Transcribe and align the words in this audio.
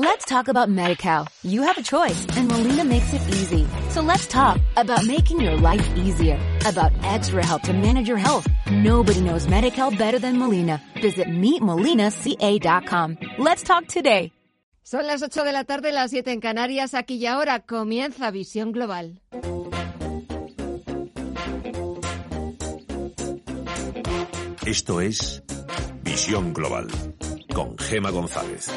Let's 0.00 0.24
talk 0.26 0.46
about 0.46 0.68
MediCal. 0.68 1.26
You 1.42 1.62
have 1.62 1.76
a 1.76 1.82
choice 1.82 2.24
and 2.36 2.46
Molina 2.46 2.84
makes 2.84 3.12
it 3.12 3.20
easy. 3.34 3.66
So 3.90 4.00
let's 4.00 4.28
talk 4.28 4.60
about 4.76 5.04
making 5.04 5.40
your 5.40 5.56
life 5.56 5.84
easier, 5.96 6.38
about 6.64 6.92
extra 7.02 7.44
help 7.44 7.62
to 7.62 7.72
manage 7.72 8.06
your 8.06 8.16
health. 8.16 8.46
Nobody 8.70 9.20
knows 9.20 9.48
MediCal 9.48 9.98
better 9.98 10.20
than 10.20 10.38
Molina. 10.38 10.80
Visit 11.02 11.26
meetmolinaca.com. 11.26 13.18
Let's 13.38 13.64
talk 13.64 13.88
today. 13.88 14.30
Son 14.84 15.04
las 15.04 15.20
8 15.20 15.42
de 15.42 15.50
la 15.50 15.64
tarde, 15.64 15.90
las 15.90 16.12
7 16.12 16.30
en 16.30 16.40
Canarias. 16.40 16.94
Aquí 16.94 17.16
y 17.16 17.26
ahora 17.26 17.66
comienza 17.66 18.30
Visión 18.30 18.70
Global. 18.70 19.20
Esto 24.64 25.00
es 25.00 25.42
Visión 26.04 26.54
Global 26.54 26.86
con 27.52 27.76
Gema 27.76 28.10
González. 28.10 28.70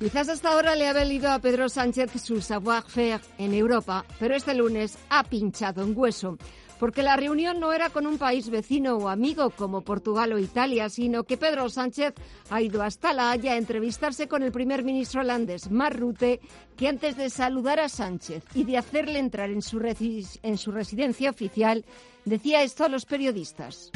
Quizás 0.00 0.30
hasta 0.30 0.52
ahora 0.52 0.76
le 0.76 0.88
ha 0.88 0.94
valido 0.94 1.30
a 1.30 1.40
Pedro 1.40 1.68
Sánchez 1.68 2.22
su 2.22 2.40
savoir-faire 2.40 3.20
en 3.36 3.52
Europa, 3.52 4.06
pero 4.18 4.34
este 4.34 4.54
lunes 4.54 4.96
ha 5.10 5.24
pinchado 5.24 5.82
en 5.82 5.92
hueso. 5.94 6.38
Porque 6.78 7.02
la 7.02 7.16
reunión 7.16 7.60
no 7.60 7.74
era 7.74 7.90
con 7.90 8.06
un 8.06 8.16
país 8.16 8.48
vecino 8.48 8.96
o 8.96 9.10
amigo 9.10 9.50
como 9.50 9.82
Portugal 9.82 10.32
o 10.32 10.38
Italia, 10.38 10.88
sino 10.88 11.24
que 11.24 11.36
Pedro 11.36 11.68
Sánchez 11.68 12.14
ha 12.48 12.62
ido 12.62 12.82
hasta 12.82 13.12
La 13.12 13.30
Haya 13.30 13.52
a 13.52 13.56
entrevistarse 13.58 14.26
con 14.26 14.42
el 14.42 14.52
primer 14.52 14.84
ministro 14.84 15.20
holandés, 15.20 15.70
Mark 15.70 15.98
Rutte, 15.98 16.40
que 16.78 16.88
antes 16.88 17.18
de 17.18 17.28
saludar 17.28 17.78
a 17.78 17.90
Sánchez 17.90 18.42
y 18.54 18.64
de 18.64 18.78
hacerle 18.78 19.18
entrar 19.18 19.50
en 19.50 19.60
en 19.60 20.58
su 20.58 20.72
residencia 20.72 21.28
oficial, 21.28 21.84
decía 22.24 22.62
esto 22.62 22.84
a 22.84 22.88
los 22.88 23.04
periodistas. 23.04 23.90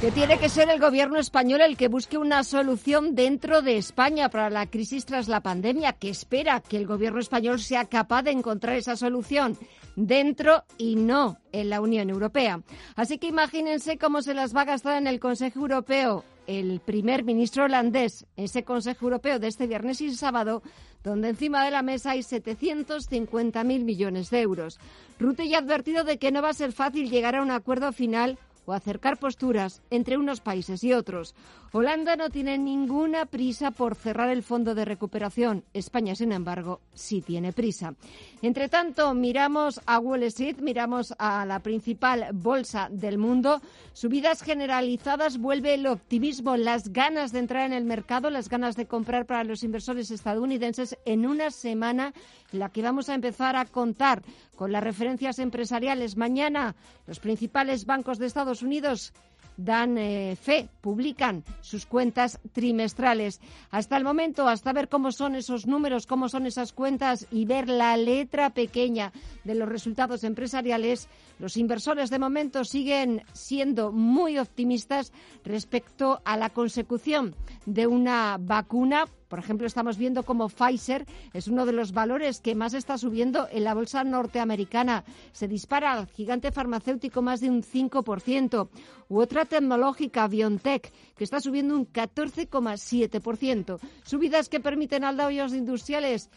Que 0.00 0.10
tiene 0.10 0.38
que 0.38 0.48
ser 0.48 0.70
el 0.70 0.80
gobierno 0.80 1.18
español 1.18 1.60
el 1.60 1.76
que 1.76 1.88
busque 1.88 2.18
una 2.18 2.44
solución 2.44 3.14
dentro 3.14 3.62
de 3.62 3.76
España 3.76 4.30
para 4.30 4.48
la 4.50 4.66
crisis 4.66 5.04
tras 5.04 5.28
la 5.28 5.40
pandemia, 5.40 5.92
que 5.92 6.08
espera 6.08 6.60
que 6.60 6.76
el 6.76 6.86
gobierno 6.86 7.20
español 7.20 7.60
sea 7.60 7.84
capaz 7.86 8.22
de 8.22 8.30
encontrar 8.30 8.76
esa 8.76 8.96
solución 8.96 9.58
dentro 9.96 10.64
y 10.78 10.96
no 10.96 11.38
en 11.52 11.70
la 11.70 11.80
Unión 11.80 12.10
Europea. 12.10 12.60
Así 12.96 13.18
que 13.18 13.26
imagínense 13.26 13.98
cómo 13.98 14.22
se 14.22 14.34
las 14.34 14.54
va 14.54 14.62
a 14.62 14.66
gastar 14.66 14.96
en 14.96 15.06
el 15.06 15.20
Consejo 15.20 15.60
Europeo 15.60 16.24
el 16.48 16.80
primer 16.80 17.24
ministro 17.24 17.64
holandés, 17.64 18.26
ese 18.36 18.64
Consejo 18.64 19.04
Europeo 19.04 19.38
de 19.38 19.48
este 19.48 19.66
viernes 19.66 20.00
y 20.00 20.16
sábado, 20.16 20.62
donde 21.04 21.28
encima 21.28 21.62
de 21.62 21.70
la 21.70 21.82
mesa 21.82 22.12
hay 22.12 22.20
750.000 22.20 23.64
millones 23.84 24.30
de 24.30 24.40
euros. 24.40 24.80
Rute 25.20 25.46
ya 25.46 25.58
ha 25.58 25.60
advertido 25.60 26.04
de 26.04 26.18
que 26.18 26.32
no 26.32 26.40
va 26.40 26.48
a 26.48 26.54
ser 26.54 26.72
fácil 26.72 27.10
llegar 27.10 27.36
a 27.36 27.42
un 27.42 27.50
acuerdo 27.50 27.92
final 27.92 28.38
o 28.64 28.72
acercar 28.72 29.18
posturas 29.18 29.82
entre 29.90 30.16
unos 30.16 30.40
países 30.40 30.82
y 30.84 30.94
otros. 30.94 31.34
Holanda 31.70 32.16
no 32.16 32.30
tiene 32.30 32.56
ninguna 32.56 33.26
prisa 33.26 33.70
por 33.70 33.94
cerrar 33.94 34.30
el 34.30 34.42
fondo 34.42 34.74
de 34.74 34.86
recuperación. 34.86 35.64
España, 35.74 36.14
sin 36.14 36.32
embargo, 36.32 36.80
sí 36.94 37.20
tiene 37.20 37.52
prisa. 37.52 37.94
Entre 38.40 38.70
tanto, 38.70 39.12
miramos 39.12 39.78
a 39.84 39.98
Wall 39.98 40.22
Street, 40.24 40.56
miramos 40.60 41.14
a 41.18 41.44
la 41.44 41.60
principal 41.60 42.28
bolsa 42.32 42.88
del 42.90 43.18
mundo. 43.18 43.60
Subidas 43.92 44.42
generalizadas, 44.42 45.36
vuelve 45.36 45.74
el 45.74 45.86
optimismo, 45.86 46.56
las 46.56 46.90
ganas 46.90 47.32
de 47.32 47.40
entrar 47.40 47.66
en 47.66 47.74
el 47.74 47.84
mercado, 47.84 48.30
las 48.30 48.48
ganas 48.48 48.74
de 48.74 48.86
comprar 48.86 49.26
para 49.26 49.44
los 49.44 49.62
inversores 49.62 50.10
estadounidenses 50.10 50.96
en 51.04 51.26
una 51.26 51.50
semana 51.50 52.14
en 52.50 52.60
la 52.60 52.70
que 52.70 52.80
vamos 52.80 53.10
a 53.10 53.14
empezar 53.14 53.56
a 53.56 53.66
contar 53.66 54.22
con 54.56 54.72
las 54.72 54.82
referencias 54.82 55.38
empresariales. 55.38 56.16
Mañana, 56.16 56.74
los 57.06 57.20
principales 57.20 57.84
bancos 57.84 58.18
de 58.18 58.26
Estados 58.26 58.62
Unidos 58.62 59.12
dan 59.58 59.98
eh, 59.98 60.36
fe, 60.40 60.68
publican 60.80 61.44
sus 61.60 61.84
cuentas 61.84 62.40
trimestrales. 62.52 63.40
Hasta 63.70 63.96
el 63.96 64.04
momento, 64.04 64.48
hasta 64.48 64.72
ver 64.72 64.88
cómo 64.88 65.12
son 65.12 65.34
esos 65.34 65.66
números, 65.66 66.06
cómo 66.06 66.28
son 66.28 66.46
esas 66.46 66.72
cuentas 66.72 67.26
y 67.30 67.44
ver 67.44 67.68
la 67.68 67.96
letra 67.96 68.50
pequeña 68.50 69.12
de 69.44 69.56
los 69.56 69.68
resultados 69.68 70.24
empresariales, 70.24 71.08
los 71.38 71.56
inversores 71.56 72.08
de 72.08 72.18
momento 72.18 72.64
siguen 72.64 73.24
siendo 73.32 73.92
muy 73.92 74.38
optimistas 74.38 75.12
respecto 75.44 76.22
a 76.24 76.36
la 76.36 76.50
consecución 76.50 77.34
de 77.66 77.86
una 77.86 78.38
vacuna 78.40 79.06
por 79.28 79.38
ejemplo, 79.38 79.66
estamos 79.66 79.98
viendo 79.98 80.22
como 80.22 80.48
Pfizer 80.48 81.06
es 81.32 81.48
uno 81.48 81.66
de 81.66 81.72
los 81.72 81.92
valores 81.92 82.40
que 82.40 82.54
más 82.54 82.72
está 82.74 82.96
subiendo 82.98 83.46
en 83.50 83.64
la 83.64 83.74
bolsa 83.74 84.02
norteamericana. 84.04 85.04
Se 85.32 85.46
dispara 85.46 85.92
al 85.92 86.06
gigante 86.08 86.50
farmacéutico 86.50 87.20
más 87.22 87.40
de 87.40 87.50
un 87.50 87.62
5%. 87.62 88.68
U 89.10 89.20
otra 89.20 89.44
tecnológica, 89.44 90.26
BioNTech, 90.28 90.92
que 91.14 91.24
está 91.24 91.40
subiendo 91.40 91.74
un 91.74 91.86
14,7%. 91.92 93.78
Subidas 94.02 94.48
que 94.48 94.60
permiten 94.60 95.04
al 95.04 95.16
Dow 95.16 95.30
Jones 95.30 95.54
Industriales 95.54 96.30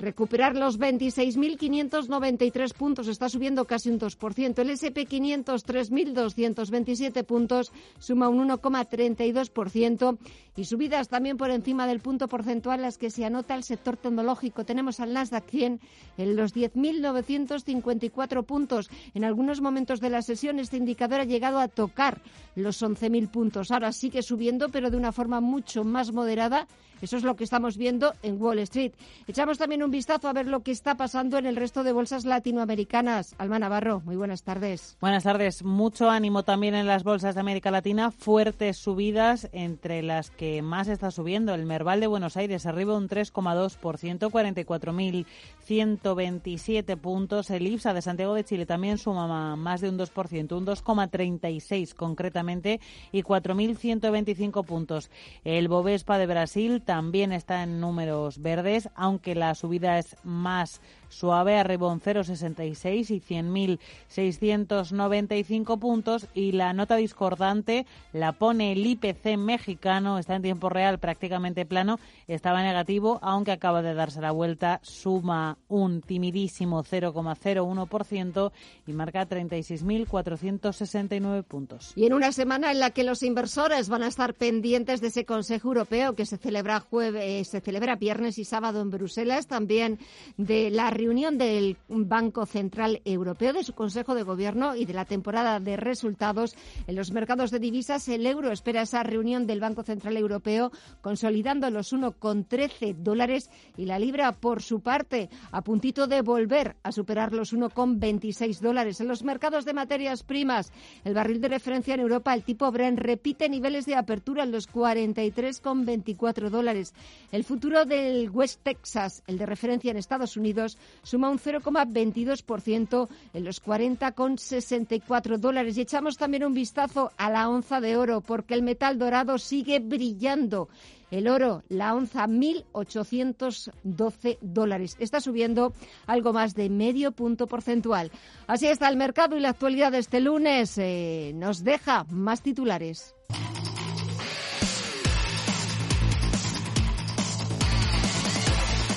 recuperar 0.00 0.56
los 0.56 0.78
26.593 0.78 2.74
puntos, 2.74 3.06
está 3.08 3.28
subiendo 3.28 3.66
casi 3.66 3.90
un 3.90 4.00
2%. 4.00 4.58
El 4.58 4.70
SP500, 4.70 5.44
3.227 5.44 7.24
puntos, 7.24 7.72
suma 7.98 8.28
un 8.28 8.48
1,32% 8.48 10.18
y 10.56 10.64
subidas 10.64 11.08
también 11.08 11.36
por 11.36 11.50
encima 11.50 11.86
del 11.86 12.00
punto 12.00 12.28
porcentual 12.28 12.82
las 12.82 12.98
que 12.98 13.10
se 13.10 13.24
anota 13.24 13.54
el 13.54 13.62
sector 13.62 13.96
tecnológico. 13.96 14.64
Tenemos 14.64 15.00
al 15.00 15.12
Nasdaq 15.12 15.48
100 15.48 15.80
en 16.18 16.36
los 16.36 16.54
10.954 16.54 18.44
puntos. 18.44 18.90
En 19.14 19.24
algunos 19.24 19.60
momentos 19.60 20.00
de 20.00 20.10
la 20.10 20.22
sesión 20.22 20.58
este 20.58 20.76
indicador 20.76 21.20
ha 21.20 21.24
llegado 21.24 21.58
a 21.58 21.68
tocar 21.68 22.20
los 22.56 22.82
11.000 22.82 23.30
puntos. 23.30 23.70
Ahora 23.70 23.92
sigue 23.92 24.22
subiendo, 24.22 24.68
pero 24.68 24.90
de 24.90 24.96
una 24.96 25.12
forma 25.12 25.40
mucho 25.40 25.84
más 25.84 26.12
moderada 26.12 26.66
eso 27.00 27.16
es 27.16 27.22
lo 27.22 27.36
que 27.36 27.44
estamos 27.44 27.76
viendo 27.76 28.12
en 28.22 28.40
Wall 28.40 28.58
Street. 28.60 28.92
Echamos 29.26 29.58
también 29.58 29.82
un 29.82 29.90
vistazo 29.90 30.28
a 30.28 30.32
ver 30.32 30.46
lo 30.46 30.60
que 30.60 30.70
está 30.70 30.96
pasando 30.96 31.38
en 31.38 31.46
el 31.46 31.56
resto 31.56 31.82
de 31.82 31.92
bolsas 31.92 32.24
latinoamericanas. 32.24 33.34
Alma 33.38 33.58
Navarro, 33.58 34.02
muy 34.04 34.16
buenas 34.16 34.42
tardes. 34.42 34.96
Buenas 35.00 35.24
tardes. 35.24 35.64
Mucho 35.64 36.10
ánimo 36.10 36.42
también 36.42 36.74
en 36.74 36.86
las 36.86 37.04
bolsas 37.04 37.34
de 37.34 37.40
América 37.40 37.70
Latina. 37.70 38.10
Fuertes 38.10 38.76
subidas 38.76 39.48
entre 39.52 40.02
las 40.02 40.30
que 40.30 40.60
más 40.62 40.88
está 40.88 41.10
subiendo. 41.10 41.54
El 41.54 41.66
Merval 41.66 42.00
de 42.00 42.06
Buenos 42.06 42.36
Aires 42.36 42.66
arriba 42.66 42.96
un 42.96 43.08
3,2%, 43.08 44.30
44.127 44.30 46.96
puntos. 46.96 47.50
El 47.50 47.66
IPSA 47.66 47.94
de 47.94 48.02
Santiago 48.02 48.34
de 48.34 48.44
Chile 48.44 48.66
también 48.66 48.98
suma 48.98 49.56
más 49.56 49.80
de 49.80 49.88
un 49.88 49.98
2%, 49.98 50.56
un 50.56 50.66
2,36 50.66 51.94
concretamente 51.94 52.80
y 53.12 53.22
4.125 53.22 54.64
puntos. 54.64 55.10
El 55.44 55.68
Bovespa 55.68 56.18
de 56.18 56.26
Brasil 56.26 56.82
también 56.90 57.30
está 57.30 57.62
en 57.62 57.78
números 57.78 58.42
verdes, 58.42 58.88
aunque 58.96 59.36
la 59.36 59.54
subida 59.54 60.00
es 60.00 60.16
más 60.24 60.80
suave, 61.10 61.58
arriba 61.58 61.88
un 61.88 62.00
0,66 62.00 63.10
y 63.10 63.20
100.695 63.20 65.78
puntos. 65.78 66.26
Y 66.32 66.52
la 66.52 66.72
nota 66.72 66.96
discordante 66.96 67.84
la 68.14 68.32
pone 68.32 68.72
el 68.72 68.86
IPC 68.86 69.36
mexicano, 69.36 70.16
está 70.18 70.36
en 70.36 70.42
tiempo 70.42 70.70
real 70.70 70.98
prácticamente 70.98 71.66
plano, 71.66 72.00
estaba 72.26 72.62
negativo, 72.62 73.18
aunque 73.22 73.52
acaba 73.52 73.82
de 73.82 73.92
darse 73.94 74.22
la 74.22 74.30
vuelta, 74.30 74.80
suma 74.82 75.58
un 75.68 76.00
timidísimo 76.00 76.82
0,01% 76.82 78.52
y 78.86 78.92
marca 78.92 79.28
36.469 79.28 81.44
puntos. 81.44 81.92
Y 81.96 82.06
en 82.06 82.14
una 82.14 82.32
semana 82.32 82.70
en 82.70 82.80
la 82.80 82.90
que 82.90 83.04
los 83.04 83.22
inversores 83.22 83.88
van 83.88 84.02
a 84.02 84.08
estar 84.08 84.34
pendientes 84.34 85.00
de 85.00 85.06
ese 85.08 85.24
Consejo 85.24 85.68
Europeo 85.68 86.14
que 86.14 86.26
se 86.26 86.36
celebra 86.38 86.80
jueves, 86.80 87.48
se 87.48 87.60
celebra 87.60 87.96
viernes 87.96 88.38
y 88.38 88.44
sábado 88.44 88.80
en 88.80 88.90
Bruselas, 88.90 89.46
también 89.46 89.98
de 90.36 90.70
la 90.70 90.90
reunión 91.00 91.38
del 91.38 91.78
Banco 91.88 92.44
Central 92.44 93.00
Europeo, 93.06 93.54
de 93.54 93.64
su 93.64 93.72
Consejo 93.72 94.14
de 94.14 94.22
Gobierno 94.22 94.76
y 94.76 94.84
de 94.84 94.92
la 94.92 95.06
temporada 95.06 95.58
de 95.58 95.78
resultados 95.78 96.54
en 96.86 96.94
los 96.94 97.10
mercados 97.10 97.50
de 97.50 97.58
divisas. 97.58 98.06
El 98.08 98.26
euro 98.26 98.52
espera 98.52 98.82
esa 98.82 99.02
reunión 99.02 99.46
del 99.46 99.60
Banco 99.60 99.82
Central 99.82 100.18
Europeo 100.18 100.70
consolidando 101.00 101.70
los 101.70 101.94
1,13 101.94 102.96
dólares 102.96 103.48
y 103.78 103.86
la 103.86 103.98
libra, 103.98 104.32
por 104.32 104.60
su 104.62 104.80
parte, 104.80 105.30
a 105.52 105.62
puntito 105.62 106.06
de 106.06 106.20
volver 106.20 106.76
a 106.82 106.92
superar 106.92 107.32
los 107.32 107.54
1,26 107.54 108.60
dólares. 108.60 109.00
En 109.00 109.08
los 109.08 109.24
mercados 109.24 109.64
de 109.64 109.72
materias 109.72 110.22
primas, 110.22 110.70
el 111.04 111.14
barril 111.14 111.40
de 111.40 111.48
referencia 111.48 111.94
en 111.94 112.00
Europa, 112.00 112.34
el 112.34 112.44
tipo 112.44 112.70
Brent, 112.70 112.98
repite 112.98 113.48
niveles 113.48 113.86
de 113.86 113.94
apertura 113.94 114.42
en 114.42 114.52
los 114.52 114.68
43,24 114.68 116.50
dólares. 116.50 116.92
El 117.32 117.44
futuro 117.44 117.86
del 117.86 118.28
West 118.28 118.60
Texas, 118.62 119.22
el 119.26 119.38
de 119.38 119.46
referencia 119.46 119.90
en 119.90 119.96
Estados 119.96 120.36
Unidos, 120.36 120.76
suma 121.02 121.30
un 121.30 121.38
0,22% 121.38 123.08
en 123.34 123.44
los 123.44 123.62
40,64 123.62 125.38
dólares. 125.38 125.76
Y 125.76 125.82
echamos 125.82 126.16
también 126.16 126.44
un 126.44 126.54
vistazo 126.54 127.12
a 127.16 127.30
la 127.30 127.48
onza 127.48 127.80
de 127.80 127.96
oro, 127.96 128.20
porque 128.20 128.54
el 128.54 128.62
metal 128.62 128.98
dorado 128.98 129.38
sigue 129.38 129.78
brillando. 129.80 130.68
El 131.10 131.26
oro, 131.26 131.64
la 131.68 131.94
onza, 131.94 132.26
1.812 132.26 134.38
dólares. 134.40 134.96
Está 135.00 135.20
subiendo 135.20 135.74
algo 136.06 136.32
más 136.32 136.54
de 136.54 136.70
medio 136.70 137.10
punto 137.12 137.48
porcentual. 137.48 138.12
Así 138.46 138.68
está 138.68 138.88
el 138.88 138.96
mercado 138.96 139.36
y 139.36 139.40
la 139.40 139.50
actualidad 139.50 139.92
de 139.92 139.98
este 139.98 140.20
lunes 140.20 140.78
eh, 140.78 141.32
nos 141.34 141.62
deja 141.64 142.06
más 142.10 142.40
titulares. 142.42 143.14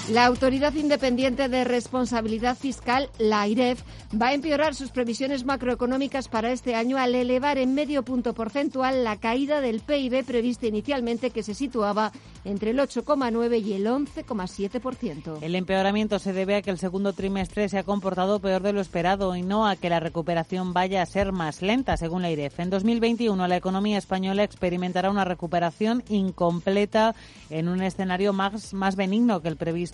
La 0.10 0.26
Autoridad 0.26 0.74
Independiente 0.74 1.48
de 1.48 1.64
Responsabilidad 1.64 2.58
Fiscal, 2.58 3.10
la 3.20 3.40
AIREF, 3.40 3.84
va 4.22 4.28
a 4.28 4.34
empeorar 4.34 4.76
sus 4.76 4.92
previsiones 4.92 5.46
macroeconómicas 5.46 6.28
para 6.28 6.52
este 6.52 6.76
año 6.76 6.98
al 6.98 7.16
elevar 7.16 7.58
en 7.58 7.74
medio 7.74 8.04
punto 8.04 8.34
porcentual 8.34 9.06
la 9.06 9.16
caída 9.16 9.62
del 9.62 9.80
PIB 9.80 10.26
prevista 10.26 10.68
inicialmente, 10.68 11.30
que 11.30 11.42
se 11.42 11.54
situaba 11.54 12.12
entre 12.44 12.72
el 12.72 12.80
8,9 12.80 13.64
y 13.64 13.74
el 13.74 13.86
11,7%. 13.88 15.38
El 15.42 15.56
empeoramiento 15.56 16.20
se 16.20 16.34
debe 16.34 16.58
a 16.58 16.62
que 16.62 16.72
el 16.72 16.80
segundo 16.80 17.14
trimestre 17.14 17.70
se 17.70 17.78
ha 17.78 17.84
comportado 17.84 18.42
peor 18.42 18.62
de 18.62 18.74
lo 18.74 18.82
esperado 18.82 19.38
y 19.38 19.42
no 19.42 19.66
a 19.66 19.78
que 19.78 19.90
la 19.90 20.02
recuperación 20.02 20.74
vaya 20.74 21.02
a 21.02 21.06
ser 21.06 21.32
más 21.32 21.62
lenta, 21.62 21.96
según 21.96 22.24
la 22.24 22.28
AIREF. 22.28 22.60
En 22.60 22.70
2021 22.70 23.48
la 23.48 23.56
economía 23.56 24.00
española 24.00 24.44
experimentará 24.44 25.10
una 25.10 25.24
recuperación 25.24 26.04
incompleta 26.10 27.16
en 27.50 27.70
un 27.70 27.82
escenario 27.82 28.34
más, 28.34 28.74
más 28.74 28.98
benigno 28.98 29.42
que 29.42 29.48
el 29.48 29.56
previsto 29.56 29.93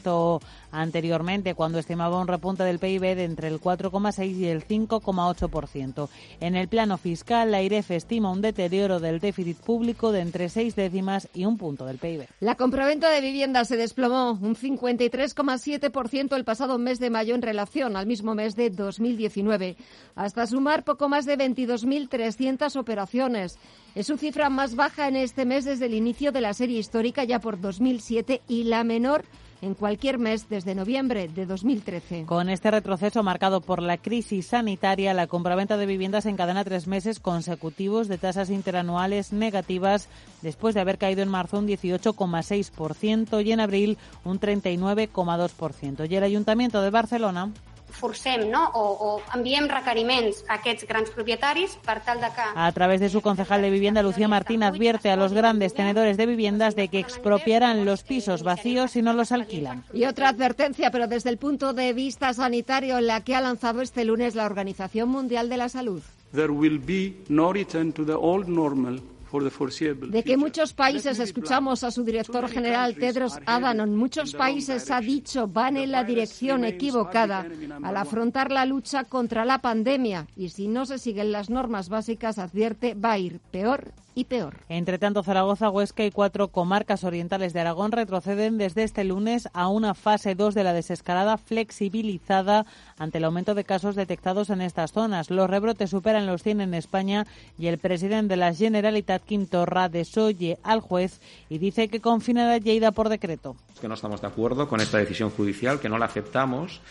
anteriormente, 0.72 1.56
cuando 1.56 1.80
estimaba 1.80 2.20
un 2.20 2.28
repunte 2.28 2.64
del 2.64 2.80
PIB 2.80 3.16
de 3.16 3.24
entre 3.24 3.48
el 3.48 3.60
4,6 3.60 4.36
y 4.36 4.46
el 4.46 4.66
5,8%. 4.66 6.10
En 6.40 6.56
el 6.56 6.68
plano 6.68 6.98
fiscal, 6.98 7.52
la 7.52 7.62
IREF 7.62 7.92
estima 7.92 8.32
un 8.32 8.42
deterioro 8.42 9.00
del 9.00 9.20
déficit 9.20 9.58
público 9.58 10.12
de 10.12 10.22
entre 10.22 10.50
seis 10.50 10.76
décimas 10.76 11.28
y 11.34 11.46
un 11.46 11.58
punto 11.58 11.86
del 11.86 11.98
PIB. 11.98 12.28
La 12.40 12.56
compraventa 12.56 13.10
de 13.10 13.22
viviendas 13.22 13.68
se 13.68 13.78
desplomó 13.78 14.32
un 14.32 14.56
53,7% 14.56 16.36
el 16.36 16.46
pasado 16.46 16.78
mes 16.78 17.00
de 17.00 17.10
mayo 17.10 17.36
en 17.36 17.42
relación 17.42 17.96
al 17.96 18.06
mismo 18.06 18.36
mes 18.36 18.56
de 18.56 18.70
2019, 18.70 19.76
hasta 20.16 20.48
sumar 20.48 20.84
poco 20.84 21.10
más 21.10 21.26
de 21.26 21.38
22.300 21.38 22.76
operaciones. 22.76 23.58
Es 23.96 24.08
su 24.08 24.18
cifra 24.18 24.50
más 24.50 24.76
baja 24.76 25.08
en 25.08 25.16
este 25.16 25.46
mes 25.46 25.66
desde 25.66 25.88
el 25.88 25.94
inicio 25.94 26.32
de 26.32 26.42
la 26.42 26.54
serie 26.54 26.80
histórica 26.80 27.24
ya 27.24 27.40
por 27.40 27.60
2007 27.60 28.42
y 28.48 28.64
la 28.66 28.84
menor 28.84 29.26
en 29.62 29.74
cualquier 29.74 30.18
mes 30.18 30.48
desde 30.50 30.76
noviembre 30.76 31.28
de 31.28 31.46
2013. 31.46 32.26
Con 32.26 32.50
este 32.50 32.72
retroceso 32.72 33.24
marcado 33.24 33.62
por 33.62 33.82
la 33.82 33.98
crisis 33.98 34.48
sanitaria, 34.48 35.14
la 35.14 35.28
compraventa 35.28 35.78
de 35.78 35.86
viviendas 35.86 36.26
encadena 36.26 36.64
tres 36.64 36.88
meses 36.88 37.20
consecutivos 37.20 38.08
de 38.08 38.18
tasas 38.18 38.50
interanuales 38.50 39.34
negativas 39.34 40.08
después 40.42 40.76
de 40.76 40.82
haber 40.82 40.98
caído 40.98 41.22
en 41.22 41.30
marzo 41.30 41.60
un 41.60 41.68
18,6% 41.68 43.46
y 43.46 43.52
en 43.52 43.60
abril 43.60 43.98
un 44.24 44.40
39,2%. 44.40 46.10
Y 46.10 46.16
el 46.16 46.24
Ayuntamiento 46.24 46.82
de 46.82 46.90
Barcelona 46.90 47.52
forcem 48.00 48.48
no? 48.50 48.64
o, 48.74 48.86
o 48.96 49.10
enviem 49.36 49.68
requeriments 49.68 50.44
a 50.48 50.58
aquests 50.58 50.88
grans 50.88 51.12
propietaris 51.12 51.76
per 51.86 52.00
tal 52.06 52.24
de 52.24 52.32
que... 52.34 52.48
A 52.56 52.72
través 52.72 53.00
de 53.04 53.10
su 53.10 53.22
concejal 53.22 53.62
de 53.62 53.70
vivienda, 53.70 54.02
Lucía 54.02 54.28
Martín 54.28 54.64
advierte 54.64 55.12
a 55.12 55.18
los 55.18 55.34
grandes 55.34 55.74
tenedores 55.74 56.18
de 56.18 56.26
viviendas 56.26 56.76
de 56.76 56.88
que 56.88 57.00
expropiarán 57.00 57.86
los 57.86 58.04
pisos 58.04 58.44
vacíos 58.44 58.92
si 58.92 59.02
no 59.02 59.14
los 59.14 59.32
alquilan. 59.32 59.84
Y 59.94 60.06
otra 60.06 60.30
advertencia, 60.30 60.92
pero 60.92 61.08
desde 61.08 61.30
el 61.30 61.38
punto 61.38 61.74
de 61.74 61.94
vista 61.94 62.34
sanitario, 62.34 63.02
la 63.02 63.22
que 63.24 63.36
ha 63.36 63.42
lanzado 63.42 63.82
este 63.82 64.06
lunes 64.06 64.36
la 64.36 64.46
Organización 64.46 65.10
Mundial 65.10 65.50
de 65.50 65.58
la 65.58 65.70
Salud. 65.70 66.02
There 66.32 66.52
will 66.52 66.80
be 66.80 67.16
no 67.28 67.52
return 67.52 67.92
to 67.94 68.06
the 68.06 68.14
old 68.14 68.48
normal 68.48 69.02
de 69.32 70.24
que 70.24 70.38
muchos 70.38 70.74
países, 70.74 71.20
escuchamos 71.20 71.84
a 71.84 71.92
su 71.92 72.04
director 72.04 72.48
general 72.50 72.96
Tedros 72.96 73.40
Adhanom, 73.46 73.90
muchos 73.94 74.34
países 74.34 74.90
ha 74.90 75.02
dicho 75.02 75.48
van 75.48 75.78
en 75.78 75.92
la 75.92 76.04
dirección 76.04 76.66
equivocada 76.66 77.46
al 77.84 77.98
afrontar 77.98 78.52
la 78.52 78.66
lucha 78.66 79.04
contra 79.04 79.46
la 79.46 79.60
pandemia. 79.60 80.28
Y 80.36 80.50
si 80.50 80.68
no 80.68 80.86
se 80.86 80.98
siguen 80.98 81.32
las 81.32 81.50
normas 81.50 81.90
básicas, 81.90 82.40
advierte, 82.40 82.96
va 82.96 83.14
a 83.14 83.20
ir 83.20 83.40
peor 83.52 83.94
y 84.20 84.26
peor. 84.26 84.58
Entre 84.68 85.00
tanto, 85.00 85.24
Zaragoza, 85.24 85.70
Huesca 85.70 86.04
y 86.04 86.12
cuatro 86.12 86.50
comarcas 86.50 87.06
orientales 87.06 87.54
de 87.54 87.62
Aragón 87.62 87.94
retroceden 87.94 88.58
desde 88.58 88.84
este 88.84 89.06
lunes 89.06 89.48
a 89.54 89.70
una 89.70 89.94
fase 89.94 90.36
2 90.36 90.54
de 90.56 90.64
la 90.66 90.74
desescalada 90.74 91.38
flexibilizada 91.38 92.66
ante 92.98 93.20
el 93.20 93.24
aumento 93.24 93.56
de 93.56 93.64
casos 93.64 93.96
detectados 93.96 94.50
en 94.50 94.60
estas 94.60 94.92
zonas. 94.92 95.30
Los 95.30 95.50
rebrotes 95.50 95.90
superan 95.90 96.28
los 96.28 96.44
100 96.44 96.60
en 96.62 96.74
España 96.74 97.26
y 97.58 97.68
el 97.68 97.78
presidente 97.78 98.34
de 98.34 98.38
la 98.38 98.54
Generalitat, 98.54 99.24
Quintorra, 99.24 99.88
desoye 99.88 100.58
al 100.64 100.82
juez 100.82 101.22
y 101.50 101.58
dice 101.58 101.88
que 101.88 102.02
confinará 102.02 102.58
Lleida 102.58 102.92
por 102.92 103.08
decreto. 103.08 103.56
que 103.80 103.88
no 103.88 103.94
estamos 103.94 104.20
de 104.20 104.28
acuerdo 104.28 104.68
con 104.68 104.82
esta 104.82 104.98
decisión 104.98 105.30
judicial, 105.30 105.80
que 105.80 105.88
no 105.88 105.98
la 105.98 106.08
aceptamos. 106.08 106.82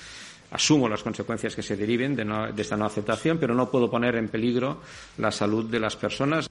Asumo 0.51 0.89
las 0.89 1.03
consecuencias 1.03 1.55
que 1.55 1.63
se 1.63 1.77
deriven 1.77 2.17
de, 2.17 2.25
no, 2.25 2.51
de 2.51 2.63
esta 2.63 2.75
no 2.75 2.87
aceptación, 2.87 3.37
pero 3.37 3.55
no 3.55 3.71
puedo 3.71 3.91
poner 3.91 4.17
en 4.17 4.29
peligro 4.29 4.81
la 5.19 5.31
salud 5.31 5.67
de 5.67 5.79
las 5.79 5.95
personas. 5.97 6.48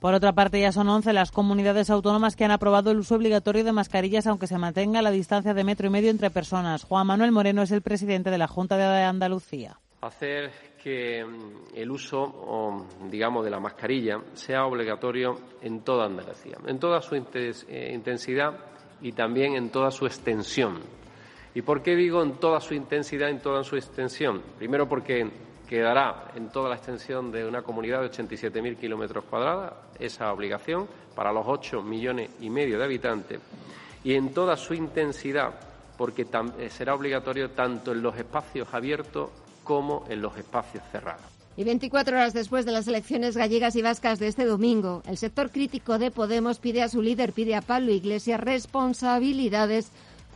Por 0.00 0.12
otra 0.12 0.32
parte, 0.32 0.60
ya 0.60 0.72
son 0.72 0.88
11 0.88 1.12
las 1.12 1.32
comunidades 1.32 1.88
autónomas 1.88 2.36
que 2.36 2.44
han 2.44 2.50
aprobado 2.50 2.90
el 2.90 2.98
uso 2.98 3.14
obligatorio 3.14 3.64
de 3.64 3.72
mascarillas, 3.72 4.26
aunque 4.26 4.46
se 4.46 4.58
mantenga 4.58 5.00
la 5.02 5.10
distancia 5.10 5.54
de 5.54 5.64
metro 5.64 5.86
y 5.86 5.90
medio 5.90 6.10
entre 6.10 6.30
personas. 6.30 6.84
Juan 6.84 7.06
Manuel 7.06 7.32
Moreno 7.32 7.62
es 7.62 7.70
el 7.70 7.82
presidente 7.82 8.30
de 8.30 8.38
la 8.38 8.46
Junta 8.46 8.76
de 8.76 9.02
Andalucía. 9.02 9.78
Hacer 10.02 10.52
que 10.82 11.24
mm, 11.24 11.74
el 11.74 11.90
uso, 11.90 12.86
digamos, 13.10 13.44
de 13.44 13.50
la 13.50 13.58
mascarilla 13.58 14.20
sea 14.34 14.66
obligatorio 14.66 15.40
en 15.62 15.80
toda 15.80 16.06
Andalucía, 16.06 16.58
en 16.66 16.78
toda 16.78 17.00
su 17.00 17.16
eh, 17.16 17.90
intensidad 17.94 18.54
y 19.00 19.12
también 19.12 19.54
en 19.54 19.70
toda 19.70 19.90
su 19.90 20.06
extensión. 20.06 20.80
¿Y 21.54 21.62
por 21.62 21.82
qué 21.82 21.96
digo 21.96 22.22
en 22.22 22.34
toda 22.34 22.60
su 22.60 22.74
intensidad, 22.74 23.30
en 23.30 23.40
toda 23.40 23.64
su 23.64 23.76
extensión? 23.76 24.42
Primero 24.58 24.86
porque 24.88 25.28
quedará 25.66 26.32
en 26.34 26.48
toda 26.48 26.68
la 26.68 26.76
extensión 26.76 27.30
de 27.32 27.44
una 27.44 27.62
comunidad 27.62 28.00
de 28.00 28.10
87.000 28.10 28.76
kilómetros 28.76 29.24
cuadrados 29.24 29.72
esa 29.98 30.32
obligación 30.32 30.86
para 31.14 31.32
los 31.32 31.44
8 31.46 31.82
millones 31.82 32.30
y 32.40 32.50
medio 32.50 32.78
de 32.78 32.84
habitantes 32.84 33.40
y 34.04 34.14
en 34.14 34.32
toda 34.32 34.56
su 34.56 34.74
intensidad 34.74 35.54
porque 35.96 36.26
eh, 36.58 36.70
será 36.70 36.94
obligatorio 36.94 37.50
tanto 37.50 37.92
en 37.92 38.02
los 38.02 38.16
espacios 38.16 38.68
abiertos 38.72 39.30
como 39.64 40.04
en 40.08 40.22
los 40.22 40.36
espacios 40.36 40.84
cerrados. 40.92 41.24
Y 41.56 41.64
24 41.64 42.16
horas 42.16 42.34
después 42.34 42.66
de 42.66 42.72
las 42.72 42.86
elecciones 42.86 43.36
gallegas 43.36 43.76
y 43.76 43.82
vascas 43.82 44.18
de 44.18 44.28
este 44.28 44.44
domingo, 44.44 45.02
el 45.06 45.16
sector 45.16 45.50
crítico 45.50 45.98
de 45.98 46.10
Podemos 46.10 46.58
pide 46.58 46.82
a 46.82 46.88
su 46.88 47.00
líder, 47.00 47.32
pide 47.32 47.54
a 47.54 47.62
Pablo 47.62 47.92
Iglesias 47.92 48.38
responsabilidades 48.38 49.90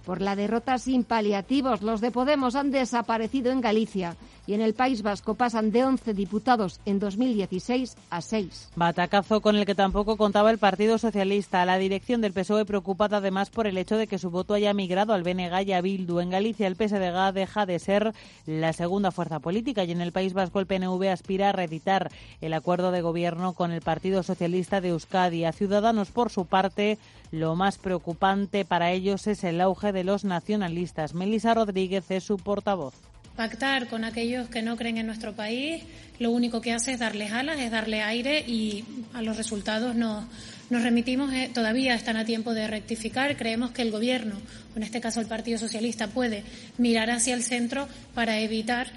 por 0.04 0.20
la 0.20 0.36
derrota 0.36 0.78
sin 0.78 1.04
paliativos. 1.04 1.82
Los 1.82 2.00
de 2.00 2.10
Podemos 2.10 2.54
han 2.54 2.70
desaparecido 2.70 3.50
en 3.52 3.60
Galicia 3.60 4.16
y 4.46 4.54
en 4.54 4.60
el 4.60 4.74
País 4.74 5.02
Vasco 5.02 5.34
pasan 5.34 5.70
de 5.70 5.84
11 5.84 6.14
diputados 6.14 6.80
en 6.84 6.98
2016 6.98 7.96
a 8.10 8.20
6. 8.20 8.70
Batacazo 8.74 9.40
con 9.40 9.56
el 9.56 9.66
que 9.66 9.74
tampoco 9.74 10.16
contaba 10.16 10.50
el 10.50 10.58
Partido 10.58 10.98
Socialista. 10.98 11.64
La 11.64 11.78
dirección 11.78 12.20
del 12.20 12.32
PSOE 12.32 12.64
preocupada 12.64 13.18
además 13.18 13.50
por 13.50 13.66
el 13.66 13.78
hecho 13.78 13.96
de 13.96 14.06
que 14.06 14.18
su 14.18 14.30
voto 14.30 14.54
haya 14.54 14.74
migrado 14.74 15.12
al 15.12 15.22
BNG 15.22 15.68
y 15.68 15.80
Bildu. 15.80 16.20
En 16.20 16.30
Galicia 16.30 16.66
el 16.66 16.74
PSDG 16.74 17.32
deja 17.32 17.66
de 17.66 17.78
ser 17.78 18.12
la 18.46 18.72
segunda 18.72 19.10
fuerza 19.12 19.38
política 19.38 19.84
y 19.84 19.92
en 19.92 20.00
el 20.00 20.12
País 20.12 20.32
Vasco 20.32 20.58
el 20.58 20.66
PNV 20.66 21.08
aspira 21.10 21.50
a 21.50 21.52
reeditar 21.52 22.10
el 22.40 22.52
acuerdo 22.52 22.90
de 22.90 23.02
gobierno 23.02 23.52
con 23.52 23.70
el 23.70 23.82
Partido 23.82 24.22
Socialista 24.22 24.80
de 24.80 24.88
Euskadi. 24.88 25.44
A 25.44 25.52
Ciudadanos, 25.52 26.10
por 26.10 26.30
su 26.30 26.46
parte, 26.46 26.98
lo 27.30 27.54
más 27.54 27.78
preocupante 27.78 28.64
para 28.64 28.90
ellos 28.92 29.26
es 29.26 29.44
el 29.44 29.60
auge 29.60 29.92
de 29.92 30.04
los 30.04 30.24
nacionalistas. 30.24 31.14
Melisa 31.14 31.54
Rodríguez 31.54 32.10
es 32.10 32.24
su 32.24 32.36
portavoz. 32.36 32.94
Pactar 33.36 33.88
con 33.88 34.04
aquellos 34.04 34.48
que 34.48 34.60
no 34.60 34.76
creen 34.76 34.98
en 34.98 35.06
nuestro 35.06 35.34
país 35.34 35.82
lo 36.18 36.30
único 36.30 36.60
que 36.60 36.72
hace 36.72 36.92
es 36.92 36.98
darles 36.98 37.32
alas, 37.32 37.58
es 37.58 37.70
darle 37.70 38.02
aire 38.02 38.40
y 38.46 38.84
a 39.14 39.22
los 39.22 39.36
resultados 39.38 39.96
nos, 39.96 40.24
nos 40.68 40.82
remitimos. 40.82 41.32
Eh, 41.32 41.50
todavía 41.54 41.94
están 41.94 42.16
a 42.16 42.26
tiempo 42.26 42.52
de 42.52 42.66
rectificar. 42.66 43.36
Creemos 43.36 43.70
que 43.70 43.82
el 43.82 43.90
Gobierno, 43.90 44.34
en 44.76 44.82
este 44.82 45.00
caso 45.00 45.20
el 45.20 45.26
Partido 45.26 45.58
Socialista, 45.58 46.08
puede 46.08 46.44
mirar 46.76 47.10
hacia 47.10 47.34
el 47.34 47.42
centro 47.42 47.88
para 48.12 48.38
evitar 48.40 48.88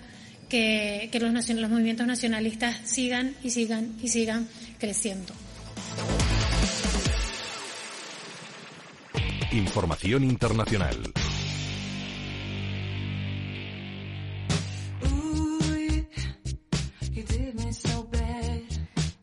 que, 0.49 1.07
que 1.11 1.19
los, 1.19 1.31
los 1.49 1.69
movimientos 1.69 2.05
nacionalistas 2.05 2.77
sigan 2.83 3.35
y 3.41 3.51
sigan 3.51 3.95
y 4.01 4.09
sigan 4.09 4.47
creciendo. 4.77 5.33
Información 9.53 10.23
internacional. 10.23 11.13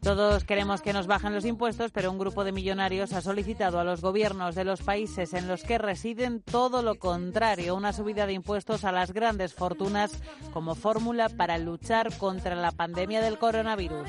Todos 0.01 0.45
queremos 0.45 0.83
que 0.83 0.93
nos 0.93 1.09
bajen 1.09 1.35
los 1.35 1.45
impuestos, 1.45 1.91
pero 1.91 2.13
un 2.13 2.19
grupo 2.19 2.45
de 2.45 2.53
millonarios 2.53 3.13
ha 3.13 3.21
solicitado 3.23 3.81
a 3.81 3.85
los 3.85 4.03
gobiernos 4.03 4.55
de 4.55 4.63
los 4.63 4.83
países 4.83 5.35
en 5.35 5.49
los 5.49 5.65
que 5.65 5.79
residen 5.79 6.43
todo 6.43 6.83
lo 6.83 6.95
contrario, 6.95 7.75
una 7.75 7.93
subida 7.93 8.29
de 8.29 8.35
impuestos 8.35 8.85
a 8.85 8.93
las 8.93 9.13
grandes 9.13 9.53
fortunas 9.53 10.13
como 10.53 10.77
fórmula 10.77 11.29
para 11.29 11.59
luchar 11.59 12.17
contra 12.19 12.55
la 12.55 12.71
pandemia 12.71 13.21
del 13.21 13.37
coronavirus. 13.37 14.09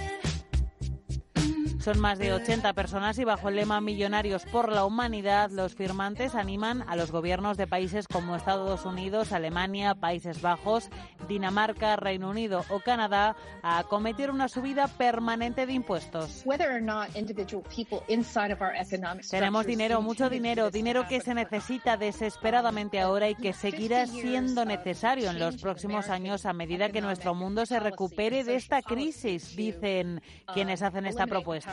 Son 1.82 2.00
más 2.00 2.20
de 2.20 2.32
80 2.32 2.74
personas 2.74 3.18
y 3.18 3.24
bajo 3.24 3.50
el 3.50 3.56
lema 3.56 3.82
Millonarios 3.82 4.46
por 4.46 4.72
la 4.72 4.86
Humanidad, 4.86 5.50
los 5.50 5.74
firmantes 5.74 6.36
animan 6.36 6.84
a 6.88 6.96
los 6.96 7.12
gobiernos 7.12 7.58
de 7.58 7.66
países 7.66 8.08
como 8.08 8.36
Estados 8.36 8.86
Unidos, 8.86 9.32
Alemania, 9.32 9.96
Países 9.96 10.44
Bajos, 10.44 10.92
Dinamarca, 11.28 11.96
Reino 11.96 12.30
Unido 12.30 12.64
o 12.70 12.82
Canadá 12.82 13.36
a 13.64 13.80
acometer 13.80 14.30
una 14.30 14.48
subida 14.48 14.88
permanente 14.90 15.66
de 15.66 15.74
impuestos. 15.74 16.44
Tenemos 19.32 19.66
dinero, 19.66 20.04
mucho 20.04 20.30
dinero, 20.30 20.70
dinero 20.70 21.08
que 21.08 21.20
se 21.20 21.34
necesita 21.34 21.98
desesperadamente 21.98 23.00
ahora 23.00 23.28
y 23.28 23.34
que 23.34 23.54
seguirá 23.54 24.06
siendo 24.06 24.66
necesario 24.66 25.32
en 25.32 25.40
los 25.40 25.58
próximos 25.58 26.10
años 26.10 26.46
a 26.46 26.54
medida 26.54 26.90
que 26.90 27.02
nuestro 27.02 27.34
mundo 27.34 27.66
se 27.66 27.80
recupere 27.80 28.44
de 28.44 28.54
esta 28.54 28.84
crisis, 28.84 29.56
dicen 29.56 30.22
quienes 30.54 30.84
hacen 30.84 31.08
esta 31.08 31.26
propuesta. 31.26 31.71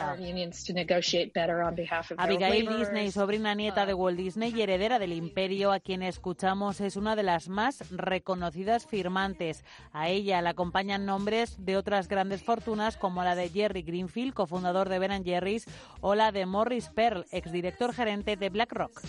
Abigail 2.17 2.67
Disney, 2.77 3.11
sobrina 3.11 3.55
nieta 3.55 3.85
de 3.85 3.93
Walt 3.93 4.17
Disney 4.17 4.53
y 4.55 4.61
heredera 4.61 4.99
del 4.99 5.13
imperio, 5.13 5.71
a 5.71 5.79
quien 5.79 6.03
escuchamos, 6.03 6.81
es 6.81 6.95
una 6.95 7.15
de 7.15 7.23
las 7.23 7.49
más 7.49 7.83
reconocidas 7.91 8.85
firmantes. 8.85 9.63
A 9.91 10.09
ella 10.09 10.41
la 10.41 10.51
acompañan 10.51 11.05
nombres 11.05 11.55
de 11.63 11.77
otras 11.77 12.07
grandes 12.07 12.43
fortunas 12.43 12.97
como 12.97 13.23
la 13.23 13.35
de 13.35 13.49
Jerry 13.49 13.81
Greenfield, 13.81 14.33
cofundador 14.33 14.89
de 14.89 14.99
Ben 14.99 15.23
Jerry's, 15.23 15.65
o 16.01 16.15
la 16.15 16.31
de 16.31 16.45
Morris 16.45 16.89
Pearl, 16.89 17.25
exdirector 17.31 17.93
gerente 17.93 18.35
de 18.35 18.49
BlackRock. 18.49 19.01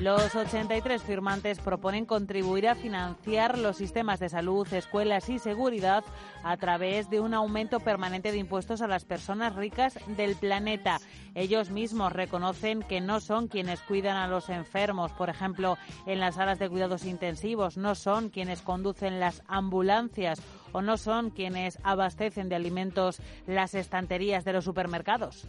Los 0.00 0.36
83 0.36 1.02
firmantes 1.02 1.58
proponen 1.58 2.06
contribuir 2.06 2.68
a 2.68 2.76
financiar 2.76 3.58
los 3.58 3.78
sistemas 3.78 4.20
de 4.20 4.28
salud, 4.28 4.72
escuelas 4.72 5.28
y 5.28 5.40
seguridad 5.40 6.04
a 6.44 6.56
través 6.56 7.10
de 7.10 7.18
un 7.18 7.34
aumento 7.34 7.80
permanente 7.80 8.30
de 8.30 8.38
impuestos 8.38 8.80
a 8.80 8.86
las 8.86 9.04
personas 9.04 9.56
ricas 9.56 9.98
del 10.06 10.36
planeta. 10.36 11.00
Ellos 11.34 11.70
mismos 11.70 12.12
reconocen 12.12 12.84
que 12.84 13.00
no 13.00 13.18
son 13.18 13.48
quienes 13.48 13.80
cuidan 13.80 14.16
a 14.16 14.28
los 14.28 14.50
enfermos, 14.50 15.10
por 15.10 15.30
ejemplo, 15.30 15.76
en 16.06 16.20
las 16.20 16.36
salas 16.36 16.60
de 16.60 16.68
cuidados 16.68 17.04
intensivos, 17.04 17.76
no 17.76 17.96
son 17.96 18.28
quienes 18.28 18.62
conducen 18.62 19.18
las 19.18 19.42
ambulancias 19.48 20.40
o 20.70 20.80
no 20.80 20.96
son 20.96 21.30
quienes 21.30 21.76
abastecen 21.82 22.48
de 22.48 22.54
alimentos 22.54 23.20
las 23.48 23.74
estanterías 23.74 24.44
de 24.44 24.52
los 24.52 24.64
supermercados. 24.64 25.48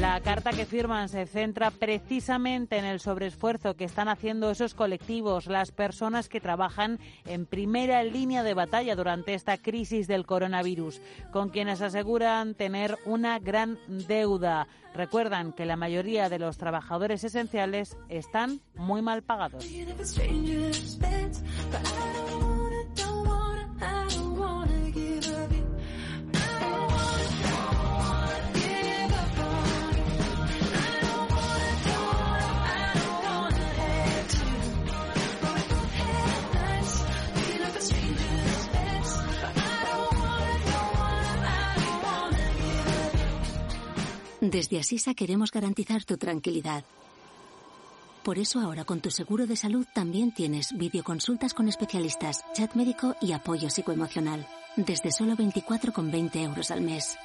La 0.00 0.20
carta 0.20 0.52
que 0.52 0.66
firman 0.66 1.08
se 1.08 1.26
centra 1.26 1.70
precisamente 1.70 2.76
en 2.76 2.84
el 2.84 3.00
sobreesfuerzo 3.00 3.76
que 3.76 3.84
están 3.84 4.08
haciendo 4.08 4.50
esos 4.50 4.74
colectivos, 4.74 5.46
las 5.46 5.72
personas 5.72 6.28
que 6.28 6.40
trabajan 6.40 6.98
en 7.24 7.46
primera 7.46 8.02
línea 8.02 8.42
de 8.42 8.52
batalla 8.52 8.94
durante 8.94 9.32
esta 9.32 9.56
crisis 9.56 10.06
del 10.06 10.26
coronavirus, 10.26 11.00
con 11.32 11.48
quienes 11.48 11.80
aseguran 11.80 12.54
tener 12.54 12.98
una 13.06 13.38
gran 13.38 13.78
deuda. 13.86 14.68
Recuerdan 14.94 15.52
que 15.52 15.64
la 15.64 15.76
mayoría 15.76 16.28
de 16.28 16.38
los 16.38 16.58
trabajadores 16.58 17.24
esenciales 17.24 17.96
están 18.08 18.60
muy 18.74 19.00
mal 19.00 19.22
pagados. 19.22 19.64
Desde 44.50 44.78
Asisa 44.78 45.12
queremos 45.12 45.50
garantizar 45.50 46.04
tu 46.04 46.16
tranquilidad. 46.18 46.84
Por 48.22 48.38
eso 48.38 48.60
ahora 48.60 48.84
con 48.84 49.00
tu 49.00 49.10
seguro 49.10 49.44
de 49.44 49.56
salud 49.56 49.84
también 49.92 50.32
tienes 50.32 50.72
videoconsultas 50.76 51.52
con 51.52 51.68
especialistas, 51.68 52.44
chat 52.54 52.74
médico 52.74 53.16
y 53.20 53.32
apoyo 53.32 53.70
psicoemocional. 53.70 54.46
Desde 54.76 55.10
solo 55.10 55.34
24,20 55.34 56.36
euros 56.44 56.70
al 56.70 56.80
mes. 56.80 57.16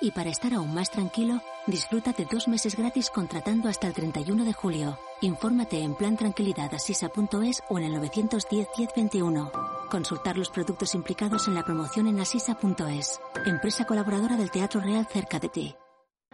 Y 0.00 0.10
para 0.10 0.30
estar 0.30 0.54
aún 0.54 0.74
más 0.74 0.90
tranquilo, 0.90 1.40
disfruta 1.68 2.12
de 2.12 2.24
dos 2.24 2.48
meses 2.48 2.76
gratis 2.76 3.10
contratando 3.10 3.68
hasta 3.68 3.86
el 3.86 3.92
31 3.92 4.44
de 4.44 4.52
julio. 4.52 4.98
Infórmate 5.20 5.80
en 5.82 5.94
plantranquilidadasisa.es 5.94 7.62
o 7.68 7.78
en 7.78 7.84
el 7.84 7.92
910 7.94 8.68
1021. 8.76 9.52
Consultar 9.88 10.36
los 10.36 10.50
productos 10.50 10.96
implicados 10.96 11.46
en 11.46 11.54
la 11.54 11.64
promoción 11.64 12.08
en 12.08 12.18
asisa.es. 12.18 13.20
Empresa 13.46 13.84
colaboradora 13.84 14.36
del 14.36 14.50
Teatro 14.50 14.80
Real 14.80 15.06
cerca 15.06 15.38
de 15.38 15.48
ti. 15.48 15.76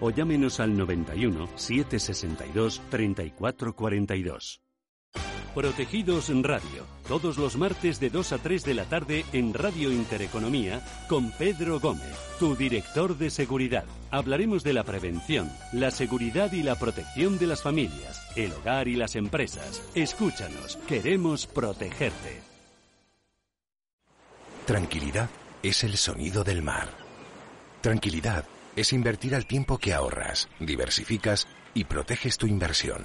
o 0.00 0.10
llámenos 0.10 0.60
al 0.60 0.76
91 0.76 1.48
762 1.56 2.82
3442. 2.90 4.60
Protegidos 5.54 6.30
en 6.30 6.44
Radio, 6.44 6.86
todos 7.08 7.36
los 7.36 7.56
martes 7.56 7.98
de 7.98 8.08
2 8.08 8.32
a 8.32 8.38
3 8.38 8.62
de 8.62 8.74
la 8.74 8.84
tarde 8.84 9.24
en 9.32 9.52
Radio 9.52 9.90
Intereconomía 9.90 10.80
con 11.08 11.32
Pedro 11.32 11.80
Gómez, 11.80 12.16
tu 12.38 12.54
director 12.54 13.18
de 13.18 13.30
seguridad. 13.30 13.84
Hablaremos 14.12 14.62
de 14.62 14.74
la 14.74 14.84
prevención, 14.84 15.50
la 15.72 15.90
seguridad 15.90 16.52
y 16.52 16.62
la 16.62 16.76
protección 16.76 17.36
de 17.38 17.48
las 17.48 17.62
familias, 17.62 18.22
el 18.36 18.52
hogar 18.52 18.86
y 18.86 18.94
las 18.94 19.16
empresas. 19.16 19.82
Escúchanos, 19.96 20.76
queremos 20.86 21.48
protegerte. 21.48 22.42
Tranquilidad 24.66 25.30
es 25.64 25.82
el 25.82 25.96
sonido 25.96 26.44
del 26.44 26.62
mar. 26.62 26.90
Tranquilidad 27.80 28.44
es 28.76 28.92
invertir 28.92 29.34
al 29.34 29.46
tiempo 29.46 29.78
que 29.78 29.92
ahorras, 29.92 30.48
diversificas 30.58 31.48
y 31.74 31.84
proteges 31.84 32.36
tu 32.36 32.46
inversión. 32.46 33.04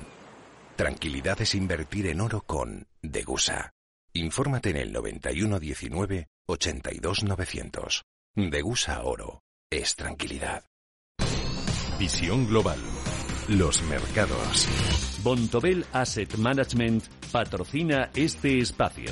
Tranquilidad 0.76 1.42
es 1.42 1.56
invertir 1.56 2.08
en 2.08 2.22
oro 2.22 2.42
con 2.42 2.88
Degusa. 3.02 3.72
Infórmate 4.14 4.70
en 4.72 4.78
el 4.78 4.94
9119 4.94 6.28
82900. 6.48 8.04
Degusa 8.36 9.02
Oro 9.04 9.44
es 9.70 9.96
tranquilidad. 9.96 10.64
Visión 11.98 12.48
global. 12.48 12.80
Los 13.48 13.82
mercados. 13.84 14.68
Bontobel 15.24 15.86
Asset 15.94 16.36
Management 16.36 17.06
patrocina 17.32 18.10
este 18.14 18.60
espacio. 18.60 19.12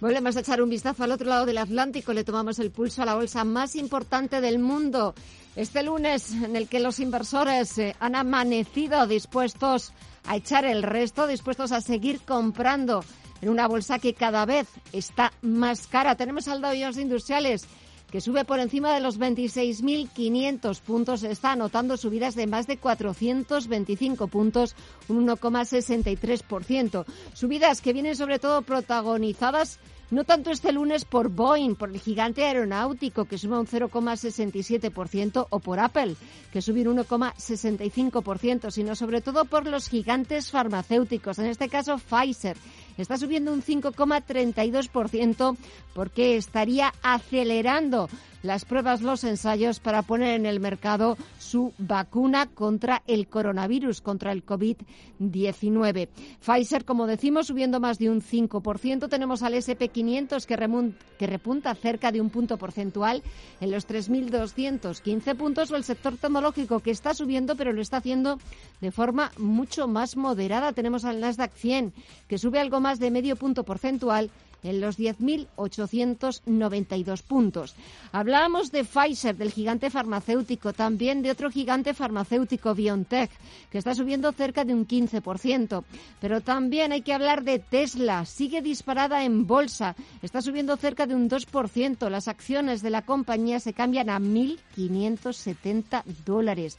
Volvemos 0.00 0.36
a 0.36 0.40
echar 0.40 0.62
un 0.62 0.70
vistazo 0.70 1.02
al 1.02 1.10
otro 1.10 1.26
lado 1.26 1.44
del 1.44 1.58
Atlántico. 1.58 2.12
Le 2.12 2.22
tomamos 2.22 2.60
el 2.60 2.70
pulso 2.70 3.02
a 3.02 3.04
la 3.04 3.16
bolsa 3.16 3.42
más 3.42 3.74
importante 3.74 4.40
del 4.40 4.60
mundo. 4.60 5.12
Este 5.56 5.82
lunes 5.82 6.32
en 6.32 6.54
el 6.54 6.68
que 6.68 6.78
los 6.78 7.00
inversores 7.00 7.76
eh, 7.78 7.96
han 7.98 8.14
amanecido 8.14 9.08
dispuestos 9.08 9.92
a 10.24 10.36
echar 10.36 10.64
el 10.64 10.84
resto, 10.84 11.26
dispuestos 11.26 11.72
a 11.72 11.80
seguir 11.80 12.20
comprando 12.20 13.04
en 13.40 13.48
una 13.48 13.66
bolsa 13.66 13.98
que 13.98 14.14
cada 14.14 14.46
vez 14.46 14.68
está 14.92 15.32
más 15.42 15.88
cara. 15.88 16.14
Tenemos 16.14 16.46
al 16.46 16.60
Dow 16.60 16.74
Jones 16.78 16.98
Industriales 16.98 17.66
que 18.10 18.20
sube 18.20 18.44
por 18.44 18.58
encima 18.60 18.94
de 18.94 19.00
los 19.00 19.18
26.500 19.18 20.80
puntos, 20.80 21.22
está 21.22 21.52
anotando 21.52 21.96
subidas 21.96 22.34
de 22.34 22.46
más 22.46 22.66
de 22.66 22.78
425 22.78 24.28
puntos, 24.28 24.74
un 25.08 25.26
1,63%. 25.26 27.04
Subidas 27.34 27.80
que 27.80 27.92
vienen 27.92 28.16
sobre 28.16 28.38
todo 28.38 28.62
protagonizadas 28.62 29.78
no 30.10 30.24
tanto 30.24 30.50
este 30.50 30.72
lunes 30.72 31.04
por 31.04 31.28
Boeing, 31.28 31.74
por 31.74 31.90
el 31.90 32.00
gigante 32.00 32.44
aeronáutico, 32.44 33.26
que 33.26 33.36
sube 33.36 33.58
un 33.58 33.66
0,67%, 33.66 35.46
o 35.50 35.60
por 35.60 35.78
Apple, 35.80 36.16
que 36.50 36.62
sube 36.62 36.88
un 36.88 36.96
1,65%, 36.96 38.70
sino 38.70 38.94
sobre 38.94 39.20
todo 39.20 39.44
por 39.44 39.66
los 39.66 39.88
gigantes 39.88 40.50
farmacéuticos, 40.50 41.38
en 41.38 41.46
este 41.46 41.68
caso 41.68 41.98
Pfizer 41.98 42.56
está 42.98 43.16
subiendo 43.16 43.52
un 43.52 43.62
5,32% 43.62 45.56
porque 45.94 46.36
estaría 46.36 46.92
acelerando 47.02 48.08
las 48.42 48.64
pruebas, 48.64 49.02
los 49.02 49.24
ensayos 49.24 49.80
para 49.80 50.02
poner 50.02 50.36
en 50.36 50.46
el 50.46 50.60
mercado 50.60 51.16
su 51.38 51.72
vacuna 51.78 52.46
contra 52.46 53.02
el 53.06 53.26
coronavirus, 53.28 54.00
contra 54.00 54.32
el 54.32 54.44
COVID-19. 54.44 56.08
Pfizer, 56.40 56.84
como 56.84 57.06
decimos, 57.06 57.48
subiendo 57.48 57.80
más 57.80 57.98
de 57.98 58.10
un 58.10 58.22
5%. 58.22 59.08
Tenemos 59.08 59.42
al 59.42 59.54
SP500 59.54 60.44
que, 60.46 60.96
que 61.18 61.26
repunta 61.26 61.74
cerca 61.74 62.12
de 62.12 62.20
un 62.20 62.30
punto 62.30 62.58
porcentual 62.58 63.22
en 63.60 63.70
los 63.70 63.88
3.215 63.88 65.36
puntos 65.36 65.70
o 65.70 65.76
el 65.76 65.84
sector 65.84 66.16
tecnológico 66.16 66.80
que 66.80 66.90
está 66.90 67.14
subiendo 67.14 67.56
pero 67.56 67.72
lo 67.72 67.80
está 67.80 67.98
haciendo 67.98 68.38
de 68.80 68.92
forma 68.92 69.32
mucho 69.36 69.88
más 69.88 70.16
moderada. 70.16 70.72
Tenemos 70.72 71.04
al 71.04 71.20
Nasdaq 71.20 71.52
100 71.54 71.92
que 72.28 72.38
sube 72.38 72.60
algo 72.60 72.80
más 72.80 72.87
de 72.96 73.10
medio 73.10 73.36
punto 73.36 73.64
porcentual 73.64 74.30
en 74.62 74.80
los 74.80 74.98
10.892 74.98 77.22
puntos. 77.22 77.74
Hablábamos 78.12 78.70
de 78.72 78.84
Pfizer, 78.84 79.36
del 79.36 79.52
gigante 79.52 79.90
farmacéutico, 79.90 80.72
también 80.72 81.20
de 81.22 81.30
otro 81.30 81.50
gigante 81.50 81.92
farmacéutico, 81.94 82.74
BioNTech, 82.74 83.30
que 83.70 83.78
está 83.78 83.94
subiendo 83.94 84.32
cerca 84.32 84.64
de 84.64 84.74
un 84.74 84.84
15%. 84.86 85.84
Pero 86.20 86.40
también 86.40 86.92
hay 86.92 87.02
que 87.02 87.14
hablar 87.14 87.42
de 87.44 87.58
Tesla, 87.58 88.24
sigue 88.24 88.62
disparada 88.62 89.24
en 89.24 89.46
bolsa, 89.46 89.94
está 90.22 90.40
subiendo 90.42 90.76
cerca 90.76 91.06
de 91.06 91.14
un 91.14 91.30
2%. 91.30 92.10
Las 92.10 92.26
acciones 92.28 92.82
de 92.82 92.90
la 92.90 93.02
compañía 93.02 93.60
se 93.60 93.74
cambian 93.74 94.10
a 94.10 94.18
1.570 94.18 96.02
dólares 96.24 96.78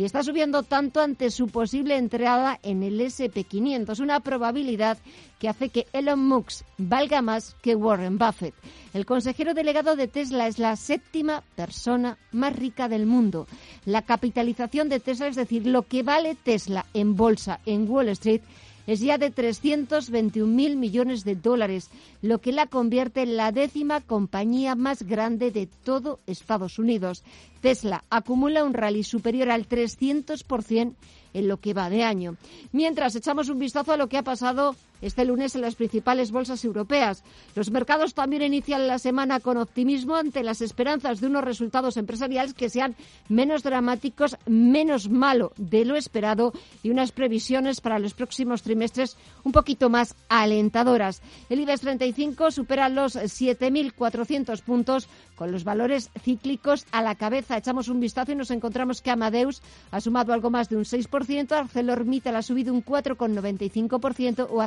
y 0.00 0.04
está 0.04 0.22
subiendo 0.22 0.62
tanto 0.62 1.02
ante 1.02 1.30
su 1.30 1.48
posible 1.48 1.98
entrada 1.98 2.58
en 2.62 2.82
el 2.82 2.98
SP500, 2.98 4.00
una 4.00 4.20
probabilidad 4.20 4.96
que 5.38 5.46
hace 5.46 5.68
que 5.68 5.88
Elon 5.92 6.26
Musk 6.26 6.64
valga 6.78 7.20
más 7.20 7.54
que 7.60 7.74
Warren 7.74 8.16
Buffett. 8.16 8.54
El 8.94 9.04
consejero 9.04 9.52
delegado 9.52 9.96
de 9.96 10.08
Tesla 10.08 10.46
es 10.46 10.58
la 10.58 10.76
séptima 10.76 11.42
persona 11.54 12.16
más 12.32 12.56
rica 12.56 12.88
del 12.88 13.04
mundo. 13.04 13.46
La 13.84 14.00
capitalización 14.00 14.88
de 14.88 15.00
Tesla, 15.00 15.26
es 15.26 15.36
decir, 15.36 15.66
lo 15.66 15.82
que 15.82 16.02
vale 16.02 16.34
Tesla 16.34 16.86
en 16.94 17.14
bolsa 17.14 17.60
en 17.66 17.86
Wall 17.86 18.08
Street, 18.08 18.40
es 18.86 19.00
ya 19.00 19.18
de 19.18 19.32
321.000 19.32 20.76
millones 20.76 21.24
de 21.24 21.36
dólares, 21.36 21.90
lo 22.22 22.40
que 22.40 22.52
la 22.52 22.66
convierte 22.66 23.22
en 23.22 23.36
la 23.36 23.52
décima 23.52 24.00
compañía 24.00 24.74
más 24.74 25.02
grande 25.02 25.50
de 25.50 25.66
todo 25.66 26.20
Estados 26.26 26.78
Unidos. 26.78 27.22
Tesla 27.60 28.04
acumula 28.10 28.64
un 28.64 28.74
rally 28.74 29.04
superior 29.04 29.50
al 29.50 29.68
300% 29.68 30.94
en 31.32 31.48
lo 31.48 31.58
que 31.58 31.74
va 31.74 31.90
de 31.90 32.02
año. 32.02 32.36
Mientras 32.72 33.14
echamos 33.14 33.48
un 33.48 33.58
vistazo 33.58 33.92
a 33.92 33.96
lo 33.96 34.08
que 34.08 34.18
ha 34.18 34.22
pasado 34.22 34.74
este 35.00 35.24
lunes 35.24 35.54
en 35.54 35.62
las 35.62 35.74
principales 35.74 36.30
bolsas 36.30 36.64
europeas. 36.64 37.24
Los 37.54 37.70
mercados 37.70 38.14
también 38.14 38.42
inician 38.42 38.86
la 38.86 38.98
semana 38.98 39.40
con 39.40 39.56
optimismo 39.56 40.16
ante 40.16 40.42
las 40.42 40.60
esperanzas 40.60 41.20
de 41.20 41.26
unos 41.26 41.44
resultados 41.44 41.96
empresariales 41.96 42.54
que 42.54 42.70
sean 42.70 42.96
menos 43.28 43.62
dramáticos, 43.62 44.36
menos 44.46 45.08
malo 45.08 45.52
de 45.56 45.84
lo 45.84 45.96
esperado 45.96 46.52
y 46.82 46.90
unas 46.90 47.12
previsiones 47.12 47.80
para 47.80 47.98
los 47.98 48.14
próximos 48.14 48.62
trimestres 48.62 49.16
un 49.44 49.52
poquito 49.52 49.90
más 49.90 50.14
alentadoras. 50.28 51.22
El 51.48 51.60
IBEX 51.60 51.80
35 51.80 52.50
supera 52.50 52.88
los 52.88 53.16
7.400 53.16 54.62
puntos 54.62 55.08
con 55.36 55.52
los 55.52 55.64
valores 55.64 56.10
cíclicos 56.22 56.86
a 56.92 57.02
la 57.02 57.14
cabeza. 57.14 57.56
Echamos 57.56 57.88
un 57.88 58.00
vistazo 58.00 58.32
y 58.32 58.34
nos 58.34 58.50
encontramos 58.50 59.00
que 59.00 59.10
Amadeus 59.10 59.62
ha 59.90 60.00
sumado 60.00 60.32
algo 60.32 60.50
más 60.50 60.68
de 60.68 60.76
un 60.76 60.84
6%, 60.84 61.52
ArcelorMittal 61.52 62.36
ha 62.36 62.42
subido 62.42 62.74
un 62.74 62.84
4,95% 62.84 64.48
o 64.50 64.60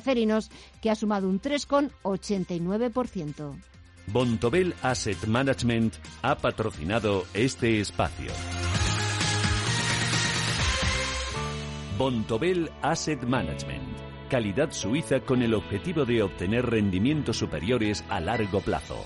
Que 0.81 0.91
ha 0.91 0.95
sumado 0.95 1.29
un 1.29 1.41
3,89%. 1.41 3.55
Bontobel 4.07 4.75
Asset 4.81 5.25
Management 5.27 5.93
ha 6.21 6.35
patrocinado 6.35 7.25
este 7.33 7.79
espacio. 7.79 8.31
Bontobel 11.97 12.69
Asset 12.81 13.23
Management. 13.23 13.97
Calidad 14.29 14.71
suiza 14.71 15.21
con 15.21 15.41
el 15.41 15.53
objetivo 15.53 16.05
de 16.05 16.23
obtener 16.23 16.65
rendimientos 16.65 17.37
superiores 17.37 18.03
a 18.09 18.19
largo 18.19 18.61
plazo. 18.61 19.05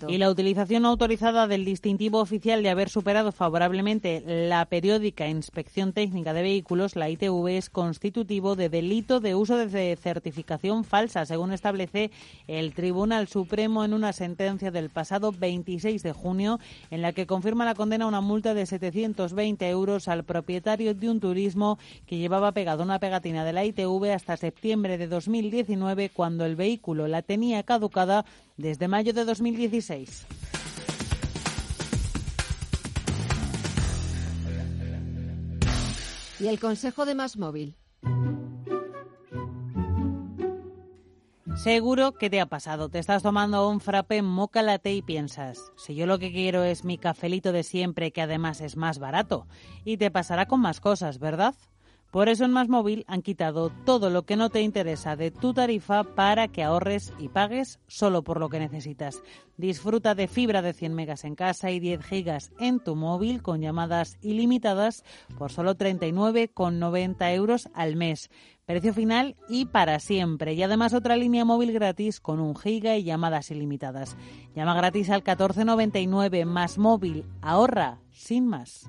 Y 0.08 0.18
la 0.18 0.30
utilización 0.30 0.86
autorizada 0.86 1.46
del 1.48 1.64
distintivo 1.64 2.20
oficial 2.20 2.62
de 2.62 2.70
haber 2.70 2.88
superado 2.88 3.32
favorablemente 3.32 4.22
la 4.24 4.64
periódica 4.66 5.26
inspección 5.28 5.92
técnica 5.92 6.32
de 6.32 6.42
vehículos, 6.42 6.94
la 6.94 7.10
ITV, 7.10 7.48
es 7.48 7.68
constitutivo 7.68 8.54
de 8.54 8.68
delito 8.68 9.20
de 9.20 9.34
uso 9.34 9.56
de 9.56 9.96
certificación 9.96 10.84
falsa, 10.84 11.26
según 11.26 11.52
establece 11.52 12.10
el 12.46 12.74
Tribunal 12.74 13.26
Supremo 13.28 13.84
en 13.84 13.92
una 13.92 14.12
sentencia 14.12 14.70
del 14.70 14.90
pasado 14.90 15.32
26 15.32 16.02
de 16.02 16.12
junio, 16.12 16.60
en 16.90 17.02
la 17.02 17.12
que 17.12 17.26
confirma 17.26 17.64
la 17.64 17.74
condena 17.74 18.04
a 18.04 18.08
una 18.08 18.20
multa 18.20 18.54
de 18.54 18.66
720 18.66 19.68
euros 19.68 20.08
al 20.08 20.24
propietario 20.24 20.94
de 20.94 21.10
un 21.10 21.20
turismo 21.20 21.78
que 22.06 22.18
llevaba 22.18 22.52
pegado 22.52 22.82
una 22.82 23.00
pegatina 23.00 23.44
de 23.44 23.52
la 23.52 23.64
ITV 23.64 24.12
hasta 24.14 24.36
septiembre 24.36 24.96
de 24.96 25.08
2019, 25.08 26.10
cuando 26.10 26.44
el 26.44 26.54
vehículo 26.54 27.08
la 27.08 27.22
tenía 27.22 27.62
caducada 27.62 28.24
desde 28.58 28.88
mayo 28.88 29.14
de 29.14 29.24
2016. 29.24 30.26
Y 36.40 36.46
el 36.46 36.60
consejo 36.60 37.06
de 37.06 37.14
Más 37.14 37.36
Móvil. 37.36 37.76
Seguro 41.56 42.12
que 42.12 42.30
te 42.30 42.40
ha 42.40 42.46
pasado. 42.46 42.88
Te 42.88 43.00
estás 43.00 43.24
tomando 43.24 43.68
un 43.68 43.80
frappé 43.80 44.22
moca 44.22 44.62
latte 44.62 44.94
y 44.94 45.02
piensas, 45.02 45.72
si 45.76 45.96
yo 45.96 46.06
lo 46.06 46.20
que 46.20 46.30
quiero 46.30 46.62
es 46.62 46.84
mi 46.84 46.98
cafelito 46.98 47.50
de 47.50 47.64
siempre, 47.64 48.12
que 48.12 48.22
además 48.22 48.60
es 48.60 48.76
más 48.76 49.00
barato. 49.00 49.48
Y 49.84 49.96
te 49.96 50.12
pasará 50.12 50.46
con 50.46 50.60
más 50.60 50.80
cosas, 50.80 51.18
¿verdad? 51.18 51.56
Por 52.10 52.30
eso 52.30 52.46
en 52.46 52.52
Más 52.52 52.68
Móvil 52.68 53.04
han 53.06 53.20
quitado 53.20 53.70
todo 53.84 54.08
lo 54.08 54.22
que 54.22 54.36
no 54.36 54.48
te 54.48 54.62
interesa 54.62 55.14
de 55.14 55.30
tu 55.30 55.52
tarifa 55.52 56.04
para 56.04 56.48
que 56.48 56.62
ahorres 56.62 57.12
y 57.18 57.28
pagues 57.28 57.80
solo 57.86 58.22
por 58.22 58.40
lo 58.40 58.48
que 58.48 58.58
necesitas. 58.58 59.22
Disfruta 59.58 60.14
de 60.14 60.26
fibra 60.26 60.62
de 60.62 60.72
100 60.72 60.94
megas 60.94 61.24
en 61.24 61.34
casa 61.34 61.70
y 61.70 61.80
10 61.80 62.02
gigas 62.02 62.50
en 62.58 62.80
tu 62.80 62.96
móvil 62.96 63.42
con 63.42 63.60
llamadas 63.60 64.16
ilimitadas 64.22 65.04
por 65.36 65.52
solo 65.52 65.76
39,90 65.76 67.34
euros 67.34 67.68
al 67.74 67.96
mes. 67.96 68.30
Precio 68.64 68.94
final 68.94 69.36
y 69.48 69.66
para 69.66 69.98
siempre. 69.98 70.54
Y 70.54 70.62
además 70.62 70.94
otra 70.94 71.16
línea 71.16 71.44
móvil 71.44 71.72
gratis 71.72 72.20
con 72.20 72.40
un 72.40 72.56
giga 72.56 72.96
y 72.96 73.04
llamadas 73.04 73.50
ilimitadas. 73.50 74.16
Llama 74.54 74.74
gratis 74.74 75.10
al 75.10 75.20
1499 75.20 76.46
más 76.46 76.78
móvil. 76.78 77.26
Ahorra 77.42 78.00
sin 78.12 78.46
más. 78.46 78.88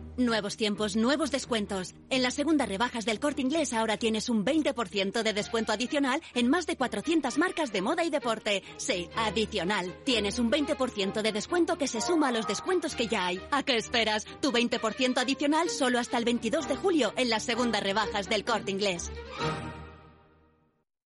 Nuevos 0.21 0.55
tiempos, 0.55 0.95
nuevos 0.95 1.31
descuentos. 1.31 1.95
En 2.11 2.21
las 2.21 2.35
segundas 2.35 2.69
rebajas 2.69 3.05
del 3.05 3.19
corte 3.19 3.41
inglés 3.41 3.73
ahora 3.73 3.97
tienes 3.97 4.29
un 4.29 4.45
20% 4.45 5.23
de 5.23 5.33
descuento 5.33 5.71
adicional 5.71 6.21
en 6.35 6.47
más 6.47 6.67
de 6.67 6.77
400 6.77 7.39
marcas 7.39 7.73
de 7.73 7.81
moda 7.81 8.03
y 8.03 8.11
deporte. 8.11 8.61
Sí, 8.77 9.09
adicional. 9.15 9.95
Tienes 10.03 10.37
un 10.37 10.51
20% 10.51 11.23
de 11.23 11.31
descuento 11.31 11.75
que 11.79 11.87
se 11.87 12.01
suma 12.01 12.27
a 12.27 12.31
los 12.31 12.47
descuentos 12.47 12.93
que 12.93 13.07
ya 13.07 13.25
hay. 13.25 13.41
¿A 13.49 13.63
qué 13.63 13.77
esperas? 13.77 14.27
Tu 14.41 14.51
20% 14.51 15.17
adicional 15.17 15.71
solo 15.71 15.97
hasta 15.97 16.19
el 16.19 16.25
22 16.25 16.67
de 16.67 16.75
julio 16.75 17.13
en 17.17 17.31
las 17.31 17.41
segundas 17.41 17.81
rebajas 17.81 18.29
del 18.29 18.45
corte 18.45 18.69
inglés. 18.69 19.11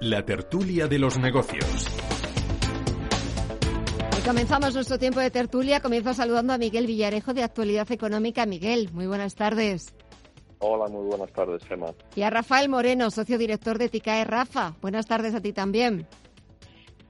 la 0.00 0.24
tertulia 0.24 0.86
de 0.86 0.98
los 0.98 1.18
negocios. 1.18 1.86
Y 4.18 4.26
comenzamos 4.26 4.74
nuestro 4.74 4.98
tiempo 4.98 5.20
de 5.20 5.30
tertulia. 5.30 5.80
Comienzo 5.80 6.14
saludando 6.14 6.52
a 6.52 6.58
Miguel 6.58 6.86
Villarejo 6.86 7.32
de 7.32 7.42
Actualidad 7.42 7.90
Económica. 7.92 8.44
Miguel, 8.44 8.90
muy 8.92 9.06
buenas 9.06 9.34
tardes. 9.34 9.94
Hola, 10.58 10.88
muy 10.88 11.06
buenas 11.06 11.32
tardes, 11.32 11.64
Gemma. 11.64 11.88
Y 12.16 12.22
a 12.22 12.30
Rafael 12.30 12.68
Moreno, 12.68 13.10
socio 13.10 13.38
director 13.38 13.78
de 13.78 13.88
TICAE 13.88 14.24
Rafa. 14.24 14.74
Buenas 14.80 15.06
tardes 15.06 15.34
a 15.34 15.40
ti 15.40 15.52
también. 15.52 16.06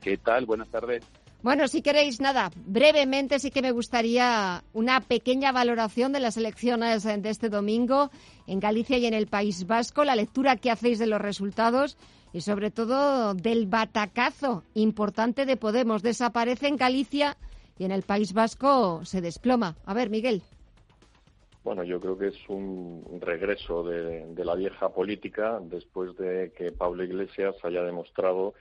¿Qué 0.01 0.19
tal? 0.19 0.45
Buenas 0.45 0.69
tardes. 0.69 1.05
Bueno, 1.43 1.69
si 1.69 1.83
queréis, 1.83 2.21
nada, 2.21 2.51
brevemente 2.57 3.39
sí 3.39 3.51
que 3.51 3.61
me 3.61 3.71
gustaría 3.71 4.65
una 4.73 5.01
pequeña 5.01 5.53
valoración 5.53 6.13
de 6.13 6.21
las 6.21 6.39
elecciones 6.39 7.03
de 7.05 7.29
este 7.29 7.51
domingo 7.51 8.11
en 8.47 8.61
Galicia 8.61 8.97
y 8.97 9.05
en 9.05 9.13
el 9.13 9.27
País 9.27 9.67
Vasco, 9.67 10.05
la 10.05 10.17
lectura 10.17 10.57
que 10.57 10.71
hacéis 10.71 10.99
de 10.99 11.07
los 11.07 11.21
resultados 11.21 11.99
y 12.35 12.41
sobre 12.41 12.73
todo 12.73 13.33
del 13.35 13.67
batacazo 13.67 14.65
importante 14.75 15.47
de 15.47 15.57
Podemos. 15.57 16.03
Desaparece 16.03 16.67
en 16.67 16.77
Galicia 16.77 17.37
y 17.79 17.85
en 17.85 17.93
el 17.93 18.03
País 18.03 18.35
Vasco 18.35 19.05
se 19.05 19.21
desploma. 19.21 19.77
A 19.87 19.95
ver, 19.95 20.11
Miguel. 20.11 20.43
Bueno, 21.63 21.85
yo 21.85 22.01
creo 22.01 22.19
que 22.19 22.27
es 22.29 22.49
un 22.49 23.21
regreso 23.21 23.85
de, 23.85 24.35
la 24.45 24.57
vieja 24.57 24.89
política 24.89 25.61
después 25.63 26.15
de 26.17 26.53
que 26.59 26.73
Pablo 26.73 27.05
Iglesias 27.05 27.55
haya 27.63 27.83
demostrado 27.85 28.55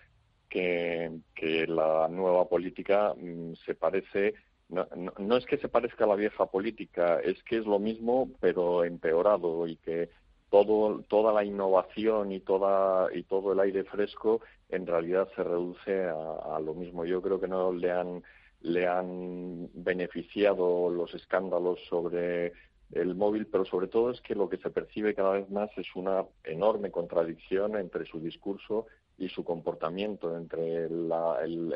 que, 0.48 1.20
la 1.68 2.08
nueva 2.10 2.48
política 2.48 3.16
mm, 3.18 3.56
se 3.66 3.74
parece 3.74 4.36
no, 4.70 4.88
no, 5.20 5.38
es 5.38 5.46
que 5.46 5.58
se 5.58 5.68
parezca 5.68 6.06
a 6.06 6.08
la 6.08 6.16
vieja 6.16 6.46
política, 6.46 7.20
es 7.20 7.44
que 7.44 7.58
es 7.58 7.66
lo 7.66 7.80
mismo 7.80 8.30
pero 8.40 8.84
empeorado 8.84 9.68
y 9.68 9.76
que 9.78 10.10
todo, 10.54 11.02
toda 11.08 11.34
la 11.34 11.44
innovación 11.44 12.32
y, 12.32 12.40
toda, 12.40 13.08
y 13.12 13.24
todo 13.24 13.54
el 13.54 13.60
aire 13.60 13.86
fresco 13.86 14.42
en 14.70 14.86
realidad 14.86 15.28
se 15.36 15.44
reduce 15.44 16.04
a, 16.04 16.60
lo 16.64 16.76
mismo. 16.76 17.06
Yo 17.06 17.24
creo 17.24 17.40
que 17.40 17.48
no 17.48 17.74
le 17.74 17.90
han, 17.90 18.22
le 18.62 18.86
han 18.88 19.68
beneficiado 19.74 20.92
los 20.92 21.12
escándalos 21.16 21.80
sobre 21.90 22.54
el 22.92 23.16
móvil, 23.16 23.48
pero 23.48 23.66
sobre 23.66 23.88
todo 23.88 24.12
es 24.12 24.22
que 24.22 24.36
lo 24.36 24.48
que 24.48 24.58
se 24.58 24.70
percibe 24.70 25.16
cada 25.16 25.32
vez 25.32 25.50
más 25.50 25.72
es 25.76 25.88
una 25.96 26.24
enorme 26.44 26.92
contradicción 26.92 27.76
entre 27.76 28.06
su 28.06 28.20
discurso 28.20 28.86
y 29.18 29.30
su 29.30 29.44
comportamiento, 29.44 30.38
entre 30.38 30.86
el, 30.86 31.12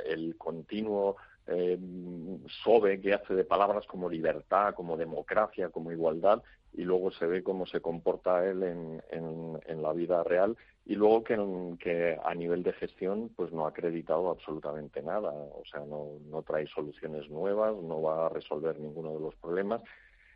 el, 0.06 0.36
continuo 0.38 1.16
eh, 1.48 1.78
sobe 2.64 3.00
que 3.00 3.14
hace 3.14 3.34
de 3.34 3.44
palabras 3.44 3.86
como 3.88 4.10
libertad, 4.10 4.74
como 4.76 4.98
democracia, 4.98 5.70
como 5.70 5.92
igualdad, 5.92 6.42
y 6.74 6.84
luego 6.84 7.12
se 7.12 7.26
ve 7.26 7.44
cómo 7.44 7.66
se 7.66 7.82
comporta 7.82 8.46
él 8.46 8.64
en, 8.64 9.02
en, 9.10 9.82
la 9.82 9.94
vida 9.94 10.24
real 10.24 10.58
y 10.86 10.96
luego 10.96 11.24
que, 11.24 11.38
que, 11.80 12.18
a 12.24 12.34
nivel 12.34 12.64
de 12.64 12.74
gestión 12.74 13.30
pues 13.36 13.52
no 13.52 13.66
ha 13.66 13.70
acreditado 13.70 14.30
absolutamente 14.30 15.02
nada, 15.02 15.32
o 15.32 15.64
sea, 15.72 15.82
no, 15.82 16.20
no 16.30 16.42
trae 16.44 16.68
soluciones 16.68 17.30
nuevas, 17.30 17.76
no 17.76 18.02
va 18.02 18.26
a 18.26 18.30
resolver 18.30 18.80
ninguno 18.80 19.14
de 19.14 19.20
los 19.20 19.36
problemas. 19.36 19.82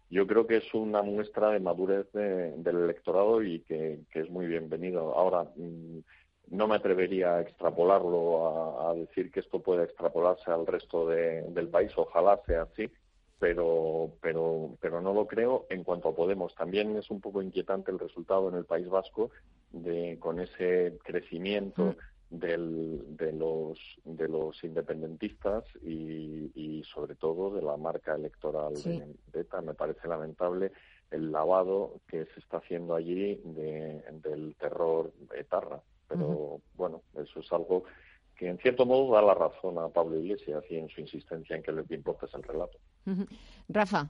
Yo 0.10 0.28
creo 0.28 0.46
que 0.46 0.58
es 0.58 0.74
una 0.74 1.02
muestra 1.02 1.52
de 1.52 1.62
madurez 1.62 2.12
del 2.12 2.76
electorado 2.76 3.42
y 3.42 3.62
que, 3.62 4.00
es 4.14 4.30
muy 4.30 4.46
bienvenido. 4.46 5.16
Ahora, 5.16 5.50
mm, 5.56 6.00
no 6.52 6.68
me 6.68 6.76
atrevería 6.76 7.36
a 7.36 7.42
extrapolarlo, 7.42 8.90
a, 8.90 8.94
decir 8.94 9.32
que 9.32 9.40
esto 9.40 9.62
puede 9.62 9.86
extrapolarse 9.86 10.52
al 10.52 10.68
resto 10.68 11.08
del 11.08 11.70
país, 11.70 11.92
ojalá 11.96 12.42
sea 12.46 12.64
así, 12.64 12.92
pero, 13.40 14.12
pero, 14.22 14.78
pero 14.82 15.02
no 15.02 15.14
lo 15.14 15.26
creo 15.28 15.66
en 15.70 15.84
cuanto 15.84 16.10
a 16.10 16.16
Podemos. 16.16 16.54
También 16.54 16.96
es 16.98 17.10
un 17.10 17.22
poco 17.22 17.42
inquietante 17.42 17.90
el 17.90 18.00
resultado 18.00 18.50
en 18.50 18.56
el 18.56 18.66
País 18.66 18.88
Vasco 18.90 19.32
de, 19.72 20.18
con 20.20 20.42
ese 20.42 20.98
crecimiento 21.04 21.96
mm. 22.30 22.38
del, 22.38 23.18
de, 23.18 23.32
los, 23.32 23.80
de 24.04 24.28
los 24.28 24.62
independentistas 24.64 25.64
y, 25.82 26.84
sobre 26.94 27.16
todo 27.16 27.56
de 27.56 27.62
la 27.62 27.78
marca 27.78 28.14
electoral 28.14 28.74
de, 28.74 29.16
ETA. 29.40 29.62
Me 29.62 29.74
parece 29.74 30.08
lamentable 30.08 30.74
el 31.10 31.32
lavado 31.32 32.02
que 32.08 32.26
se 32.26 32.40
está 32.42 32.58
haciendo 32.58 32.94
allí 32.94 33.42
del 33.46 34.56
terror 34.60 35.14
etarra. 35.34 35.82
Pero 36.12 36.62
bueno, 36.76 37.04
eso 37.16 37.40
es 37.40 37.52
algo 37.52 37.84
que 38.36 38.50
en 38.50 38.58
cierto 38.58 38.86
modo 38.86 39.14
da 39.14 39.22
la 39.22 39.34
razón 39.34 39.78
a 39.78 39.90
Pablo 39.90 40.20
Iglesias 40.20 40.64
y 40.70 40.78
en 40.78 40.90
su 40.90 41.02
insistencia 41.02 41.56
en 41.56 41.64
que 41.64 41.72
lo 41.72 41.86
que 41.86 41.96
importa 41.96 42.26
es 42.26 42.34
el 42.34 42.44
relato. 42.44 42.78
Rafa. 43.70 44.10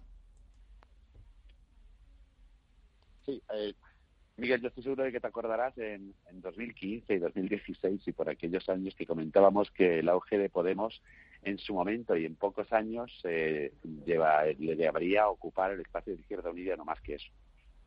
Sí, 3.26 3.42
eh, 3.54 3.74
Miguel, 4.38 4.62
yo 4.62 4.70
estoy 4.70 4.84
seguro 4.84 5.04
de 5.04 5.12
que 5.12 5.20
te 5.20 5.28
acordarás 5.28 5.78
en, 5.78 6.16
en 6.30 6.42
2015 6.42 7.14
y 7.14 7.20
2016 7.20 8.08
y 8.08 8.12
por 8.12 8.30
aquellos 8.30 8.68
años 8.70 8.96
que 8.96 9.06
comentábamos 9.06 9.70
que 9.70 10.00
el 10.00 10.10
auge 10.10 10.38
de 10.38 10.50
Podemos 10.50 11.02
en 11.44 11.58
su 11.58 11.74
momento 11.74 12.16
y 12.16 12.26
en 12.26 12.36
pocos 12.36 12.72
años 12.74 13.12
eh, 13.24 13.74
lleva, 14.06 14.46
le 14.46 14.76
debería 14.76 15.28
ocupar 15.28 15.72
el 15.72 15.82
espacio 15.82 16.14
de 16.14 16.22
Izquierda 16.22 16.50
Unida 16.50 16.76
no 16.76 16.86
más 16.86 17.00
que 17.02 17.16
eso. 17.16 17.32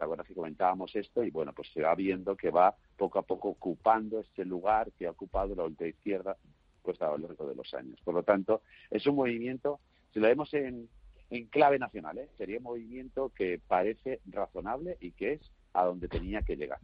¿Te 0.05 0.07
acuerdas 0.07 0.27
que 0.27 0.35
comentábamos 0.35 0.95
esto? 0.97 1.25
Y 1.25 1.31
bueno, 1.31 1.55
pues 1.55 1.73
se 1.73 1.81
va 1.81 1.95
viendo 1.95 2.37
que 2.37 2.51
va 2.51 2.77
poco 2.95 3.19
a 3.19 3.23
poco 3.23 3.49
ocupando 3.49 4.21
ese 4.21 4.45
lugar 4.45 4.93
que 4.93 5.07
ha 5.07 5.13
ocupado 5.13 5.55
la 5.55 5.65
ultraizquierda 5.65 6.37
pues 6.83 7.01
a 7.01 7.07
lo 7.07 7.17
largo 7.17 7.47
de 7.49 7.55
los 7.55 7.73
años. 7.73 7.99
Por 8.05 8.13
lo 8.13 8.23
tanto, 8.23 8.61
es 8.91 9.07
un 9.07 9.17
movimiento, 9.17 9.81
si 10.13 10.21
lo 10.21 10.27
vemos 10.27 10.53
en, 10.53 10.91
en 11.31 11.47
clave 11.47 11.79
nacional, 11.79 12.19
¿eh? 12.19 12.29
sería 12.37 12.59
un 12.59 12.65
movimiento 12.65 13.33
que 13.35 13.59
parece 13.67 14.21
razonable 14.27 14.99
y 15.01 15.13
que 15.13 15.33
es 15.33 15.51
a 15.73 15.87
donde 15.87 16.07
tenía 16.07 16.43
que 16.43 16.57
llegar. 16.57 16.81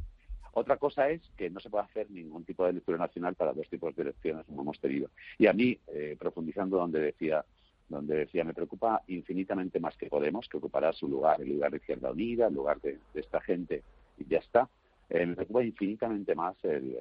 Otra 0.53 0.79
cosa 0.79 1.11
es 1.11 1.21
que 1.37 1.51
no 1.51 1.61
se 1.61 1.69
puede 1.69 1.85
hacer 1.85 2.11
ningún 2.11 2.47
tipo 2.47 2.65
de 2.65 2.73
lectura 2.73 2.97
nacional 2.97 3.35
para 3.35 3.53
dos 3.53 3.69
tipos 3.69 3.95
de 3.97 4.01
elecciones 4.01 4.47
como 4.47 4.63
hemos 4.63 4.81
tenido. 4.81 5.11
Y 5.37 5.47
a 5.47 5.53
mí, 5.53 5.79
eh, 5.89 6.17
profundizando 6.19 6.79
donde 6.79 7.01
decía 7.01 7.45
donde 7.91 8.17
decía, 8.17 8.45
me 8.45 8.55
preocupa 8.55 9.03
infinitamente 9.09 9.81
más 9.81 9.97
que 9.97 10.07
Podemos, 10.07 10.49
que 10.49 10.57
ocupará 10.57 10.93
su 10.93 11.09
lugar, 11.09 11.41
el 11.43 11.51
lugar 11.51 11.73
de 11.73 11.79
Izquierda 11.79 12.13
Unida, 12.13 12.47
el 12.47 12.55
lugar 12.55 12.81
de, 12.81 12.99
esta 13.15 13.41
gente, 13.41 13.83
y 14.17 14.27
ya 14.27 14.39
está. 14.39 14.69
Eh, 15.09 15.27
me 15.27 15.35
preocupa 15.35 15.65
infinitamente 15.65 16.37
más 16.37 16.57
el, 16.63 16.97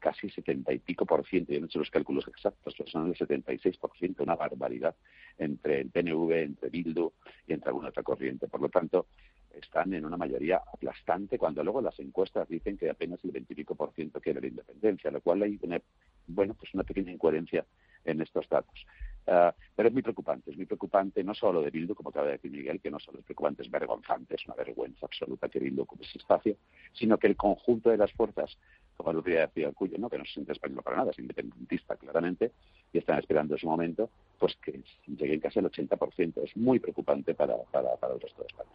casi 0.00 0.28
setenta 0.28 0.72
y 0.72 0.80
pico 0.80 1.06
por 1.06 1.24
ciento, 1.24 1.52
yo 1.52 1.60
no 1.60 1.66
he 1.66 1.68
hecho 1.68 1.78
los 1.78 1.90
cálculos 1.90 2.26
exactos, 2.26 2.74
pero 2.76 2.90
son 2.90 3.08
el 3.08 3.16
76 3.16 3.76
por 3.76 3.96
ciento, 3.96 4.24
una 4.24 4.34
barbaridad 4.34 4.96
entre 5.38 5.82
el 5.82 5.90
PNV, 5.90 6.32
entre 6.32 6.68
Bildu 6.68 7.12
y 7.46 7.52
entre 7.52 7.68
alguna 7.68 7.90
otra 7.90 8.02
corriente. 8.02 8.48
Por 8.48 8.60
lo 8.60 8.68
tanto, 8.68 9.06
están 9.54 9.94
en 9.94 10.04
una 10.04 10.16
mayoría 10.16 10.60
aplastante 10.72 11.38
cuando 11.38 11.62
luego 11.62 11.80
las 11.80 11.98
encuestas 12.00 12.48
dicen 12.48 12.76
que 12.76 12.90
apenas 12.90 13.22
el 13.24 13.30
veintipico 13.30 13.76
por 13.76 13.92
ciento 13.92 14.20
quiere 14.20 14.40
la 14.40 14.48
independencia, 14.48 15.12
lo 15.12 15.20
cual 15.20 15.42
hay 15.42 15.56
una, 15.62 15.80
bueno, 16.26 16.54
pues 16.54 16.74
una 16.74 16.82
pequeña 16.82 17.12
incoherencia 17.12 17.64
en 18.04 18.20
estos 18.20 18.48
datos. 18.48 18.84
Ah, 19.26 19.54
pero 19.74 19.88
es 19.88 19.92
muy 19.92 20.02
preocupante, 20.02 20.50
es 20.50 20.56
muy 20.56 20.66
preocupante 20.66 21.24
no 21.24 21.34
solo 21.34 21.62
de 21.62 21.70
Bildu, 21.70 21.94
como 21.94 22.10
acaba 22.10 22.26
de 22.26 22.32
decir 22.32 22.50
Miguel, 22.50 22.80
que 22.80 22.90
no 22.90 22.98
solo 22.98 23.18
es 23.18 23.24
preocupante, 23.24 23.62
es 23.62 23.70
vergonzante, 23.70 24.34
es 24.34 24.46
una 24.46 24.54
vergüenza 24.54 25.06
absoluta 25.06 25.48
que 25.48 25.58
Bildu 25.58 25.82
ocupe 25.82 26.04
ese 26.04 26.18
espacio, 26.18 26.56
sino 26.92 27.16
que 27.18 27.26
el 27.26 27.36
conjunto 27.36 27.90
de 27.90 27.96
las 27.96 28.12
fuerzas, 28.12 28.56
como 28.96 29.10
el 29.10 29.18
otro 29.18 29.32
día 29.32 29.46
decía 29.46 29.72
Cuyo, 29.72 29.96
¿no? 29.98 30.10
que 30.10 30.18
no 30.18 30.24
se 30.26 30.34
siente 30.34 30.52
español 30.52 30.82
para 30.82 30.98
nada, 30.98 31.10
es 31.10 31.18
independentista 31.18 31.96
claramente, 31.96 32.52
y 32.92 32.98
están 32.98 33.18
esperando 33.18 33.56
ese 33.56 33.66
momento, 33.66 34.10
pues 34.38 34.56
que 34.56 34.80
lleguen 35.06 35.40
casi 35.40 35.58
al 35.58 35.70
80%. 35.70 36.44
Es 36.44 36.56
muy 36.56 36.78
preocupante 36.78 37.34
para, 37.34 37.56
para, 37.72 37.96
para 37.96 38.14
el 38.14 38.20
resto 38.20 38.42
de 38.42 38.46
España. 38.46 38.70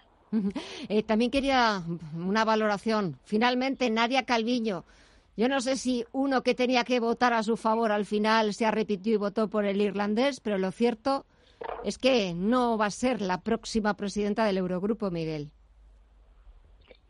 Eh, 0.89 1.03
también 1.03 1.31
quería 1.31 1.81
una 2.15 2.43
valoración. 2.43 3.17
Finalmente, 3.23 3.89
Nadia 3.89 4.25
Calviño 4.25 4.83
yo 5.37 5.47
no 5.47 5.61
sé 5.61 5.77
si 5.77 6.05
uno 6.11 6.43
que 6.43 6.55
tenía 6.55 6.83
que 6.83 6.99
votar 6.99 7.33
a 7.33 7.43
su 7.43 7.57
favor 7.57 7.91
al 7.91 8.05
final 8.05 8.53
se 8.53 8.65
arrepintió 8.65 9.13
y 9.13 9.17
votó 9.17 9.49
por 9.49 9.65
el 9.65 9.81
irlandés, 9.81 10.39
pero 10.39 10.57
lo 10.57 10.71
cierto 10.71 11.25
es 11.83 11.97
que 11.97 12.33
no 12.33 12.77
va 12.77 12.87
a 12.87 12.91
ser 12.91 13.21
la 13.21 13.41
próxima 13.41 13.95
presidenta 13.95 14.45
del 14.45 14.57
Eurogrupo, 14.57 15.11
Miguel. 15.11 15.49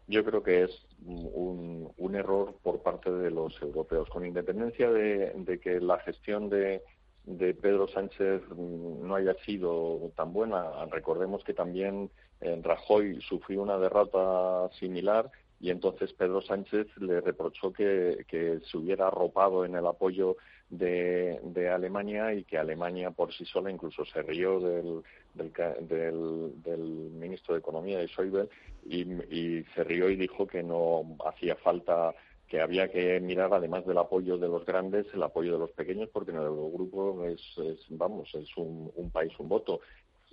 Yo 0.08 0.24
creo 0.24 0.42
que 0.42 0.64
es 0.64 0.72
un, 1.06 2.16
error 2.16 2.56
por 2.64 2.82
parte 2.82 3.12
de 3.12 3.30
los 3.30 3.62
europeos, 3.62 4.10
con 4.10 4.26
independencia 4.26 4.92
de, 4.92 5.60
que 5.62 5.80
la 5.80 6.00
gestión 6.00 6.50
de, 6.50 6.82
Pedro 7.28 7.88
Sánchez 7.88 8.42
no 8.50 9.16
haya 9.16 9.36
sido 9.46 10.12
tan 10.16 10.34
buena. 10.34 10.86
Recordemos 10.92 11.44
que 11.44 11.54
también 11.54 12.10
en 12.42 12.64
Rajoy 12.64 13.22
sufrió 13.22 13.62
una 13.62 13.78
derrota 13.78 14.70
similar 14.80 15.30
y 15.60 15.72
entonces 15.72 16.14
Pedro 16.14 16.42
Sánchez 16.42 16.88
le 16.98 17.20
reprochó 17.20 17.74
que, 17.74 18.26
se 18.64 18.78
hubiera 18.78 19.08
arropado 19.08 19.66
en 19.66 19.76
el 19.76 19.86
apoyo 19.86 20.38
de, 20.70 21.70
Alemania 21.74 22.34
y 22.34 22.44
que 22.44 22.58
Alemania 22.58 23.12
por 23.12 23.34
sí 23.34 23.46
sola 23.46 23.70
incluso 23.70 24.06
se 24.06 24.22
rió 24.22 24.60
del, 24.60 25.04
del, 25.34 26.84
ministro 27.12 27.54
de 27.54 27.60
Economía 27.60 28.00
de 28.00 28.08
Schäuble 28.08 28.48
y, 28.86 29.64
se 29.76 29.84
rió 29.84 30.10
y 30.10 30.16
dijo 30.16 30.48
que 30.48 30.64
no 30.64 31.18
hacía 31.26 31.56
falta 31.56 32.16
que 32.48 32.62
había 32.62 32.90
que 32.90 33.20
mirar 33.20 33.54
además 33.54 33.86
del 33.86 34.00
apoyo 34.00 34.38
de 34.38 34.48
los 34.48 34.66
grandes 34.66 35.06
el 35.14 35.22
apoyo 35.22 35.54
de 35.54 35.60
los 35.60 35.72
pequeños 35.72 36.10
porque 36.12 36.32
en 36.32 36.38
el 36.38 36.46
Eurogrupo 36.46 37.26
es, 37.26 37.42
vamos 37.90 38.34
es 38.34 38.56
un, 38.58 38.92
un 38.96 39.12
país 39.12 39.34
un 39.38 39.50
voto 39.50 39.82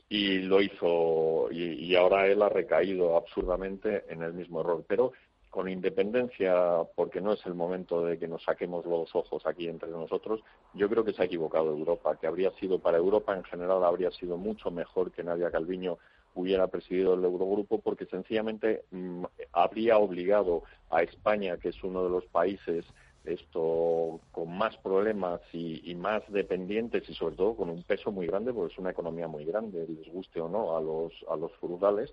y 0.09 0.39
lo 0.39 0.61
hizo 0.61 1.49
y, 1.51 1.95
ahora 1.97 2.27
él 2.27 2.43
ha 2.43 2.49
recaído 2.49 3.17
absurdamente 3.17 4.05
en 4.09 4.23
el 4.23 4.33
mismo 4.35 4.61
error. 4.61 4.85
Pero 4.87 5.13
con 5.51 5.69
independencia 5.69 6.83
porque 6.95 7.21
no 7.21 7.33
es 7.33 7.45
el 7.47 7.55
momento 7.55 8.05
de 8.05 8.19
que 8.19 8.29
nos 8.29 8.43
saquemos 8.45 8.85
los 8.85 9.15
ojos 9.15 9.47
aquí 9.47 9.69
entre 9.69 9.89
nosotros 9.89 10.43
yo 10.75 10.87
creo 10.87 11.03
que 11.03 11.15
se 11.15 11.23
ha 11.23 11.25
equivocado 11.25 11.71
Europa 11.71 12.19
que 12.21 12.27
habría 12.27 12.51
sido 12.59 12.79
para 12.79 12.99
Europa 12.99 13.35
en 13.35 13.43
general 13.45 13.83
habría 13.83 14.11
sido 14.11 14.37
mucho 14.37 14.71
mejor 14.71 15.13
que 15.13 15.23
Nadia 15.23 15.51
Calviño 15.51 15.97
hubiera 16.35 16.67
presidido 16.67 17.15
el 17.15 17.25
Eurogrupo 17.25 17.81
porque 17.81 18.05
sencillamente 18.05 18.85
mm, 18.91 19.25
habría 19.53 19.97
obligado 19.97 20.65
a 20.91 21.03
España 21.03 21.57
que 21.57 21.71
es 21.71 21.83
uno 21.83 22.05
de 22.05 22.11
los 22.11 22.27
países 22.27 22.85
esto 23.27 24.21
con 24.33 24.57
más 24.57 24.77
problemas 24.79 25.41
y, 25.53 25.95
más 25.95 26.23
dependientes 26.29 27.09
y 27.09 27.15
sobre 27.15 27.37
todo 27.37 27.57
con 27.57 27.71
un 27.71 27.83
peso 27.83 28.13
muy 28.13 28.27
grande, 28.27 28.53
porque 28.53 28.73
es 28.73 28.79
una 28.79 28.91
economía 28.91 29.29
muy 29.29 29.45
grande, 29.45 29.87
les 29.89 30.13
guste 30.13 30.41
o 30.41 30.49
no 30.49 30.77
a 30.77 30.81
los, 30.81 31.13
a 31.31 31.37
los 31.37 31.53
frugales, 31.57 32.13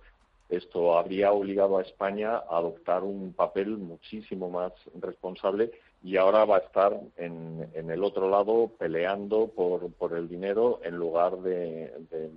esto 0.49 0.97
habría 0.97 1.31
obligado 1.31 1.77
a 1.77 1.81
España 1.81 2.35
a 2.35 2.57
adoptar 2.57 3.03
un 3.03 3.33
papel 3.33 3.77
muchísimo 3.77 4.49
más 4.49 4.73
responsable 4.99 5.71
y 6.03 6.17
ahora 6.17 6.45
va 6.45 6.57
a 6.57 6.59
estar 6.59 6.99
en, 7.17 7.67
en 7.73 7.89
el 7.89 8.03
otro 8.03 8.29
lado 8.29 8.71
peleando 8.77 9.47
por, 9.47 9.91
por 9.93 10.15
el 10.15 10.27
dinero 10.27 10.79
en 10.83 10.97
lugar 10.97 11.37
de, 11.37 11.93
de, 12.09 12.29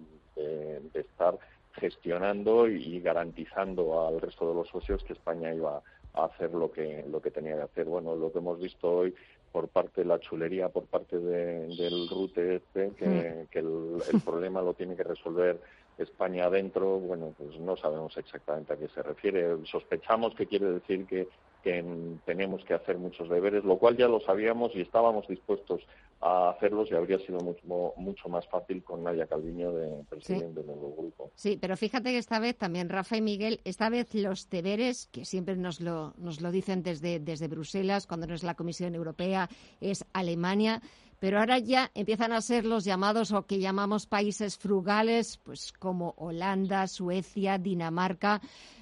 estar 0.94 1.38
gestionando 1.74 2.68
y 2.68 3.00
garantizando 3.00 4.06
al 4.06 4.20
resto 4.20 4.48
de 4.48 4.54
los 4.54 4.68
socios 4.68 5.02
que 5.04 5.12
España 5.12 5.52
iba 5.52 5.82
hacer 6.16 6.52
lo 6.52 6.70
que, 6.70 7.05
lo 7.11 7.20
que 7.20 7.31
tenía 7.31 7.57
que 7.57 7.62
hacer. 7.62 7.85
Bueno, 7.87 8.16
lo 8.16 8.33
que 8.33 8.38
hemos 8.38 8.59
visto 8.59 8.90
hoy 8.90 9.14
por 9.52 9.68
parte 9.68 10.02
de 10.02 10.09
la 10.09 10.18
chulería, 10.18 10.68
por 10.68 10.85
parte 10.85 11.18
del 11.18 12.09
RUTE 12.09 12.57
este, 12.57 12.90
que, 12.90 13.46
que 13.50 13.59
el, 13.59 14.02
el, 14.12 14.20
problema 14.20 14.61
lo 14.61 14.74
tiene 14.74 14.96
que 14.96 15.05
resolver 15.05 15.59
España 15.96 16.44
adentro, 16.44 16.98
bueno, 16.98 17.33
pues 17.38 17.59
no 17.59 17.76
sabemos 17.76 18.16
exactamente 18.18 18.74
a 18.74 18.76
qué 18.76 18.88
se 18.88 19.02
refiere. 19.02 19.57
Sospechamos 19.64 20.35
que 20.35 20.46
quiere 20.46 20.66
decir 20.72 21.07
que 21.07 21.29
que 21.66 21.85
tenemos 22.24 22.64
que 22.64 22.74
hacer 22.74 22.96
muchos 22.96 23.29
deberes, 23.29 23.64
lo 23.64 23.76
cual 23.76 23.96
ya 23.96 24.07
lo 24.07 24.20
sabíamos 24.20 24.70
y 24.76 24.83
estábamos 24.83 25.26
dispuestos 25.26 25.83
a 26.20 26.50
hacerlos 26.50 26.90
y 26.90 26.94
habría 26.94 27.18
sido 27.18 27.38
mucho, 27.40 27.62
mucho 27.96 28.29
más 28.29 28.46
fácil 28.48 28.83
con 28.83 29.05
Nadia 29.05 29.26
Calviño 29.26 29.72
de 29.72 30.05
presidente 30.09 30.61
del 30.61 30.66
nuevo 30.66 30.94
grupo. 30.96 31.31
Sí, 31.35 31.59
pero 31.61 31.76
fíjate 31.76 32.11
que 32.11 32.18
esta 32.18 32.38
vez 32.38 32.57
también 32.57 32.88
Rafa 32.88 33.16
y 33.16 33.22
Miguel, 33.22 33.61
esta 33.64 33.90
vez 33.90 34.14
los 34.14 34.48
deberes, 34.48 35.07
que 35.07 35.24
siempre 35.24 35.57
nos 35.57 35.81
lo, 35.81 36.14
nos 36.16 36.40
lo 36.40 36.50
dicen 36.50 36.83
desde, 36.83 37.20
desde 37.20 37.48
Bruselas, 37.48 38.07
cuando 38.07 38.26
no 38.26 38.35
es 38.35 38.42
la 38.42 38.55
Comisión 38.55 38.94
Europea, 38.94 39.48
es 39.81 40.05
Alemania, 40.12 40.81
pero 41.18 41.38
ahora 41.38 41.59
ya 41.59 41.90
empiezan 41.94 42.33
a 42.33 42.40
ser 42.40 42.64
los 42.64 42.85
llamados 42.85 43.33
o 43.33 43.46
que 43.46 43.59
llamamos 43.59 44.07
países 44.07 44.59
frugales, 44.59 45.38
pues 45.38 45.72
como 45.72 46.14
Holanda, 46.18 46.87
Suecia, 46.88 47.59
Dinamarca, 47.59 48.40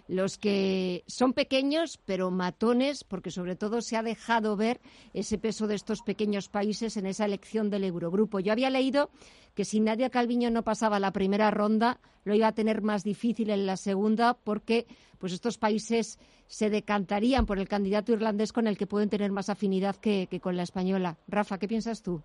los 0.08 0.38
que 0.38 1.04
son 1.06 1.32
pequeños 1.32 1.98
pero 2.04 2.30
matones, 2.30 3.04
porque 3.04 3.30
sobre 3.30 3.56
todo 3.56 3.80
se 3.80 3.96
ha 3.96 4.02
dejado 4.02 4.56
ver 4.56 4.80
ese 5.12 5.38
peso 5.38 5.66
de 5.66 5.74
estos 5.74 6.02
pequeños 6.02 6.48
países 6.48 6.96
en 6.96 7.06
esa 7.06 7.24
elección 7.24 7.70
del 7.70 7.84
Eurogrupo. 7.84 8.40
Yo 8.40 8.52
había 8.52 8.70
leído 8.70 9.10
que 9.54 9.64
si 9.64 9.80
Nadia 9.80 10.10
Calviño 10.10 10.50
no 10.50 10.62
pasaba 10.62 11.00
la 11.00 11.12
primera 11.12 11.50
ronda, 11.50 12.00
lo 12.24 12.34
iba 12.34 12.48
a 12.48 12.52
tener 12.52 12.82
más 12.82 13.04
difícil 13.04 13.50
en 13.50 13.66
la 13.66 13.76
segunda, 13.76 14.34
porque 14.34 14.86
pues 15.18 15.32
estos 15.32 15.58
países 15.58 16.18
se 16.46 16.70
decantarían 16.70 17.46
por 17.46 17.58
el 17.58 17.68
candidato 17.68 18.12
irlandés 18.12 18.52
con 18.52 18.66
el 18.66 18.76
que 18.76 18.86
pueden 18.86 19.08
tener 19.08 19.32
más 19.32 19.48
afinidad 19.48 19.96
que, 19.96 20.28
con 20.42 20.56
la 20.56 20.64
española. 20.64 21.16
Rafa, 21.28 21.58
¿qué 21.58 21.68
piensas 21.68 22.02
tú? 22.02 22.22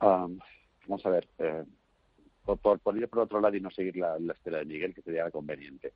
Um, 0.00 0.38
vamos 0.88 1.06
a 1.06 1.10
ver. 1.10 1.28
Eh, 1.38 1.64
por, 2.44 2.96
ir 2.96 3.08
por 3.08 3.20
otro 3.20 3.40
lado 3.40 3.56
y 3.56 3.60
no 3.60 3.70
seguir 3.70 3.96
la, 3.96 4.18
la 4.18 4.32
estela 4.32 4.58
de 4.58 4.64
Miguel, 4.64 4.94
que 4.94 5.02
sería 5.02 5.30
conveniente. 5.30 5.92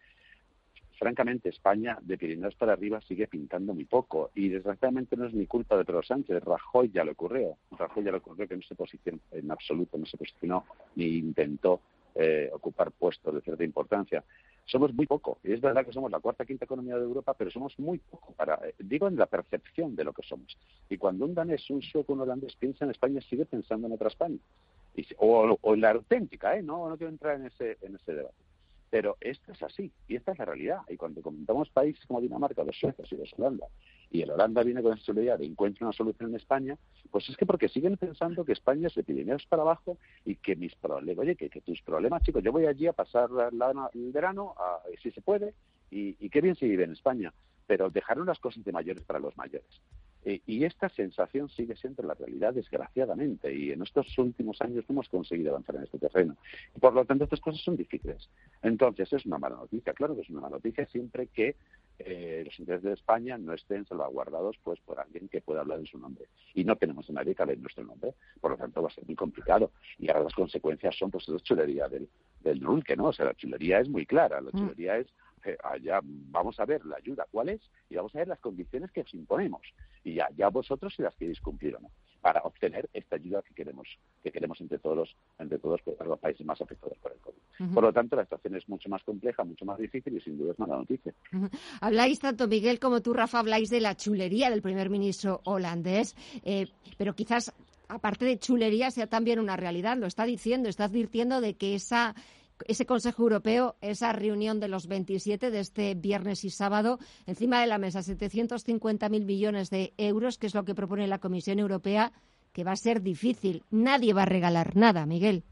Francamente, 0.99 1.51
España, 1.51 1.99
de 2.01 2.17
Pirineos 2.17 2.55
para 2.55 2.73
arriba, 2.73 3.01
sigue 3.03 3.27
pintando 3.27 3.75
muy 3.75 3.85
poco. 3.85 4.31
Y 4.35 4.49
desgraciadamente 4.49 5.17
no 5.17 5.27
es 5.27 5.35
ni 5.35 5.47
culpa 5.47 5.77
de 5.77 5.85
Pedro 5.85 6.03
Sánchez. 6.03 6.43
Rajoy 6.43 6.91
ya 6.91 7.05
lo 7.05 7.13
ocurrió. 7.13 7.59
Rajoy 7.73 8.05
ya 8.05 8.13
lo 8.13 8.19
ocurrió 8.19 8.49
que 8.49 8.57
no 8.57 8.63
se 8.63 8.75
posicionó 8.75 9.19
en 9.31 9.51
absoluto, 9.51 9.99
no 9.99 10.07
se 10.07 10.17
posicionó 10.17 10.65
ni 10.95 11.19
intentó 11.19 11.81
eh, 12.15 12.49
ocupar 12.53 12.93
puestos 12.93 13.35
de 13.35 13.43
cierta 13.43 13.63
importancia. 13.63 14.25
Somos 14.65 14.95
muy 14.95 15.07
poco. 15.07 15.39
Y 15.45 15.53
es 15.53 15.61
verdad 15.61 15.85
que 15.85 15.93
somos 15.93 16.11
la 16.11 16.19
cuarta 16.19 16.47
quinta 16.47 16.65
economía 16.65 16.97
de 16.97 17.05
Europa, 17.05 17.35
pero 17.35 17.51
somos 17.51 17.79
muy 17.79 17.99
poco. 17.99 18.33
para 18.33 18.55
eh, 18.67 18.75
Digo 18.79 19.07
en 19.07 19.17
la 19.17 19.27
percepción 19.27 19.95
de 19.95 20.05
lo 20.05 20.15
que 20.15 20.23
somos. 20.23 20.57
Y 20.89 20.97
cuando 20.97 21.27
un 21.27 21.35
danés, 21.35 21.69
un 21.69 21.83
sueco, 21.83 22.15
un 22.15 22.21
holandés 22.21 22.57
piensa 22.57 22.87
en 22.87 22.93
España, 22.93 23.21
sigue 23.21 23.45
pensando 23.45 23.87
en 23.87 23.93
otra 23.93 24.09
España 24.09 24.39
o, 25.19 25.59
o, 25.61 25.77
la 25.77 25.91
auténtica, 25.91 26.57
¿eh? 26.57 26.63
No, 26.63 26.89
no 26.89 26.97
quiero 26.97 27.11
entrar 27.11 27.37
en 27.37 27.47
ese, 27.47 27.79
en 27.83 27.97
ese 27.97 28.15
debate. 28.15 28.35
Pero 28.89 29.17
esto 29.21 29.53
es 29.53 29.63
así, 29.63 29.93
y 30.07 30.17
esta 30.17 30.33
es 30.33 30.39
la 30.39 30.45
realidad. 30.45 30.81
Y 30.89 30.97
cuando 30.97 31.21
comentamos 31.21 31.69
países 31.71 32.05
como 32.07 32.21
Dinamarca, 32.21 32.63
los 32.63 32.79
suecos 32.79 33.11
y 33.13 33.17
los 33.17 33.33
Holanda, 33.35 33.67
y 34.11 34.23
el 34.23 34.31
Holanda 34.31 34.63
viene 34.63 34.83
con 34.83 34.97
esa 34.97 35.13
idea 35.13 35.37
de 35.37 35.45
encuentra 35.45 35.87
una 35.87 35.93
solución 35.93 36.31
en 36.31 36.37
España, 36.37 36.79
pues 37.11 37.29
es 37.29 37.37
que 37.37 37.47
porque 37.47 37.69
siguen 37.69 37.97
pensando 37.97 38.45
que 38.45 38.53
España 38.53 38.87
es 38.87 38.95
de 38.95 39.03
Pirineos 39.03 39.45
para 39.47 39.63
abajo 39.63 39.99
y 40.25 40.37
que 40.37 40.55
mis 40.55 40.75
problemas, 40.77 41.25
oye, 41.25 41.35
que, 41.35 41.49
tus 41.61 41.83
problemas, 41.83 42.23
chicos, 42.23 42.43
yo 42.45 42.53
voy 42.53 42.67
allí 42.67 42.87
a 42.87 42.93
pasar 42.93 43.29
el 43.93 44.13
verano, 44.13 44.55
a, 44.57 44.81
si 45.03 45.11
se 45.11 45.21
puede, 45.21 45.55
y, 45.91 46.17
y 46.25 46.31
qué 46.31 46.41
bien 46.41 46.55
se 46.55 46.67
vive 46.67 46.85
en 46.85 46.93
España. 46.93 47.33
Pero 47.67 47.91
dejaron 47.91 48.27
las 48.27 48.39
cosas 48.39 48.63
de 48.63 48.71
mayores 48.71 49.03
para 49.03 49.19
los 49.19 49.37
mayores. 49.37 49.83
Eh, 50.29 50.43
y 50.45 50.65
esta 50.65 50.89
sensación 50.89 51.49
sigue 51.51 51.77
siendo 51.77 52.03
la 52.03 52.15
realidad, 52.15 52.53
desgraciadamente, 52.53 53.55
y 53.55 53.71
en 53.71 53.83
estos 53.83 54.19
últimos 54.19 54.61
años 54.61 54.85
no 54.89 54.95
hemos 54.95 55.09
conseguido 55.09 55.51
avanzar 55.51 55.77
en 55.77 55.85
este 55.85 56.01
terreno. 56.01 56.37
Y 56.75 56.81
por 56.81 56.95
lo 56.95 57.05
tanto, 57.05 57.23
estas 57.23 57.39
cosas 57.39 57.63
son 57.63 57.77
difíciles. 57.77 58.29
Entonces, 58.61 59.13
es 59.13 59.25
una 59.25 59.39
mala 59.39 59.55
noticia. 59.55 59.93
Claro 59.93 60.17
que 60.17 60.23
es 60.23 60.31
una 60.31 60.41
mala 60.41 60.57
noticia 60.57 60.85
siempre 60.87 61.29
que 61.29 61.55
eh, 62.01 62.43
los 62.45 62.59
intereses 62.59 62.83
de 62.83 62.95
España 62.95 63.39
no 63.39 63.53
estén 63.53 63.87
salvaguardados 63.87 64.57
pues 64.65 64.81
por 64.81 64.99
alguien 64.99 65.29
que 65.29 65.41
pueda 65.41 65.61
hablar 65.61 65.79
en 65.79 65.87
su 65.87 65.97
nombre. 65.97 66.27
Y 66.55 66.65
no 66.65 66.75
tenemos 66.75 67.09
a 67.09 67.13
nadie 67.13 67.33
que 67.37 67.43
hable 67.45 67.55
en 67.55 67.63
nuestro 67.63 67.85
nombre. 67.85 68.13
Por 68.41 68.51
lo 68.51 68.57
tanto, 68.57 68.83
va 68.83 68.89
a 68.89 68.95
ser 68.95 69.07
muy 69.07 69.15
complicado. 69.15 69.71
Y 69.97 70.09
ahora 70.09 70.25
las 70.25 70.35
consecuencias 70.35 70.97
son, 70.99 71.13
pues, 71.13 71.29
la 71.29 71.39
chulería 71.39 71.87
del, 71.89 72.09
del 72.41 72.61
¿no? 72.61 73.05
O 73.05 73.13
sea, 73.13 73.27
la 73.27 73.35
chulería 73.35 73.79
es 73.79 73.89
muy 73.89 74.05
clara. 74.05 74.41
La 74.41 74.51
mm. 74.51 74.59
chulería 74.59 74.99
allá 75.63 76.01
vamos 76.03 76.59
a 76.61 76.65
ver 76.65 76.85
la 76.85 76.97
ayuda 76.97 77.27
cuál 77.31 77.51
es 77.51 77.61
y 77.89 77.97
vamos 77.97 78.15
a 78.15 78.19
ver 78.19 78.29
las 78.29 78.41
condiciones 78.41 78.91
que 78.91 79.03
os 79.03 79.15
imponemos 79.15 79.63
y 80.05 80.15
ya, 80.15 80.29
ya 80.37 80.49
vosotros 80.49 80.95
si 80.95 81.03
las 81.03 81.15
queréis 81.17 81.41
cumplir 81.41 81.77
o 81.77 81.81
no 81.81 81.91
para 82.21 82.41
obtener 82.41 82.89
esta 82.93 83.17
ayuda 83.17 83.43
que 83.43 83.55
queremos 83.55 83.89
que 84.23 84.33
queremos 84.33 84.61
entre 84.61 84.79
todos 84.79 85.15
entre 85.39 85.59
todos 85.59 85.81
los 86.05 86.19
países 86.19 86.45
más 86.45 86.61
afectados 86.61 86.99
por 86.99 87.13
el 87.13 87.19
COVID. 87.19 87.73
Por 87.73 87.85
lo 87.85 87.93
tanto, 87.93 88.17
la 88.17 88.25
situación 88.25 88.57
es 88.57 88.69
mucho 88.69 88.89
más 88.89 89.03
compleja, 89.05 89.45
mucho 89.45 89.65
más 89.65 89.79
difícil 89.79 90.17
y 90.17 90.21
sin 90.21 90.37
duda 90.37 90.53
es 90.53 90.59
mala 90.59 90.77
noticia. 90.77 91.15
Habláis 91.81 92.19
tanto 92.19 92.49
Miguel 92.49 92.79
como 92.81 93.01
tú, 93.01 93.15
Rafa, 93.15 93.39
habláis 93.39 93.71
de 93.71 93.81
la 93.81 93.97
chulería 93.97 94.51
del 94.51 94.61
primer 94.61 94.91
ministro 94.91 95.41
holandés, 95.45 96.17
eh, 96.45 96.67
pero 96.99 97.15
quizás 97.15 97.55
aparte 97.89 98.25
de 98.25 98.39
chulería 98.39 98.91
sea 98.91 99.07
también 99.07 99.39
una 99.39 99.57
realidad. 99.57 99.97
Lo 99.97 100.07
está 100.07 100.25
diciendo, 100.25 100.69
está 100.69 100.85
advirtiendo 100.85 101.41
de 101.41 101.55
que 101.55 101.75
esa 101.75 102.15
ese 102.67 102.87
Consejo 102.87 103.23
Europeo, 103.23 103.77
esa 103.81 104.13
reunión 104.13 104.61
de 104.61 104.69
los 104.69 104.87
27 104.87 105.51
de 105.51 105.61
este 105.61 105.95
viernes 105.95 106.45
y 106.45 106.51
sábado, 106.51 106.99
encima 107.27 107.61
de 107.61 107.67
la 107.67 107.79
mesa 107.79 108.01
750.000 108.01 109.25
millones 109.25 109.71
de 109.71 109.93
euros, 109.99 110.39
que 110.39 110.47
es 110.47 110.55
lo 110.55 110.65
que 110.65 110.75
propone 110.75 111.07
la 111.07 111.19
Comisión 111.19 111.59
Europea, 111.59 112.13
que 112.53 112.65
va 112.65 112.73
a 112.73 112.77
ser 112.77 113.03
difícil. 113.03 113.65
Nadie 113.71 114.15
va 114.15 114.23
a 114.23 114.27
regalar 114.27 114.77
nada, 114.77 115.07
Miguel. 115.07 115.45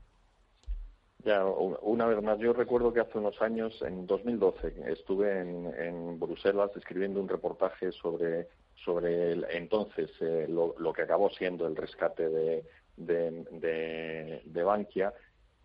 Ya, 1.25 1.45
una 1.45 2.07
vez 2.07 2.23
más, 2.23 2.39
yo 2.39 2.53
recuerdo 2.53 2.93
que 2.93 3.01
hace 3.01 3.19
unos 3.19 3.41
años, 3.41 3.81
en 3.81 4.07
2012, 4.07 4.75
estuve 4.89 5.41
en, 5.41 6.19
Bruselas 6.21 6.71
escribiendo 6.77 7.21
un 7.21 7.29
reportaje 7.29 7.93
sobre, 7.93 8.49
sobre 8.85 9.33
entonces 9.57 10.11
eh, 10.21 10.47
lo, 10.49 10.93
que 10.93 11.03
acabó 11.03 11.31
siendo 11.31 11.67
el 11.67 11.77
rescate 11.77 12.29
de, 12.29 12.65
de, 12.97 14.43
de 14.45 14.63
Bankia 14.63 15.15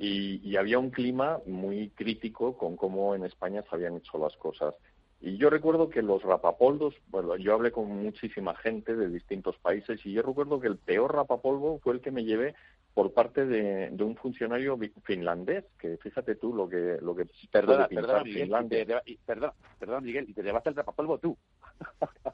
y, 0.01 0.55
había 0.55 0.79
un 0.79 0.91
clima 0.91 1.39
muy 1.45 1.89
crítico 1.89 2.57
con 2.57 2.77
cómo 2.77 3.15
en 3.15 3.25
España 3.25 3.63
se 3.63 3.75
habían 3.75 3.97
hecho 3.97 4.17
las 4.17 4.35
cosas. 4.37 4.73
Y 5.21 5.35
yo 5.35 5.49
recuerdo 5.49 5.89
que 5.89 6.01
los 6.01 6.23
rapapolvos, 6.23 6.95
bueno, 7.09 7.35
yo 7.35 7.53
hablé 7.53 7.73
con 7.73 7.87
muchísima 7.87 8.55
gente 8.55 8.95
de 8.95 9.09
distintos 9.09 9.57
países 9.57 9.99
y 10.05 10.13
yo 10.13 10.21
recuerdo 10.21 10.61
que 10.61 10.67
el 10.67 10.77
peor 10.77 11.13
rapapolvo 11.13 11.79
fue 11.79 11.95
el 11.95 11.99
que 11.99 12.11
me 12.11 12.23
llevé 12.23 12.55
por 12.93 13.13
parte 13.13 13.45
de, 13.45 13.91
un 14.01 14.15
funcionario 14.15 14.79
finlandés, 15.03 15.65
que 15.77 15.97
fíjate 15.97 16.35
tú 16.35 16.53
lo 16.53 16.69
que 16.69 16.97
lo 17.01 17.13
que 17.13 17.25
perdona, 17.51 17.87
perdona, 17.87 18.23
Miguel, 18.23 18.49
perdón, 19.25 19.51
perdón, 19.77 20.03
Miguel, 20.05 20.29
y 20.29 20.33
te 20.33 20.43
llevaste 20.43 20.69
el 20.69 20.75
rapapolvo 20.75 21.17
tú. 21.17 21.37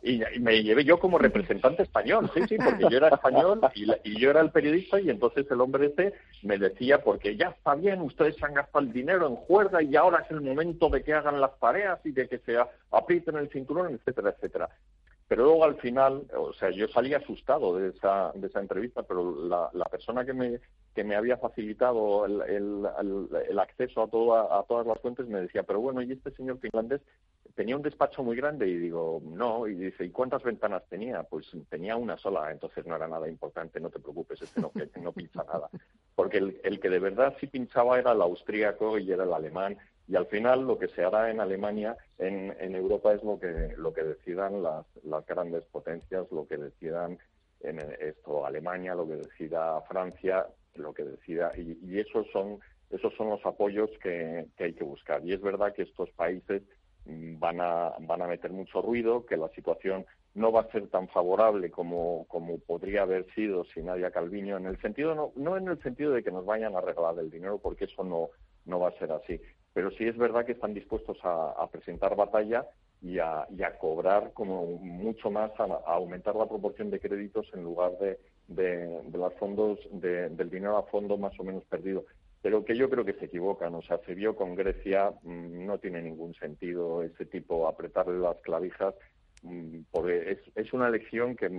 Y, 0.01 0.21
me 0.39 0.61
llevé 0.61 0.83
yo 0.83 0.99
como 0.99 1.17
representante 1.17 1.83
español, 1.83 2.29
sí, 2.33 2.41
sí, 2.47 2.57
porque 2.57 2.85
yo 2.89 2.97
era 2.97 3.09
español 3.09 3.59
y, 3.73 3.85
y, 4.03 4.19
yo 4.19 4.29
era 4.29 4.41
el 4.41 4.51
periodista 4.51 4.99
y 4.99 5.09
entonces 5.09 5.49
el 5.49 5.61
hombre 5.61 5.87
este 5.87 6.13
me 6.43 6.57
decía, 6.59 7.01
porque 7.03 7.35
ya 7.35 7.49
está 7.49 7.73
bien, 7.73 8.01
ustedes 8.01 8.41
han 8.43 8.53
gastado 8.53 8.85
el 8.85 8.93
dinero 8.93 9.27
en 9.27 9.35
juerga 9.35 9.81
y 9.81 9.95
ahora 9.95 10.19
es 10.23 10.29
el 10.29 10.41
momento 10.41 10.89
de 10.89 11.03
que 11.03 11.13
hagan 11.13 11.41
las 11.41 11.57
tareas 11.59 11.99
y 12.05 12.11
de 12.11 12.27
que 12.27 12.37
se 12.39 12.55
aprieten 12.91 13.37
el 13.37 13.49
cinturón, 13.49 13.93
etcétera, 13.93 14.29
etcétera. 14.29 14.69
Pero 15.27 15.43
luego 15.43 15.63
al 15.63 15.75
final, 15.77 16.27
o 16.37 16.53
sea, 16.53 16.69
yo 16.69 16.87
salí 16.87 17.13
asustado 17.13 17.77
de 17.77 17.89
esa, 17.89 18.31
de 18.35 18.45
esa 18.45 18.59
entrevista, 18.59 19.01
pero 19.03 19.47
la, 19.47 19.69
la 19.73 19.85
persona 19.85 20.23
que 20.23 20.33
me, 20.33 20.59
que 20.93 21.03
me 21.03 21.15
había 21.15 21.37
facilitado 21.37 22.25
el, 22.25 22.41
el, 22.43 23.29
el 23.49 23.59
acceso 23.59 24.03
a, 24.03 24.07
toda, 24.07 24.59
a 24.59 24.63
todas 24.63 24.85
las 24.85 24.99
fuentes 25.01 25.27
me 25.27 25.41
decía, 25.41 25.63
pero 25.63 25.81
bueno, 25.81 26.03
¿y 26.03 26.11
este 26.11 26.29
señor 26.31 26.59
finlandés 26.59 27.01
tenía 27.55 27.75
un 27.75 27.81
despacho 27.81 28.23
muy 28.23 28.37
grande? 28.37 28.67
Y 28.67 28.77
digo, 28.77 29.19
no, 29.25 29.67
y 29.67 29.73
dice, 29.73 30.05
¿y 30.05 30.11
cuántas 30.11 30.43
ventanas 30.43 30.83
tenía? 30.89 31.23
Pues 31.23 31.51
tenía 31.69 31.95
una 31.95 32.17
sola, 32.17 32.51
entonces 32.51 32.85
no 32.85 32.95
era 32.95 33.07
nada 33.07 33.27
importante, 33.27 33.79
no 33.79 33.89
te 33.89 33.99
preocupes, 33.99 34.41
este 34.43 34.61
no, 34.61 34.71
no 35.01 35.11
pincha 35.11 35.43
nada. 35.43 35.69
Porque 36.13 36.37
el, 36.37 36.61
el 36.63 36.79
que 36.79 36.89
de 36.89 36.99
verdad 36.99 37.35
sí 37.39 37.47
pinchaba 37.47 37.97
era 37.97 38.11
el 38.11 38.21
austríaco 38.21 38.99
y 38.99 39.11
era 39.11 39.23
el 39.23 39.33
alemán, 39.33 39.77
y 40.07 40.15
al 40.15 40.27
final 40.27 40.67
lo 40.67 40.77
que 40.77 40.87
se 40.89 41.03
hará 41.03 41.31
en 41.31 41.39
Alemania, 41.39 41.97
en, 42.17 42.75
Europa 42.75 43.13
es 43.13 43.23
lo 43.23 43.39
que 43.39 43.73
lo 43.77 43.93
que 43.93 44.03
decidan 44.03 44.61
las, 44.61 44.85
las 45.03 45.25
grandes 45.25 45.65
potencias, 45.65 46.25
lo 46.31 46.47
que 46.47 46.57
decidan 46.57 47.17
en 47.61 47.79
esto 47.99 48.45
Alemania, 48.45 48.95
lo 48.95 49.07
que 49.07 49.15
decida 49.15 49.81
Francia, 49.81 50.45
lo 50.75 50.93
que 50.93 51.03
decida 51.03 51.51
y, 51.57 51.79
y 51.81 51.99
esos 51.99 52.27
son 52.31 52.59
esos 52.91 53.13
son 53.15 53.29
los 53.29 53.43
apoyos 53.45 53.89
que, 54.01 54.45
que, 54.57 54.65
hay 54.65 54.73
que 54.73 54.83
buscar. 54.83 55.25
Y 55.25 55.33
es 55.33 55.41
verdad 55.41 55.73
que 55.73 55.81
estos 55.81 56.11
países 56.11 56.61
van 57.05 57.61
a, 57.61 57.93
van 57.99 58.21
a 58.21 58.27
meter 58.27 58.51
mucho 58.51 58.81
ruido, 58.81 59.25
que 59.25 59.37
la 59.37 59.49
situación 59.49 60.05
no 60.33 60.51
va 60.51 60.61
a 60.61 60.71
ser 60.71 60.87
tan 60.87 61.07
favorable 61.07 61.71
como, 61.71 62.25
como 62.27 62.59
podría 62.59 63.03
haber 63.03 63.25
sido 63.33 63.63
si 63.65 63.81
Nadia 63.81 64.11
Calviño, 64.11 64.57
en 64.57 64.65
el 64.65 64.79
sentido, 64.81 65.15
no, 65.15 65.31
no 65.35 65.55
en 65.57 65.67
el 65.67 65.81
sentido 65.81 66.11
de 66.11 66.23
que 66.23 66.31
nos 66.31 66.45
vayan 66.45 66.75
a 66.75 66.81
regalar 66.81 67.17
el 67.19 67.29
dinero, 67.29 67.59
porque 67.59 67.85
eso 67.85 68.03
no, 68.03 68.29
no 68.65 68.79
va 68.79 68.89
a 68.89 68.99
ser 68.99 69.11
así, 69.11 69.39
pero 69.75 69.91
sí 69.91 70.07
es 70.07 70.17
verdad 70.17 70.45
que 70.45 70.53
están 70.53 70.73
dispuestos 70.73 71.17
a, 71.23 71.67
presentar 71.69 72.15
batalla 72.15 72.65
y 73.01 73.19
a, 73.19 73.45
cobrar 73.77 74.31
como 74.31 74.65
mucho 74.77 75.29
más, 75.29 75.51
a, 75.59 75.65
aumentar 75.85 76.33
la 76.33 76.47
proporción 76.47 76.89
de 76.89 77.01
créditos 77.01 77.45
en 77.53 77.63
lugar 77.63 77.91
de, 77.99 78.17
de, 78.47 79.03
los 79.11 79.33
fondos, 79.33 79.77
del 79.91 80.49
dinero 80.49 80.77
a 80.77 80.83
fondo 80.83 81.17
más 81.17 81.37
o 81.41 81.43
menos 81.43 81.65
perdido. 81.65 82.05
Pero 82.41 82.63
que 82.63 82.77
yo 82.77 82.89
creo 82.89 83.03
que 83.03 83.15
se 83.15 83.25
equivocan, 83.25 83.75
o 83.75 83.81
sea, 83.81 83.99
se 84.05 84.15
vio 84.15 84.33
con 84.37 84.55
Grecia, 84.55 85.11
mm, 85.23 85.65
no 85.65 85.77
tiene 85.77 86.01
ningún 86.01 86.33
sentido 86.35 87.03
ese 87.03 87.25
tipo, 87.25 87.67
apretarle 87.67 88.17
las 88.17 88.37
clavijas, 88.37 88.95
mm, 89.43 89.79
porque 89.91 90.39
es, 90.55 90.71
una 90.71 90.89
lección 90.89 91.35
que, 91.35 91.49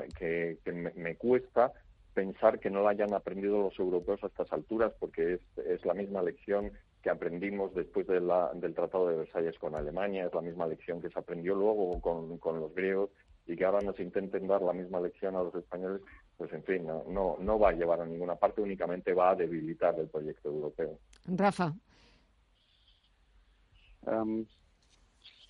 que, 0.65 0.73
me, 0.73 1.17
cuesta 1.17 1.71
pensar 2.15 2.61
que 2.61 2.71
no 2.71 2.83
la 2.83 2.91
hayan 2.91 3.13
aprendido 3.13 3.61
los 3.61 3.79
europeos 3.79 4.25
a 4.25 4.29
estas 4.29 4.51
alturas, 4.55 4.95
porque 4.99 5.39
es 5.69 5.85
la 5.85 5.93
misma 5.93 6.23
lección 6.23 6.73
que 7.07 7.11
aprendimos 7.11 7.73
después 7.73 8.05
del 8.09 8.75
Tratado 8.75 9.07
de 9.07 9.19
Versalles 9.19 9.57
con 9.61 9.77
Alemania, 9.77 10.27
es 10.27 10.35
la 10.35 10.41
misma 10.41 10.67
lección 10.67 11.01
que 11.01 11.09
se 11.09 11.17
aprendió 11.17 11.55
luego 11.55 12.01
con, 12.01 12.59
los 12.59 12.75
griegos 12.75 13.11
y 13.47 13.55
que 13.55 13.65
ahora 13.65 13.81
nos 13.81 14.01
intenten 14.01 14.49
dar 14.49 14.61
la 14.61 14.73
misma 14.73 14.99
lección 14.99 15.37
a 15.37 15.43
los 15.45 15.55
españoles, 15.55 16.03
pues 16.37 16.53
en 16.53 16.65
fin, 16.65 16.85
no, 16.85 17.05
no, 17.07 17.37
no 17.39 17.61
va 17.61 17.69
a 17.69 17.75
llevar 17.75 18.01
a 18.01 18.07
ninguna 18.07 18.35
parte, 18.35 18.61
únicamente 18.61 19.15
va 19.15 19.31
a 19.31 19.37
debilitar 19.37 19.97
el 20.01 20.09
proyecto 20.09 20.49
europeo. 20.49 20.99
Rafa. 21.27 21.73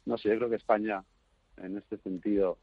no 0.05 0.19
sé, 0.19 0.29
yo 0.29 0.37
creo 0.37 0.51
que 0.51 0.57
España, 0.57 1.03
en 1.57 1.79
este 1.79 1.97
sentido, 1.97 2.59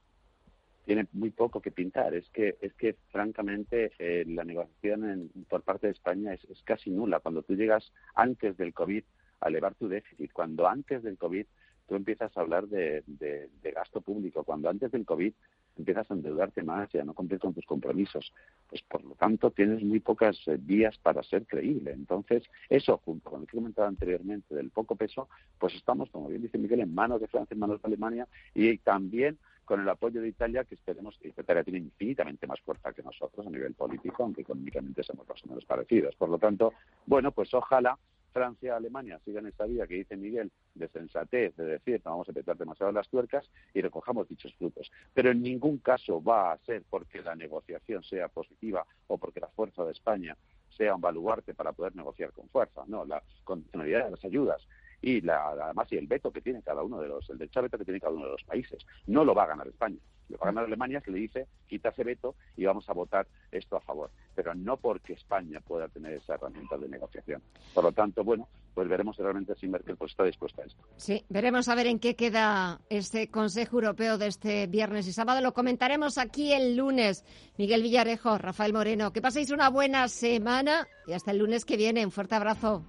tiene 0.85 1.07
muy 1.13 1.31
poco 1.31 1.61
que 1.61 1.71
pintar. 1.71 2.13
Es 2.13 2.29
que, 2.29 2.57
es 2.61 2.73
que 2.73 2.95
francamente, 3.11 3.91
eh, 3.99 4.25
la 4.27 4.43
negociación 4.43 5.31
por 5.49 5.63
parte 5.63 5.87
de 5.87 5.93
España 5.93 6.33
es, 6.33 6.41
casi 6.63 6.89
nula. 6.89 7.19
Cuando 7.19 7.43
tú 7.43 7.55
llegas 7.55 7.91
antes 8.15 8.57
del 8.57 8.73
COVID 8.73 9.03
a 9.41 9.47
elevar 9.47 9.75
tu 9.75 9.87
déficit, 9.87 10.31
cuando 10.31 10.67
antes 10.67 11.03
del 11.03 11.17
COVID 11.17 11.45
tú 11.87 11.95
empiezas 11.95 12.35
a 12.35 12.41
hablar 12.41 12.67
de, 12.67 13.03
de 13.07 13.71
gasto 13.71 14.01
público, 14.01 14.43
cuando 14.43 14.69
antes 14.69 14.91
del 14.91 15.05
COVID 15.05 15.33
empiezas 15.77 16.09
a 16.09 16.13
endeudarte 16.13 16.63
más 16.63 16.93
y 16.93 16.99
a 16.99 17.03
no 17.03 17.13
cumplir 17.13 17.39
con 17.39 17.53
tus 17.53 17.65
compromisos. 17.65 18.33
Pues 18.69 18.81
por 18.83 19.03
lo 19.03 19.15
tanto 19.15 19.51
tienes 19.51 19.83
muy 19.83 19.99
pocas 19.99 20.37
eh, 20.47 20.57
vías 20.59 20.97
para 20.97 21.23
ser 21.23 21.45
creíble. 21.45 21.91
Entonces, 21.91 22.43
eso 22.69 22.97
junto 23.03 23.29
con 23.29 23.41
lo 23.41 23.47
que 23.47 23.57
he 23.57 23.59
comentado 23.59 23.87
anteriormente 23.87 24.55
del 24.55 24.69
poco 24.69 24.95
peso, 24.95 25.29
pues 25.59 25.73
estamos, 25.75 26.09
como 26.09 26.29
bien 26.29 26.41
dice 26.41 26.57
Miguel, 26.57 26.81
en 26.81 26.93
manos 26.93 27.21
de 27.21 27.27
Francia, 27.27 27.53
en 27.53 27.59
manos 27.59 27.81
de 27.81 27.87
Alemania 27.87 28.27
y 28.53 28.77
también 28.79 29.37
con 29.65 29.81
el 29.81 29.89
apoyo 29.89 30.21
de 30.21 30.29
Italia, 30.29 30.63
que 30.63 30.75
esperemos 30.75 31.17
que 31.17 31.29
Italia 31.29 31.63
tiene 31.63 31.79
infinitamente 31.79 32.47
más 32.47 32.59
fuerza 32.61 32.93
que 32.93 33.03
nosotros 33.03 33.45
a 33.45 33.49
nivel 33.49 33.73
político, 33.73 34.23
aunque 34.23 34.41
económicamente 34.41 35.03
somos 35.03 35.27
más 35.27 35.43
o 35.43 35.47
menos 35.47 35.65
parecidos. 35.65 36.15
Por 36.15 36.29
lo 36.29 36.37
tanto, 36.37 36.73
bueno, 37.05 37.31
pues 37.31 37.53
ojalá 37.53 37.97
Francia, 38.33 38.75
Alemania 38.75 39.19
sigan 39.23 39.45
esta 39.45 39.65
vía 39.65 39.85
que 39.85 39.93
dice 39.95 40.17
Miguel 40.17 40.51
de 40.73 40.89
sensatez, 40.89 41.55
de 41.55 41.65
decir 41.65 42.01
no 42.03 42.11
vamos 42.11 42.27
a 42.27 42.31
apretar 42.31 42.57
demasiado 42.57 42.91
las 42.91 43.07
tuercas 43.07 43.47
y 43.73 43.81
recojamos 43.81 44.27
dichos 44.27 44.53
frutos. 44.55 44.91
Pero 45.13 45.31
en 45.31 45.41
ningún 45.41 45.77
caso 45.77 46.21
va 46.21 46.51
a 46.51 46.57
ser 46.65 46.83
porque 46.89 47.21
la 47.21 47.35
negociación 47.35 48.03
sea 48.03 48.27
positiva 48.27 48.85
o 49.07 49.17
porque 49.17 49.39
la 49.39 49.49
fuerza 49.49 49.85
de 49.85 49.91
España 49.91 50.35
sea 50.75 50.95
un 50.95 51.01
baluarte 51.01 51.53
para 51.53 51.71
poder 51.73 51.95
negociar 51.95 52.31
con 52.31 52.49
fuerza. 52.49 52.83
No, 52.87 53.05
la 53.05 53.21
condicionalidad 53.43 54.05
de 54.05 54.11
las 54.11 54.25
ayudas 54.25 54.67
y 55.03 55.19
la, 55.19 55.49
además 55.49 55.91
y 55.91 55.97
el 55.97 56.07
veto 56.07 56.31
que 56.31 56.41
tiene 56.41 56.63
cada 56.63 56.81
uno 56.81 56.99
de 56.99 57.09
los, 57.09 57.29
el 57.29 57.37
derecho 57.37 57.59
a 57.59 57.63
veto 57.63 57.77
que 57.77 57.83
tiene 57.83 57.99
cada 57.99 58.13
uno 58.13 58.23
de 58.25 58.31
los 58.31 58.43
países. 58.43 58.85
No 59.05 59.25
lo 59.25 59.35
va 59.35 59.43
a 59.43 59.47
ganar 59.47 59.67
España. 59.67 59.97
Lo 60.29 60.37
va 60.37 60.43
a 60.43 60.51
ganar 60.51 60.63
Alemania 60.63 61.01
que 61.01 61.11
le 61.11 61.19
dice 61.19 61.47
quita 61.67 61.89
ese 61.89 62.05
veto 62.05 62.35
y 62.55 62.63
vamos 62.63 62.89
a 62.89 62.93
votar 62.93 63.27
esto 63.51 63.75
a 63.75 63.81
favor. 63.81 64.11
Pero 64.33 64.55
no 64.55 64.77
porque 64.77 65.13
España 65.13 65.59
pueda 65.59 65.89
tener 65.89 66.13
esa 66.13 66.35
herramienta 66.35 66.77
de 66.77 66.87
negociación. 66.87 67.43
Por 67.73 67.83
lo 67.83 67.91
tanto, 67.91 68.23
bueno, 68.23 68.47
pues 68.73 68.87
veremos 68.87 69.17
realmente 69.17 69.55
si 69.55 69.67
Merkel 69.67 69.97
pues, 69.97 70.11
está 70.11 70.23
dispuesta 70.23 70.61
a 70.61 70.65
esto. 70.65 70.81
Sí, 70.95 71.25
veremos 71.27 71.67
a 71.67 71.75
ver 71.75 71.87
en 71.87 71.99
qué 71.99 72.15
queda 72.15 72.79
este 72.89 73.29
Consejo 73.29 73.79
Europeo 73.79 74.17
de 74.17 74.27
este 74.27 74.67
viernes 74.67 75.05
y 75.09 75.11
sábado. 75.11 75.41
Lo 75.41 75.53
comentaremos 75.53 76.17
aquí 76.17 76.53
el 76.53 76.77
lunes. 76.77 77.25
Miguel 77.57 77.83
Villarejo, 77.83 78.37
Rafael 78.37 78.71
Moreno, 78.71 79.11
que 79.11 79.21
paséis 79.21 79.51
una 79.51 79.69
buena 79.69 80.07
semana 80.07 80.87
y 81.05 81.11
hasta 81.11 81.31
el 81.31 81.39
lunes 81.39 81.65
que 81.65 81.75
viene. 81.75 82.05
Un 82.05 82.11
fuerte 82.11 82.35
abrazo. 82.35 82.85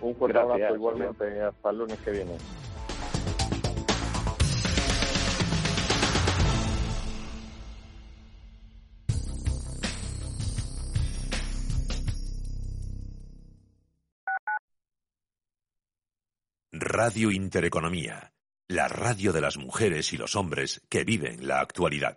Un 0.00 0.14
fuerte 0.16 0.38
abrazo 0.38 0.74
igualmente. 0.74 1.42
Hasta 1.42 1.70
el 1.70 1.78
lunes 1.78 1.98
que 2.00 2.10
viene. 2.10 2.36
Radio 16.74 17.30
Intereconomía, 17.30 18.32
la 18.68 18.88
radio 18.88 19.32
de 19.32 19.40
las 19.40 19.56
mujeres 19.56 20.12
y 20.12 20.16
los 20.16 20.36
hombres 20.36 20.80
que 20.88 21.04
viven 21.04 21.46
la 21.46 21.60
actualidad. 21.60 22.16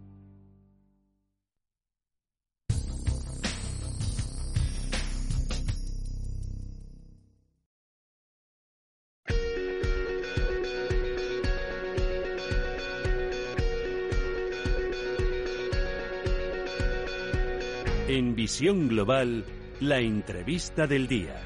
En 18.21 18.35
Visión 18.35 18.87
Global, 18.87 19.43
la 19.79 19.99
entrevista 19.99 20.85
del 20.85 21.07
día. 21.07 21.41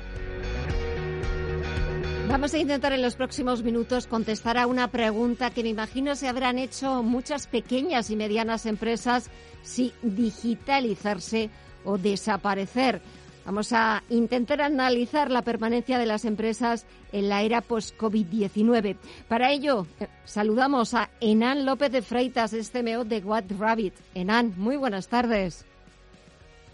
Vamos 2.27 2.53
a 2.53 2.57
intentar 2.57 2.91
en 2.91 3.01
los 3.01 3.15
próximos 3.15 3.63
minutos 3.63 4.07
contestar 4.07 4.57
a 4.57 4.67
una 4.67 4.89
pregunta 4.89 5.51
que 5.51 5.63
me 5.63 5.69
imagino 5.69 6.17
se 6.17 6.27
habrán 6.27 6.59
hecho 6.59 7.01
muchas 7.01 7.47
pequeñas 7.47 8.09
y 8.09 8.17
medianas 8.17 8.65
empresas 8.65 9.29
si 9.61 9.93
digitalizarse 10.01 11.49
o 11.85 11.97
desaparecer. 11.97 13.01
Vamos 13.45 13.71
a 13.71 14.03
intentar 14.09 14.61
analizar 14.61 15.31
la 15.31 15.43
permanencia 15.43 15.97
de 15.97 16.07
las 16.07 16.25
empresas 16.25 16.85
en 17.13 17.29
la 17.29 17.41
era 17.43 17.61
post-COVID-19. 17.61 18.97
Para 19.29 19.53
ello, 19.53 19.87
eh, 20.01 20.07
saludamos 20.25 20.93
a 20.93 21.09
Enan 21.21 21.65
López 21.65 21.89
de 21.89 22.01
Freitas, 22.01 22.51
CMO 22.51 23.05
de 23.05 23.19
What 23.19 23.45
Rabbit. 23.57 23.93
Enan, 24.13 24.53
muy 24.57 24.75
buenas 24.75 25.07
tardes. 25.07 25.65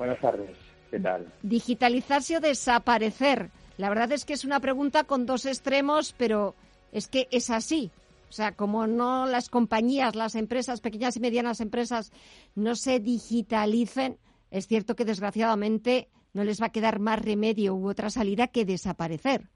Buenas 0.02 0.20
tardes, 0.20 0.58
¿qué 0.90 1.00
tal? 1.00 1.32
Digitalizarse 1.44 2.38
o 2.38 2.40
desaparecer. 2.40 3.52
La 3.78 3.88
verdad 3.88 4.12
es 4.12 4.26
que 4.26 4.34
es 4.34 4.44
una 4.44 4.60
pregunta 4.60 5.04
con 5.04 5.28
dos 5.28 5.46
extremos, 5.46 6.16
pero 6.18 6.56
es 6.92 7.08
que 7.08 7.28
es 7.30 7.52
así. 7.52 7.92
O 8.28 8.32
sea, 8.32 8.54
como 8.54 8.88
no 8.88 9.28
las 9.28 9.48
compañías, 9.48 10.16
las 10.16 10.34
empresas, 10.34 10.82
pequeñas 10.82 11.18
y 11.18 11.20
medianas 11.20 11.62
empresas, 11.62 12.12
no 12.56 12.74
se 12.74 13.00
digitalicen, 13.00 14.18
es 14.50 14.66
cierto 14.66 14.96
que 14.96 15.06
desgraciadamente 15.06 16.08
no 16.34 16.44
les 16.44 16.60
va 16.60 16.66
a 16.66 16.72
quedar 16.72 16.98
más 16.98 17.24
remedio 17.24 17.76
u 17.76 17.88
otra 17.88 18.10
salida 18.10 18.48
que 18.48 18.66
desaparecer. 18.66 19.50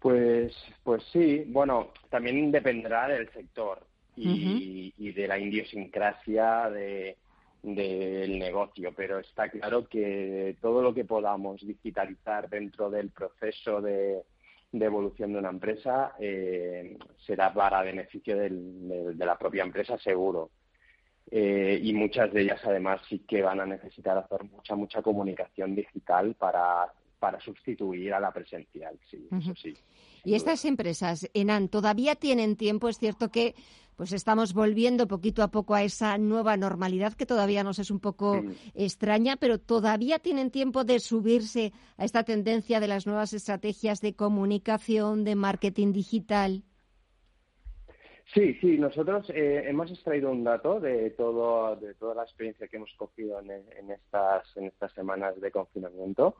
Pues, 0.00 0.52
pues 0.82 1.04
sí, 1.12 1.44
bueno, 1.46 1.92
también 2.10 2.50
dependerá 2.50 3.06
del 3.06 3.30
sector 3.30 3.86
y, 4.16 4.92
y 4.98 5.12
de 5.12 5.28
la 5.28 5.38
idiosincrasia 5.38 6.70
de, 6.70 7.18
del 7.64 8.38
negocio, 8.38 8.92
pero 8.94 9.18
está 9.18 9.48
claro 9.48 9.88
que 9.88 10.56
todo 10.60 10.82
lo 10.82 10.92
que 10.92 11.06
podamos 11.06 11.66
digitalizar 11.66 12.48
dentro 12.50 12.90
del 12.90 13.10
proceso 13.10 13.80
de, 13.80 14.22
evolución 14.72 15.32
de 15.32 15.38
una 15.38 15.48
empresa 15.48 16.12
eh, 16.18 16.98
será 17.24 17.54
para 17.54 17.82
beneficio 17.82 18.36
del, 18.36 19.16
de, 19.16 19.26
la 19.26 19.38
propia 19.38 19.62
empresa 19.62 19.96
seguro. 19.98 20.50
Eh, 21.30 21.80
y 21.82 21.94
muchas 21.94 22.30
de 22.34 22.42
ellas 22.42 22.60
además 22.64 23.00
sí 23.08 23.20
que 23.20 23.40
van 23.40 23.60
a 23.60 23.66
necesitar 23.66 24.18
hacer 24.18 24.44
mucha, 24.44 24.74
mucha 24.74 25.00
comunicación 25.00 25.74
digital 25.74 26.34
para, 26.34 26.92
para 27.18 27.40
sustituir 27.40 28.12
a 28.12 28.20
la 28.20 28.30
presencial, 28.30 28.98
sí, 29.10 29.26
eso 29.32 29.54
sí. 29.54 29.74
Y 30.24 30.34
estas 30.34 30.64
empresas, 30.66 31.30
Enan, 31.34 31.68
todavía 31.68 32.14
tienen 32.14 32.56
tiempo, 32.56 32.88
es 32.88 32.98
cierto 32.98 33.30
que 33.30 33.54
pues 33.96 34.12
estamos 34.12 34.54
volviendo 34.54 35.06
poquito 35.06 35.42
a 35.42 35.48
poco 35.48 35.74
a 35.74 35.82
esa 35.82 36.18
nueva 36.18 36.56
normalidad 36.56 37.14
que 37.14 37.26
todavía 37.26 37.64
nos 37.64 37.78
es 37.78 37.90
un 37.90 38.00
poco 38.00 38.42
extraña, 38.74 39.36
pero 39.36 39.58
todavía 39.58 40.18
tienen 40.18 40.50
tiempo 40.50 40.84
de 40.84 41.00
subirse 41.00 41.72
a 41.96 42.04
esta 42.04 42.24
tendencia 42.24 42.80
de 42.80 42.88
las 42.88 43.06
nuevas 43.06 43.32
estrategias 43.32 44.00
de 44.00 44.14
comunicación, 44.14 45.24
de 45.24 45.34
marketing 45.34 45.92
digital. 45.92 46.62
Sí, 48.32 48.54
sí, 48.54 48.78
nosotros 48.78 49.28
eh, 49.30 49.64
hemos 49.66 49.90
extraído 49.90 50.30
un 50.30 50.44
dato 50.44 50.80
de 50.80 51.10
todo 51.10 51.76
de 51.76 51.94
toda 51.94 52.14
la 52.14 52.22
experiencia 52.22 52.66
que 52.68 52.78
hemos 52.78 52.92
cogido 52.96 53.38
en, 53.40 53.90
estas 53.90 54.56
en 54.56 54.64
estas 54.64 54.92
semanas 54.92 55.38
de 55.40 55.50
confinamiento 55.50 56.36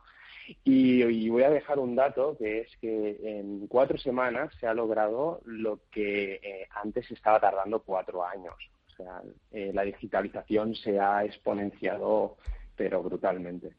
y, 0.64 1.28
voy 1.28 1.42
a 1.42 1.50
dejar 1.50 1.78
un 1.78 1.94
dato 1.94 2.36
que 2.36 2.60
es 2.60 2.76
que 2.80 3.18
en 3.22 3.66
cuatro 3.66 3.98
semanas 3.98 4.54
se 4.60 4.66
ha 4.66 4.74
logrado 4.74 5.40
lo 5.44 5.80
que 5.90 6.34
eh, 6.34 6.68
antes 6.70 7.10
estaba 7.10 7.40
tardando 7.40 7.80
cuatro 7.82 8.24
años. 8.24 8.54
O 8.86 8.96
sea, 8.96 9.22
eh, 9.52 9.72
la 9.74 9.82
digitalización 9.82 10.74
se 10.74 11.00
ha 11.00 11.24
exponenciado, 11.24 12.36
pero 12.76 13.02
brutalmente. 13.02 13.72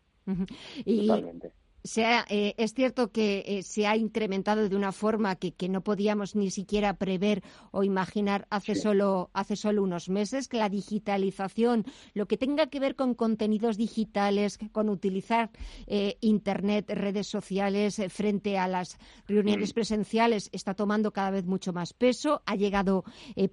Brutalmente. 1.86 2.36
Eh, 2.36 2.56
es 2.58 2.74
cierto 2.74 3.12
que 3.12 3.44
eh, 3.46 3.64
se 3.64 3.88
ha 3.88 3.96
incrementado 3.96 4.68
de 4.68 4.76
una 4.76 4.92
forma 4.92 5.36
que, 5.36 5.54
no 5.70 5.82
podíamos 5.82 6.36
ni 6.36 6.52
siquiera 6.52 6.94
prever 6.94 7.44
o 7.72 7.84
imaginar 7.84 8.48
hace, 8.50 8.76
solo, 8.76 9.30
hace 9.34 9.56
solo 9.56 9.84
unos 9.84 10.10
meses, 10.10 10.48
que 10.48 10.58
la 10.58 10.70
digitalización, 10.70 11.86
lo 12.14 12.28
que 12.28 12.38
tenga 12.38 12.68
que 12.68 12.80
ver 12.80 12.96
con 12.96 13.16
contenidos 13.16 13.78
digitales, 13.78 14.60
con 14.72 14.90
utilizar 14.90 15.50
eh, 15.88 16.18
Internet, 16.22 16.90
redes 16.90 17.28
sociales 17.28 18.02
frente 18.10 18.58
a 18.58 18.68
las 18.68 18.98
reuniones 19.28 19.72
mm. 19.72 19.74
presenciales, 19.74 20.50
está 20.52 20.74
tomando 20.74 21.12
cada 21.12 21.32
vez 21.32 21.46
mucho 21.46 21.74
más 21.74 21.94
peso, 21.94 22.42
ha 22.46 22.56
llegado 22.56 23.04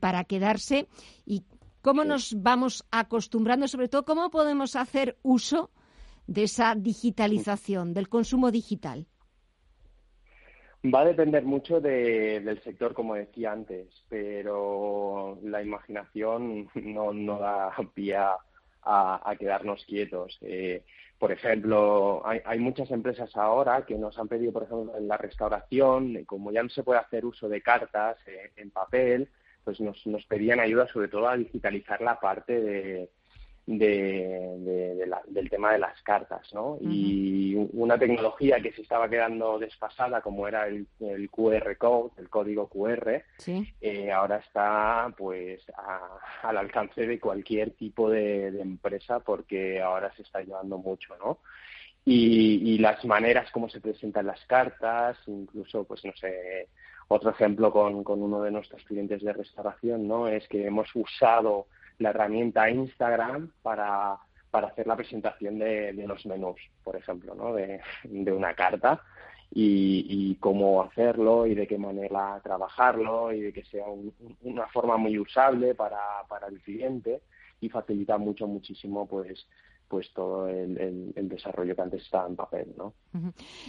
para 0.01 0.25
quedarse. 0.25 0.89
¿Y 1.25 1.45
cómo 1.81 2.05
nos 2.05 2.35
vamos 2.43 2.85
acostumbrando, 2.91 3.69
sobre 3.69 3.89
todo, 3.89 4.05
cómo 4.05 4.31
podemos 4.31 4.77
hacer 4.77 5.19
uso? 5.23 5.71
De 6.33 6.45
esa 6.45 6.75
digitalización, 6.75 7.93
del 7.93 8.09
consumo 8.09 8.51
digital? 8.51 9.07
Va 10.83 11.03
a 11.03 11.05
depender 11.05 11.45
mucho 11.45 11.81
del 11.81 12.61
sector, 12.63 12.95
como 12.95 13.15
decía 13.15 13.53
antes, 13.53 13.87
pero 14.09 15.39
la 15.43 15.63
imaginación 15.63 16.69
no, 16.75 17.13
no 17.13 17.39
da 17.39 17.71
pie 17.95 18.17
a, 18.17 19.37
quedarnos 19.39 19.85
quietos. 19.85 20.39
Eh, 20.41 20.83
por 21.19 21.31
ejemplo, 21.31 22.23
hay, 22.27 22.59
muchas 22.59 22.91
empresas 22.91 23.37
ahora 23.37 23.85
que 23.87 23.95
nos 23.95 24.19
han 24.19 24.27
pedido, 24.27 24.53
por 24.53 24.65
ejemplo, 24.65 24.97
en 24.97 25.07
la 25.07 25.17
restauración, 25.17 26.25
como 26.25 26.51
ya 26.51 26.65
no 26.65 26.69
se 26.69 26.83
puede 26.83 26.99
hacer 26.99 27.25
uso 27.25 27.49
de 27.49 27.63
cartas 27.63 28.17
eh, 28.27 28.51
en 28.57 28.71
papel, 28.71 29.29
pues 29.63 29.79
nos 29.81 30.27
pedían 30.27 30.59
ayuda 30.59 30.89
sobre 30.89 31.07
todo 31.07 31.29
a 31.29 31.37
digitalizar 31.37 32.01
la 32.01 32.19
parte 32.19 32.61
de, 32.61 33.11
de, 33.67 35.07
del 35.29 35.51
tema 35.51 35.73
de 35.73 35.79
las 35.79 36.01
cartas, 36.03 36.53
¿no? 36.53 36.79
Y 36.81 37.55
una 37.73 37.97
tecnología 37.97 38.61
que 38.61 38.73
se 38.73 38.83
estaba 38.83 39.09
quedando 39.09 39.59
desfasada, 39.59 40.21
como 40.21 40.49
era 40.49 40.67
el, 40.67 40.87
QR 41.31 41.77
code, 41.79 42.11
el 42.19 42.29
código 42.29 42.69
QR, 42.69 43.23
eh, 43.81 44.13
ahora 44.13 44.39
está 44.39 45.13
pues 45.17 45.63
al 46.43 46.57
alcance 46.57 47.07
de 47.07 47.21
cualquier 47.21 47.73
tipo 47.73 48.11
de, 48.11 48.49
empresa 48.49 49.21
porque 49.21 49.81
ahora 49.81 50.13
se 50.17 50.23
está 50.23 50.41
llevando 50.41 50.79
mucho, 50.79 51.17
¿no? 51.19 51.39
Y, 52.05 52.79
las 52.79 53.05
maneras 53.05 53.49
como 53.53 53.69
se 53.69 53.81
presentan 53.81 54.27
las 54.27 54.45
cartas, 54.47 55.17
incluso, 55.27 55.85
pues 55.85 56.05
no 56.05 56.13
sé, 56.17 56.69
otro 57.07 57.31
ejemplo 57.31 57.71
con, 57.71 58.03
con 58.03 58.21
uno 58.21 58.43
de 58.43 58.51
nuestros 58.51 58.83
clientes 58.83 59.23
de 59.23 59.33
restauración, 59.33 60.09
¿no? 60.09 60.27
Es 60.27 60.49
que 60.49 60.67
hemos 60.67 60.89
usado 60.97 61.69
la 62.03 62.11
herramienta 62.11 62.69
Instagram 62.71 63.53
para, 63.63 64.19
para 64.51 64.69
hacer 64.69 64.87
la 64.87 64.97
presentación 64.97 65.59
de, 65.59 65.93
los 66.07 66.27
menús, 66.27 66.61
por 66.85 66.97
ejemplo, 66.97 67.35
de, 67.55 67.81
una 68.33 68.55
carta 68.55 69.01
y, 69.51 70.37
cómo 70.41 70.83
hacerlo 70.83 71.47
y 71.47 71.55
de 71.55 71.67
qué 71.67 71.79
manera 71.79 72.41
trabajarlo 72.43 73.33
y 73.33 73.41
de 73.41 73.53
que 73.53 73.65
sea 73.65 73.85
una 74.43 74.67
forma 74.69 74.97
muy 74.97 75.19
usable 75.19 75.75
para, 75.75 75.99
para 76.29 76.49
el 76.49 76.61
cliente 76.61 77.23
y 77.61 77.69
facilita 77.69 78.19
mucho, 78.19 78.47
muchísimo, 78.47 79.07
pues, 79.07 79.47
pues 79.89 80.13
todo 80.13 80.49
el, 80.49 81.13
el, 81.15 81.29
desarrollo 81.29 81.77
que 81.77 81.83
antes 81.83 82.03
estaba 82.03 82.27
en 82.27 82.37
papel, 82.37 82.75
¿no? 82.77 82.95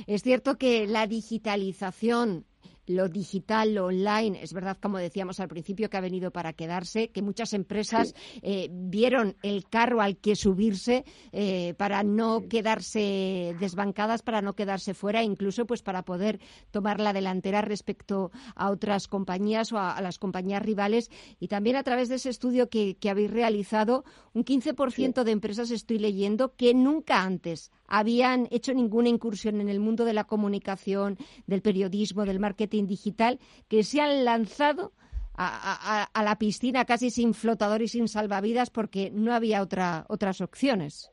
Es 0.07 0.23
cierto 0.23 0.57
que 0.57 0.87
la 0.87 1.05
digitalización 1.05 2.45
lo 2.87 3.07
digital, 3.07 3.73
lo 3.73 3.85
online, 3.85 4.39
es 4.41 4.53
verdad, 4.53 4.77
como 4.81 4.97
decíamos 4.97 5.39
al 5.39 5.47
principio, 5.47 5.89
que 5.89 5.97
ha 5.97 6.01
venido 6.01 6.31
para 6.31 6.53
quedarse, 6.53 7.09
que 7.09 7.21
muchas 7.21 7.53
empresas 7.53 8.13
eh, 8.41 8.69
vieron 8.71 9.35
el 9.41 9.67
carro 9.69 10.01
al 10.01 10.17
que 10.17 10.35
subirse 10.35 11.05
eh, 11.31 11.73
para 11.77 12.03
no 12.03 12.47
quedarse 12.49 13.55
desbancadas, 13.59 14.21
para 14.21 14.41
no 14.41 14.53
quedarse 14.53 14.93
fuera, 14.93 15.23
incluso 15.23 15.65
pues 15.65 15.81
para 15.81 16.03
poder 16.03 16.39
tomar 16.71 16.99
la 16.99 17.13
delantera 17.13 17.61
respecto 17.61 18.31
a 18.55 18.69
otras 18.69 19.07
compañías 19.07 19.71
o 19.71 19.77
a, 19.77 20.01
las 20.01 20.19
compañías 20.19 20.63
rivales. 20.63 21.09
Y 21.39 21.47
también 21.47 21.75
a 21.75 21.83
través 21.83 22.09
de 22.09 22.15
ese 22.15 22.29
estudio 22.29 22.69
que, 22.69 22.95
que 22.95 23.09
habéis 23.09 23.31
realizado, 23.31 24.03
un 24.33 24.43
15% 24.43 25.23
de 25.23 25.31
empresas 25.31 25.71
estoy 25.71 25.99
leyendo 25.99 26.55
que 26.55 26.73
nunca 26.73 27.23
antes 27.23 27.71
habían 27.93 28.47
hecho 28.49 28.73
ninguna 28.73 29.09
incursión 29.09 29.61
en 29.61 29.69
el 29.69 29.79
mundo 29.79 30.03
de 30.03 30.13
la 30.13 30.23
comunicación, 30.23 31.15
del 31.45 31.61
periodismo, 31.61 32.25
del 32.25 32.39
marketing 32.39 32.87
digital, 32.87 33.39
que 33.67 33.83
se 33.83 34.01
han 34.01 34.25
lanzado 34.25 34.93
a, 35.35 36.09
la 36.23 36.35
piscina 36.39 36.85
casi 36.85 37.11
sin 37.11 37.35
flotador 37.35 37.83
y 37.83 37.87
sin 37.87 38.07
salvavidas 38.07 38.71
porque 38.71 39.11
no 39.11 39.31
había 39.31 39.61
otra, 39.61 40.05
otras 40.09 40.41
opciones. 40.41 41.11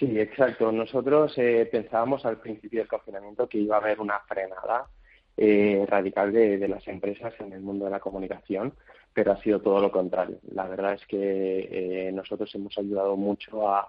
Sí, 0.00 0.18
exacto. 0.18 0.72
Nosotros 0.72 1.32
eh, 1.36 1.68
pensábamos 1.70 2.26
al 2.26 2.40
principio 2.40 2.80
del 2.80 2.88
confinamiento 2.88 3.48
que 3.48 3.58
iba 3.58 3.76
a 3.76 3.80
haber 3.80 4.00
una 4.00 4.18
frenada 4.26 4.88
eh, 5.36 5.86
radical 5.88 6.32
de, 6.32 6.66
las 6.66 6.88
empresas 6.88 7.34
en 7.38 7.52
el 7.52 7.60
mundo 7.60 7.84
de 7.84 7.92
la 7.92 8.00
comunicación, 8.00 8.74
pero 9.14 9.30
ha 9.30 9.40
sido 9.42 9.60
todo 9.60 9.80
lo 9.80 9.92
contrario. 9.92 10.40
La 10.50 10.66
verdad 10.66 10.94
es 10.94 11.06
que 11.06 12.08
eh, 12.08 12.12
nosotros 12.12 12.52
hemos 12.56 12.76
ayudado 12.78 13.16
mucho 13.16 13.68
a, 13.68 13.88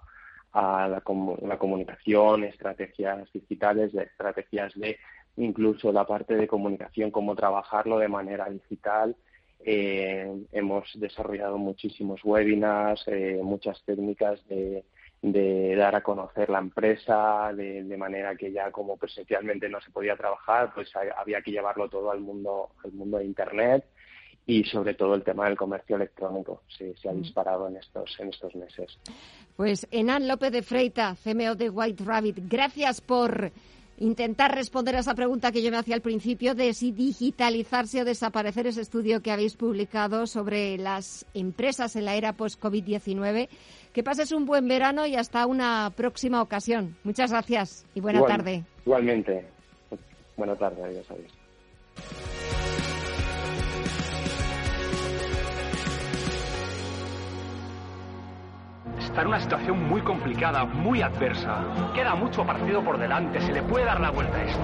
a 0.52 0.88
la, 0.88 1.02
la 1.42 1.58
comunicación, 1.58 2.44
estrategias 2.44 3.32
digitales, 3.32 3.94
estrategias 3.94 4.74
de 4.74 4.98
incluso 5.36 5.92
la 5.92 6.06
parte 6.06 6.34
de 6.34 6.46
comunicación, 6.46 7.10
cómo 7.10 7.34
trabajarlo 7.34 7.98
de 7.98 8.08
manera 8.08 8.48
digital. 8.48 9.16
Eh, 9.60 10.46
hemos 10.52 10.90
desarrollado 10.94 11.58
muchísimos 11.58 12.20
webinars, 12.24 13.04
eh, 13.06 13.40
muchas 13.42 13.82
técnicas 13.84 14.46
de, 14.48 14.84
de, 15.20 15.76
dar 15.76 15.94
a 15.94 16.02
conocer 16.02 16.48
la 16.48 16.58
empresa, 16.58 17.52
de, 17.54 17.84
de, 17.84 17.96
manera 17.96 18.34
que 18.36 18.52
ya 18.52 18.70
como 18.70 18.96
presencialmente 18.96 19.68
no 19.68 19.80
se 19.80 19.90
podía 19.90 20.16
trabajar, 20.16 20.72
pues 20.74 20.90
había 21.16 21.42
que 21.42 21.50
llevarlo 21.50 21.90
todo 21.90 22.10
al 22.10 22.20
mundo, 22.20 22.70
al 22.82 22.92
mundo 22.92 23.18
de 23.18 23.26
Internet 23.26 23.84
y 24.46 24.64
sobre 24.64 24.94
todo 24.94 25.14
el 25.14 25.22
tema 25.22 25.46
del 25.46 25.56
comercio 25.56 25.96
electrónico 25.96 26.62
se, 26.68 26.96
se 26.96 27.08
ha 27.08 27.12
mm. 27.12 27.22
disparado 27.22 27.68
en 27.68 27.76
estos, 27.76 28.18
en 28.18 28.28
estos 28.28 28.54
meses. 28.54 28.98
Pues 29.56 29.86
Enan 29.90 30.26
López 30.26 30.52
de 30.52 30.62
Freita, 30.62 31.16
CMO 31.22 31.54
de 31.54 31.70
White 31.70 32.04
Rabbit, 32.04 32.38
gracias 32.48 33.00
por 33.00 33.52
intentar 34.00 34.54
responder 34.54 34.96
a 34.96 35.00
esa 35.00 35.14
pregunta 35.14 35.52
que 35.52 35.62
yo 35.62 35.70
me 35.70 35.76
hacía 35.76 35.94
al 35.94 36.00
principio 36.00 36.54
de 36.54 36.72
si 36.72 36.90
digitalizarse 36.90 38.00
o 38.00 38.04
desaparecer 38.04 38.66
ese 38.66 38.80
estudio 38.80 39.20
que 39.22 39.30
habéis 39.30 39.56
publicado 39.56 40.26
sobre 40.26 40.78
las 40.78 41.26
empresas 41.34 41.94
en 41.96 42.06
la 42.06 42.16
era 42.16 42.32
post-COVID-19. 42.32 43.48
Que 43.92 44.02
pases 44.02 44.32
un 44.32 44.46
buen 44.46 44.66
verano 44.68 45.06
y 45.06 45.16
hasta 45.16 45.46
una 45.46 45.92
próxima 45.94 46.42
ocasión. 46.42 46.96
Muchas 47.04 47.30
gracias 47.30 47.86
y 47.94 48.00
buena 48.00 48.24
tarde. 48.24 48.64
Igualmente. 48.86 49.44
Buena 50.36 50.56
tarde, 50.56 50.82
adiós, 50.82 51.10
adiós. 51.10 51.39
Está 59.10 59.22
en 59.22 59.28
una 59.28 59.40
situación 59.40 59.88
muy 59.88 60.02
complicada, 60.02 60.64
muy 60.64 61.02
adversa. 61.02 61.64
Queda 61.94 62.14
mucho 62.14 62.46
partido 62.46 62.82
por 62.84 62.96
delante, 62.96 63.40
se 63.40 63.52
le 63.52 63.62
puede 63.62 63.84
dar 63.84 64.00
la 64.00 64.10
vuelta 64.10 64.36
a 64.36 64.44
esto. 64.44 64.62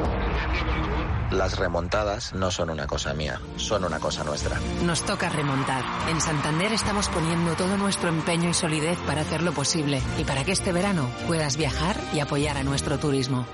Las 1.32 1.58
remontadas 1.58 2.32
no 2.32 2.52
son 2.52 2.70
una 2.70 2.86
cosa 2.86 3.12
mía, 3.12 3.40
son 3.56 3.84
una 3.84 3.98
cosa 3.98 4.22
nuestra. 4.22 4.58
Nos 4.84 5.02
toca 5.04 5.28
remontar. 5.28 5.82
En 6.08 6.20
Santander 6.20 6.72
estamos 6.72 7.08
poniendo 7.08 7.54
todo 7.54 7.76
nuestro 7.76 8.08
empeño 8.08 8.50
y 8.50 8.54
solidez 8.54 8.98
para 9.00 9.22
hacerlo 9.22 9.52
posible 9.52 10.00
y 10.16 10.22
para 10.22 10.44
que 10.44 10.52
este 10.52 10.72
verano 10.72 11.10
puedas 11.26 11.56
viajar 11.56 11.96
y 12.14 12.20
apoyar 12.20 12.56
a 12.56 12.62
nuestro 12.62 12.98
turismo. 12.98 13.46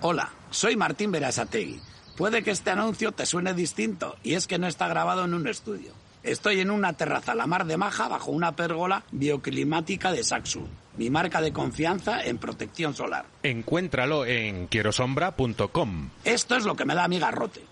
Hola, 0.00 0.30
soy 0.50 0.76
Martín 0.76 1.12
Berasategui. 1.12 1.80
Puede 2.16 2.42
que 2.42 2.50
este 2.50 2.70
anuncio 2.70 3.12
te 3.12 3.26
suene 3.26 3.54
distinto 3.54 4.16
y 4.24 4.34
es 4.34 4.48
que 4.48 4.58
no 4.58 4.66
está 4.66 4.88
grabado 4.88 5.24
en 5.24 5.34
un 5.34 5.46
estudio. 5.46 5.92
Estoy 6.22 6.60
en 6.60 6.70
una 6.70 6.92
terraza 6.92 7.34
la 7.34 7.46
mar 7.46 7.66
de 7.66 7.76
Maja 7.76 8.06
bajo 8.06 8.30
una 8.30 8.54
pérgola 8.54 9.02
bioclimática 9.10 10.12
de 10.12 10.22
Saxo, 10.22 10.68
mi 10.96 11.10
marca 11.10 11.40
de 11.40 11.52
confianza 11.52 12.24
en 12.24 12.38
protección 12.38 12.94
solar. 12.94 13.26
Encuéntralo 13.42 14.24
en 14.24 14.68
quierosombra.com. 14.68 16.10
Esto 16.24 16.56
es 16.56 16.64
lo 16.64 16.76
que 16.76 16.84
me 16.84 16.94
da 16.94 17.08
mi 17.08 17.18
garrote. 17.18 17.71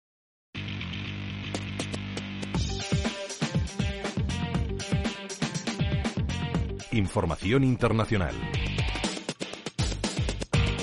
Información 6.91 7.63
internacional. 7.63 8.35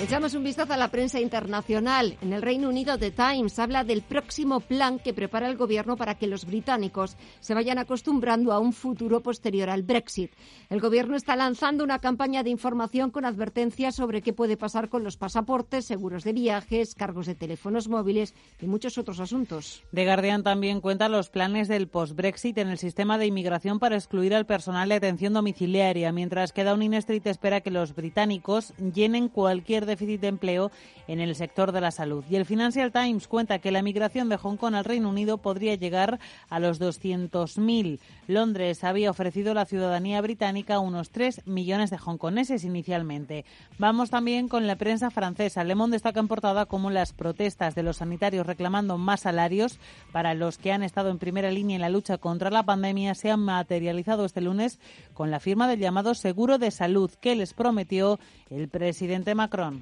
Echamos 0.01 0.33
un 0.33 0.45
vistazo 0.45 0.71
a 0.71 0.77
la 0.77 0.91
prensa 0.91 1.19
internacional. 1.19 2.17
En 2.21 2.31
el 2.31 2.41
Reino 2.41 2.69
Unido, 2.69 2.97
The 2.97 3.11
Times 3.11 3.59
habla 3.59 3.83
del 3.83 4.01
próximo 4.01 4.61
plan 4.61 4.97
que 4.97 5.13
prepara 5.13 5.49
el 5.49 5.57
gobierno 5.57 5.97
para 5.97 6.15
que 6.15 6.25
los 6.25 6.45
británicos 6.45 7.17
se 7.41 7.53
vayan 7.53 7.79
acostumbrando 7.79 8.53
a 8.53 8.59
un 8.59 8.71
futuro 8.71 9.19
posterior 9.21 9.69
al 9.69 9.83
Brexit. 9.83 10.31
El 10.69 10.79
gobierno 10.79 11.17
está 11.17 11.35
lanzando 11.35 11.83
una 11.83 11.99
campaña 11.99 12.43
de 12.43 12.49
información 12.49 13.11
con 13.11 13.25
advertencias 13.25 13.95
sobre 13.95 14.21
qué 14.21 14.31
puede 14.31 14.55
pasar 14.55 14.87
con 14.87 15.03
los 15.03 15.17
pasaportes, 15.17 15.83
seguros 15.83 16.23
de 16.23 16.31
viajes, 16.31 16.95
cargos 16.95 17.25
de 17.25 17.35
teléfonos 17.35 17.89
móviles 17.89 18.33
y 18.61 18.67
muchos 18.67 18.97
otros 18.97 19.19
asuntos. 19.19 19.83
The 19.93 20.05
Guardian 20.05 20.43
también 20.43 20.79
cuenta 20.79 21.09
los 21.09 21.29
planes 21.29 21.67
del 21.67 21.89
post-Brexit 21.89 22.57
en 22.57 22.69
el 22.69 22.77
sistema 22.77 23.17
de 23.17 23.25
inmigración 23.25 23.79
para 23.79 23.97
excluir 23.97 24.33
al 24.33 24.45
personal 24.45 24.87
de 24.87 24.95
atención 24.95 25.33
domiciliaria, 25.33 26.13
mientras 26.13 26.53
que 26.53 26.63
Downing 26.63 26.93
Street 26.93 27.27
espera 27.27 27.59
que 27.59 27.69
los 27.69 27.93
británicos 27.93 28.73
llenen 28.93 29.27
cualquier 29.27 29.88
déficit 29.89 30.21
de 30.21 30.27
empleo 30.27 30.71
en 31.07 31.19
el 31.19 31.35
sector 31.35 31.71
de 31.71 31.81
la 31.81 31.91
salud. 31.91 32.23
Y 32.29 32.37
el 32.37 32.45
Financial 32.45 32.91
Times 32.91 33.27
cuenta 33.27 33.59
que 33.59 33.71
la 33.71 33.81
migración 33.81 34.29
de 34.29 34.37
Hong 34.37 34.55
Kong 34.55 34.75
al 34.75 34.85
Reino 34.85 35.09
Unido 35.09 35.39
podría 35.39 35.75
llegar 35.75 36.19
a 36.49 36.59
los 36.59 36.79
200.000. 36.79 37.99
Londres 38.27 38.83
había 38.83 39.11
ofrecido 39.11 39.53
la 39.53 39.65
ciudadanía 39.65 40.21
británica 40.21 40.79
unos 40.79 41.09
3 41.09 41.45
millones 41.45 41.89
de 41.89 41.97
hongkoneses 41.97 42.63
inicialmente. 42.63 43.43
Vamos 43.77 44.09
también 44.09 44.47
con 44.47 44.67
la 44.67 44.77
prensa 44.77 45.09
francesa. 45.09 45.63
Le 45.63 45.75
Monde 45.75 45.95
destaca 45.95 46.19
en 46.19 46.27
portada 46.27 46.65
cómo 46.65 46.89
las 46.89 47.11
protestas 47.11 47.75
de 47.75 47.83
los 47.83 47.97
sanitarios 47.97 48.47
reclamando 48.47 48.97
más 48.97 49.21
salarios 49.21 49.79
para 50.11 50.33
los 50.33 50.57
que 50.57 50.71
han 50.71 50.83
estado 50.83 51.09
en 51.09 51.19
primera 51.19 51.51
línea 51.51 51.75
en 51.75 51.81
la 51.81 51.89
lucha 51.89 52.17
contra 52.17 52.51
la 52.51 52.63
pandemia 52.63 53.15
se 53.15 53.31
han 53.31 53.41
materializado 53.41 54.25
este 54.25 54.41
lunes 54.41 54.79
con 55.13 55.31
la 55.31 55.39
firma 55.39 55.67
del 55.67 55.79
llamado 55.79 56.13
seguro 56.13 56.57
de 56.57 56.71
salud 56.71 57.11
que 57.19 57.35
les 57.35 57.53
prometió 57.53 58.19
el 58.49 58.69
presidente 58.69 59.35
Macron. 59.35 59.78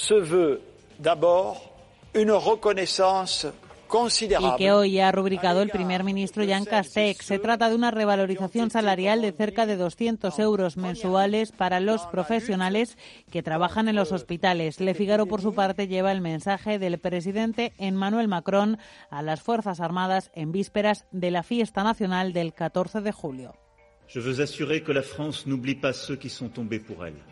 Se 0.00 0.14
veut 0.14 0.62
d'abord 0.98 1.60
une 2.14 2.32
reconnaissance 2.32 3.46
y 3.92 4.56
que 4.56 4.70
hoy 4.70 5.00
ha 5.00 5.10
rubricado 5.10 5.62
el 5.62 5.70
primer 5.70 6.04
ministro 6.04 6.44
Jan 6.46 6.64
Castex. 6.64 7.26
Se 7.26 7.40
trata 7.40 7.68
de 7.68 7.74
una 7.74 7.90
revalorización 7.90 8.70
salarial 8.70 9.20
de 9.20 9.32
cerca 9.32 9.66
de 9.66 9.76
200 9.76 10.38
euros 10.38 10.76
mensuales 10.76 11.50
para 11.50 11.80
los 11.80 12.06
profesionales 12.06 12.96
que 13.32 13.42
trabajan 13.42 13.88
en 13.88 13.96
los 13.96 14.12
hospitales. 14.12 14.78
Le 14.78 14.94
Figaro, 14.94 15.26
por 15.26 15.42
su 15.42 15.54
parte, 15.54 15.88
lleva 15.88 16.12
el 16.12 16.20
mensaje 16.20 16.78
del 16.78 16.98
presidente 16.98 17.72
Emmanuel 17.78 18.28
Macron 18.28 18.78
a 19.10 19.22
las 19.22 19.42
Fuerzas 19.42 19.80
Armadas 19.80 20.30
en 20.34 20.52
vísperas 20.52 21.04
de 21.10 21.32
la 21.32 21.42
fiesta 21.42 21.82
nacional 21.82 22.32
del 22.32 22.54
14 22.54 23.00
de 23.00 23.12
julio. 23.12 23.54
Je 24.06 24.20
veux 24.20 24.40
assurer 24.40 24.82
que 24.82 24.92
la 24.92 25.02
France 25.02 25.46
n'oublie 25.46 25.74
pas 25.76 25.92
ceux 25.92 26.16
qui 26.16 26.30
sont 26.30 26.48
tombés 26.48 26.80
pour 26.80 27.06
elle. 27.06 27.22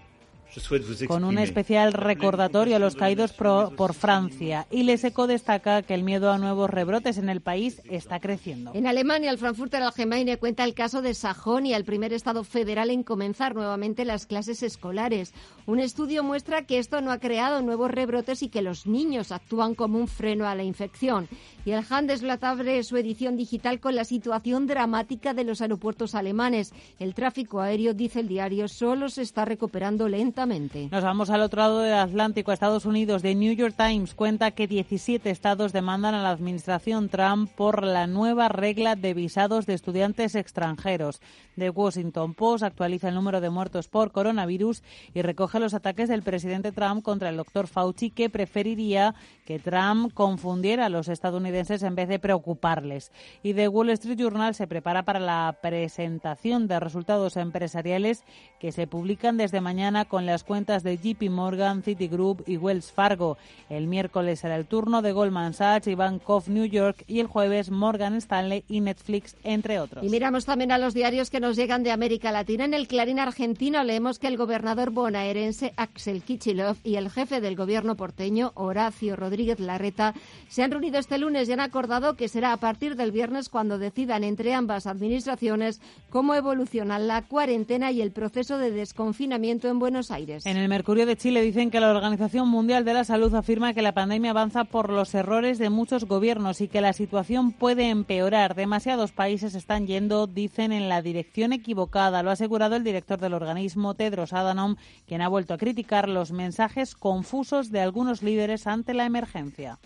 Con 1.06 1.24
un 1.24 1.38
especial 1.38 1.92
recordatorio 1.92 2.76
a 2.76 2.78
los 2.78 2.96
caídos 2.96 3.32
por 3.32 3.94
Francia. 3.94 4.66
Y 4.70 4.82
Leseco 4.82 5.26
destaca 5.26 5.82
que 5.82 5.94
el 5.94 6.02
miedo 6.02 6.32
a 6.32 6.38
nuevos 6.38 6.70
rebrotes 6.70 7.18
en 7.18 7.28
el 7.28 7.40
país 7.40 7.82
está 7.88 8.18
creciendo. 8.18 8.72
En 8.74 8.86
Alemania, 8.86 9.30
el 9.30 9.38
Frankfurter 9.38 9.82
Allgemeine 9.82 10.38
cuenta 10.38 10.64
el 10.64 10.74
caso 10.74 11.02
de 11.02 11.14
Sajonia, 11.14 11.76
el 11.76 11.84
primer 11.84 12.12
estado 12.12 12.44
federal 12.44 12.90
en 12.90 13.02
comenzar 13.02 13.54
nuevamente 13.54 14.04
las 14.04 14.26
clases 14.26 14.62
escolares. 14.62 15.32
Un 15.66 15.80
estudio 15.80 16.24
muestra 16.24 16.66
que 16.66 16.78
esto 16.78 17.00
no 17.00 17.12
ha 17.12 17.18
creado 17.18 17.62
nuevos 17.62 17.90
rebrotes 17.90 18.42
y 18.42 18.48
que 18.48 18.62
los 18.62 18.86
niños 18.86 19.32
actúan 19.32 19.74
como 19.74 19.98
un 19.98 20.08
freno 20.08 20.46
a 20.46 20.54
la 20.54 20.64
infección. 20.64 21.28
Y 21.64 21.72
el 21.72 21.84
Handelsblatt 21.88 22.44
abre 22.44 22.82
su 22.84 22.96
edición 22.96 23.36
digital 23.36 23.80
con 23.80 23.94
la 23.94 24.04
situación 24.04 24.66
dramática 24.66 25.34
de 25.34 25.44
los 25.44 25.60
aeropuertos 25.60 26.14
alemanes. 26.14 26.72
El 26.98 27.14
tráfico 27.14 27.60
aéreo, 27.60 27.92
dice 27.92 28.20
el 28.20 28.28
diario, 28.28 28.68
solo 28.68 29.08
se 29.10 29.22
está 29.22 29.44
recuperando 29.44 30.08
lentamente. 30.38 30.88
Nos 30.92 31.02
vamos 31.02 31.30
al 31.30 31.40
otro 31.40 31.62
lado 31.62 31.80
del 31.80 31.94
Atlántico, 31.94 32.50
a 32.50 32.54
Estados 32.54 32.86
Unidos. 32.86 33.22
The 33.22 33.34
New 33.34 33.54
York 33.54 33.74
Times 33.76 34.14
cuenta 34.14 34.52
que 34.52 34.68
17 34.68 35.30
estados 35.30 35.72
demandan 35.72 36.14
a 36.14 36.22
la 36.22 36.30
administración 36.30 37.08
Trump 37.08 37.50
por 37.56 37.82
la 37.82 38.06
nueva 38.06 38.48
regla 38.48 38.94
de 38.94 39.14
visados 39.14 39.66
de 39.66 39.74
estudiantes 39.74 40.36
extranjeros. 40.36 41.20
The 41.56 41.70
Washington 41.70 42.34
Post 42.34 42.62
actualiza 42.62 43.08
el 43.08 43.16
número 43.16 43.40
de 43.40 43.50
muertos 43.50 43.88
por 43.88 44.12
coronavirus 44.12 44.84
y 45.12 45.22
recoge 45.22 45.58
los 45.58 45.74
ataques 45.74 46.08
del 46.08 46.22
presidente 46.22 46.70
Trump 46.70 47.02
contra 47.02 47.30
el 47.30 47.36
doctor 47.36 47.66
Fauci, 47.66 48.10
que 48.10 48.30
preferiría 48.30 49.16
que 49.44 49.58
Trump 49.58 50.12
confundiera 50.14 50.86
a 50.86 50.88
los 50.88 51.08
estadounidenses 51.08 51.82
en 51.82 51.96
vez 51.96 52.08
de 52.08 52.20
preocuparles. 52.20 53.10
Y 53.42 53.54
The 53.54 53.66
Wall 53.66 53.90
Street 53.90 54.18
Journal 54.18 54.54
se 54.54 54.68
prepara 54.68 55.02
para 55.02 55.18
la 55.18 55.58
presentación 55.60 56.68
de 56.68 56.78
resultados 56.78 57.36
empresariales 57.36 58.24
que 58.60 58.70
se 58.70 58.86
publican 58.86 59.36
desde 59.36 59.60
mañana 59.60 60.04
con 60.04 60.27
las 60.28 60.44
cuentas 60.44 60.82
de 60.82 60.96
JP 60.96 61.30
Morgan, 61.30 61.82
Citigroup 61.82 62.42
y 62.46 62.56
Wells 62.56 62.92
Fargo. 62.92 63.38
El 63.68 63.86
miércoles 63.86 64.40
será 64.40 64.56
el 64.56 64.66
turno 64.66 65.02
de 65.02 65.12
Goldman 65.12 65.54
Sachs 65.54 65.86
y 65.86 65.94
Bank 65.94 66.22
of 66.28 66.48
New 66.48 66.66
York 66.66 67.04
y 67.06 67.20
el 67.20 67.26
jueves 67.26 67.70
Morgan 67.70 68.14
Stanley 68.16 68.64
y 68.68 68.80
Netflix, 68.80 69.36
entre 69.42 69.80
otros. 69.80 70.04
Y 70.04 70.08
miramos 70.08 70.44
también 70.44 70.72
a 70.72 70.78
los 70.78 70.94
diarios 70.94 71.30
que 71.30 71.40
nos 71.40 71.56
llegan 71.56 71.82
de 71.82 71.90
América 71.90 72.30
Latina. 72.30 72.64
En 72.64 72.74
el 72.74 72.88
Clarín 72.88 73.18
argentino 73.18 73.82
leemos 73.84 74.18
que 74.18 74.26
el 74.26 74.36
gobernador 74.36 74.90
bonaerense 74.90 75.72
Axel 75.76 76.22
Kichilov 76.22 76.76
y 76.84 76.96
el 76.96 77.10
jefe 77.10 77.40
del 77.40 77.56
gobierno 77.56 77.96
porteño 77.96 78.52
Horacio 78.54 79.16
Rodríguez 79.16 79.60
Larreta 79.60 80.14
se 80.48 80.62
han 80.62 80.70
reunido 80.70 80.98
este 80.98 81.18
lunes 81.18 81.48
y 81.48 81.52
han 81.52 81.60
acordado 81.60 82.16
que 82.16 82.28
será 82.28 82.52
a 82.52 82.58
partir 82.58 82.96
del 82.96 83.12
viernes 83.12 83.48
cuando 83.48 83.78
decidan 83.78 84.24
entre 84.24 84.54
ambas 84.54 84.86
administraciones 84.86 85.80
cómo 86.10 86.34
evoluciona 86.34 86.98
la 86.98 87.22
cuarentena 87.22 87.90
y 87.92 88.02
el 88.02 88.12
proceso 88.12 88.58
de 88.58 88.70
desconfinamiento 88.70 89.68
en 89.68 89.78
Buenos 89.78 90.10
Aires. 90.10 90.17
En 90.18 90.56
el 90.56 90.68
Mercurio 90.68 91.06
de 91.06 91.16
Chile 91.16 91.42
dicen 91.42 91.70
que 91.70 91.78
la 91.78 91.90
Organización 91.90 92.48
Mundial 92.48 92.84
de 92.84 92.92
la 92.92 93.04
Salud 93.04 93.32
afirma 93.34 93.72
que 93.72 93.82
la 93.82 93.94
pandemia 93.94 94.32
avanza 94.32 94.64
por 94.64 94.90
los 94.90 95.14
errores 95.14 95.58
de 95.58 95.70
muchos 95.70 96.06
gobiernos 96.06 96.60
y 96.60 96.66
que 96.66 96.80
la 96.80 96.92
situación 96.92 97.52
puede 97.52 97.88
empeorar. 97.88 98.56
Demasiados 98.56 99.12
países 99.12 99.54
están 99.54 99.86
yendo, 99.86 100.26
dicen, 100.26 100.72
en 100.72 100.88
la 100.88 101.02
dirección 101.02 101.52
equivocada. 101.52 102.24
Lo 102.24 102.30
ha 102.30 102.32
asegurado 102.32 102.74
el 102.74 102.82
director 102.82 103.20
del 103.20 103.34
organismo, 103.34 103.94
Tedros 103.94 104.32
Adhanom, 104.32 104.74
quien 105.06 105.22
ha 105.22 105.28
vuelto 105.28 105.54
a 105.54 105.58
criticar 105.58 106.08
los 106.08 106.32
mensajes 106.32 106.96
confusos 106.96 107.70
de 107.70 107.80
algunos 107.80 108.20
líderes 108.22 108.66
ante 108.66 108.94
la 108.94 109.06
emergencia. 109.06 109.78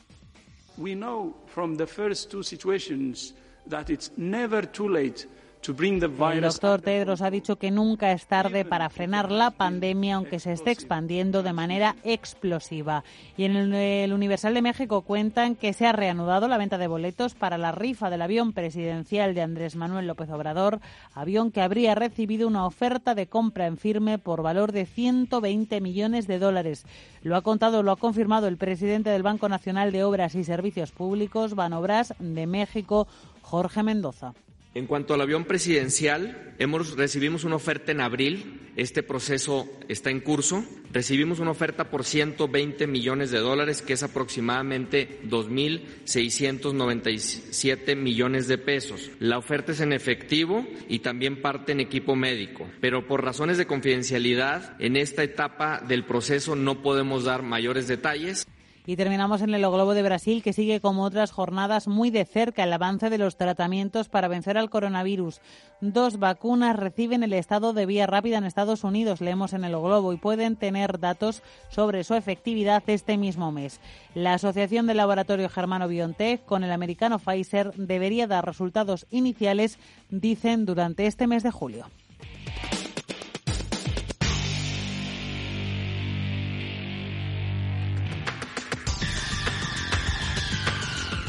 We 0.79 0.95
know 0.95 1.35
from 1.47 1.77
the 1.77 1.87
first 1.87 2.31
two 2.31 2.43
situations 2.43 3.35
that 3.69 3.91
it's 3.91 4.11
never 4.17 4.67
too 4.67 4.89
late 4.89 5.27
el 5.65 6.41
doctor 6.41 6.81
Tedros 6.81 7.23
ha 7.23 7.31
dicho 7.31 7.55
que 7.55 7.71
nunca 7.71 8.11
es 8.11 8.27
tarde 8.27 8.65
para 8.65 8.91
frenar 8.91 9.31
la 9.31 9.53
pandemia, 9.53 10.17
aunque 10.17 10.41
se 10.41 10.53
esté 10.53 10.73
expandiendo 10.73 11.45
de 11.45 11.53
manera 11.53 11.95
explosiva. 12.03 13.05
Y 13.37 13.45
en 13.45 13.55
el 13.55 14.13
Universal 14.13 14.55
de 14.55 14.63
México 14.63 15.03
cuentan 15.03 15.55
que 15.55 15.73
se 15.73 15.87
ha 15.87 15.93
reanudado 15.93 16.49
la 16.49 16.59
venta 16.59 16.79
de 16.79 16.89
boletos 16.89 17.35
para 17.35 17.59
la 17.59 17.71
rifa 17.71 18.11
del 18.11 18.23
avión 18.23 18.53
presidencial 18.53 19.37
de 19.37 19.43
Andrés 19.43 19.77
Manuel 19.77 20.09
López 20.09 20.31
Obrador, 20.31 20.81
avión 21.15 21.53
que 21.53 21.63
habría 21.63 21.95
recibido 21.95 22.49
una 22.49 22.67
oferta 22.67 23.15
de 23.15 23.29
compra 23.29 23.69
en 23.69 23.77
firme 23.77 24.19
por 24.19 24.43
valor 24.43 24.73
de 24.73 24.85
120 24.85 25.81
millones 25.81 26.27
de 26.27 26.41
dólares. 26.41 26.87
Lo 27.23 27.37
ha 27.37 27.43
contado, 27.43 27.85
lo 27.85 27.93
ha 27.93 27.97
confirmado 27.97 28.49
el 28.49 28.57
presidente 28.57 29.11
del 29.11 29.23
Banco 29.23 29.49
Nacional 29.49 29.93
de 29.93 30.03
Obras 30.03 30.35
y 30.35 30.43
Servicios 30.43 30.91
Públicos, 30.91 31.55
Banobras 31.55 32.15
de 32.19 32.49
México, 32.49 33.07
Jorge 33.43 33.85
Mendoza. 33.85 34.35
En 34.75 34.87
cuanto 34.87 35.13
al 35.13 35.21
avión 35.21 35.45
presidencial, 35.45 36.55
hemos, 36.59 36.97
recibimos 36.97 37.45
una 37.45 37.57
oferta 37.57 37.93
en 37.93 38.01
abril. 38.01 38.59
Este 38.75 39.03
proceso 39.03 39.69
está 39.89 40.09
en 40.09 40.21
curso. 40.21 40.65
Recibimos 40.91 41.41
una 41.41 41.51
oferta 41.51 41.91
por 41.91 42.05
120 42.05 42.87
millones 42.87 43.31
de 43.31 43.41
dólares, 43.41 43.83
que 43.83 43.93
es 43.93 44.03
aproximadamente 44.03 45.21
2.697 45.29 47.97
millones 47.97 48.49
de 48.49 48.57
pesos. 48.57 49.11
La 49.21 49.37
oferta 49.37 49.73
es 49.73 49.81
en 49.81 49.93
efectivo 49.93 50.67
y 50.89 51.01
también 51.01 51.43
parte 51.43 51.73
en 51.73 51.81
equipo 51.81 52.17
médico. 52.17 52.67
Pero 52.81 53.07
por 53.07 53.23
razones 53.23 53.59
de 53.59 53.67
confidencialidad, 53.67 54.75
en 54.81 54.97
esta 54.97 55.23
etapa 55.23 55.83
del 55.87 56.07
proceso 56.07 56.57
no 56.57 56.81
podemos 56.81 57.25
dar 57.25 57.43
mayores 57.43 57.89
detalles. 57.89 58.47
Y 58.85 58.97
terminamos 58.97 59.43
en 59.43 59.55
el 59.55 59.61
Globo 59.61 59.95
de 59.95 60.03
Brasil, 60.03 60.43
que 60.43 60.53
sigue 60.53 60.81
como 60.81 61.05
otras 61.05 61.31
jornadas 61.31 61.87
muy 61.87 62.11
de 62.11 62.25
cerca 62.25 62.65
el 62.65 62.73
avance 62.73 63.11
de 63.11 63.19
los 63.19 63.37
tratamientos 63.37 64.09
para 64.09 64.27
vencer 64.27 64.59
al 64.59 64.71
coronavirus. 64.71 65.41
Dos 65.81 66.19
vacunas 66.19 66.75
reciben 66.75 67.23
el 67.23 67.33
estado 67.33 67.73
de 67.73 67.87
vía 67.87 68.09
rápida 68.09 68.39
en 68.39 68.45
Estados 68.45 68.83
Unidos, 68.83 69.21
leemos 69.21 69.53
en 69.53 69.65
el 69.65 69.77
Globo, 69.77 70.13
y 70.13 70.17
pueden 70.17 70.57
tener 70.57 70.99
datos 70.99 71.43
sobre 71.71 72.03
su 72.03 72.15
efectividad 72.15 72.83
este 72.89 73.17
mismo 73.17 73.53
mes. 73.53 73.81
La 74.15 74.35
Asociación 74.35 74.89
del 74.89 74.97
Laboratorio 74.97 75.49
Germano 75.49 75.87
BioNTech 75.87 76.45
con 76.45 76.65
el 76.65 76.73
americano 76.73 77.21
Pfizer 77.21 77.73
debería 77.75 78.27
dar 78.27 78.45
resultados 78.45 79.07
iniciales, 79.11 79.79
dicen, 80.11 80.67
durante 80.67 81.07
este 81.07 81.29
mes 81.29 81.45
de 81.45 81.53
julio. 81.53 81.87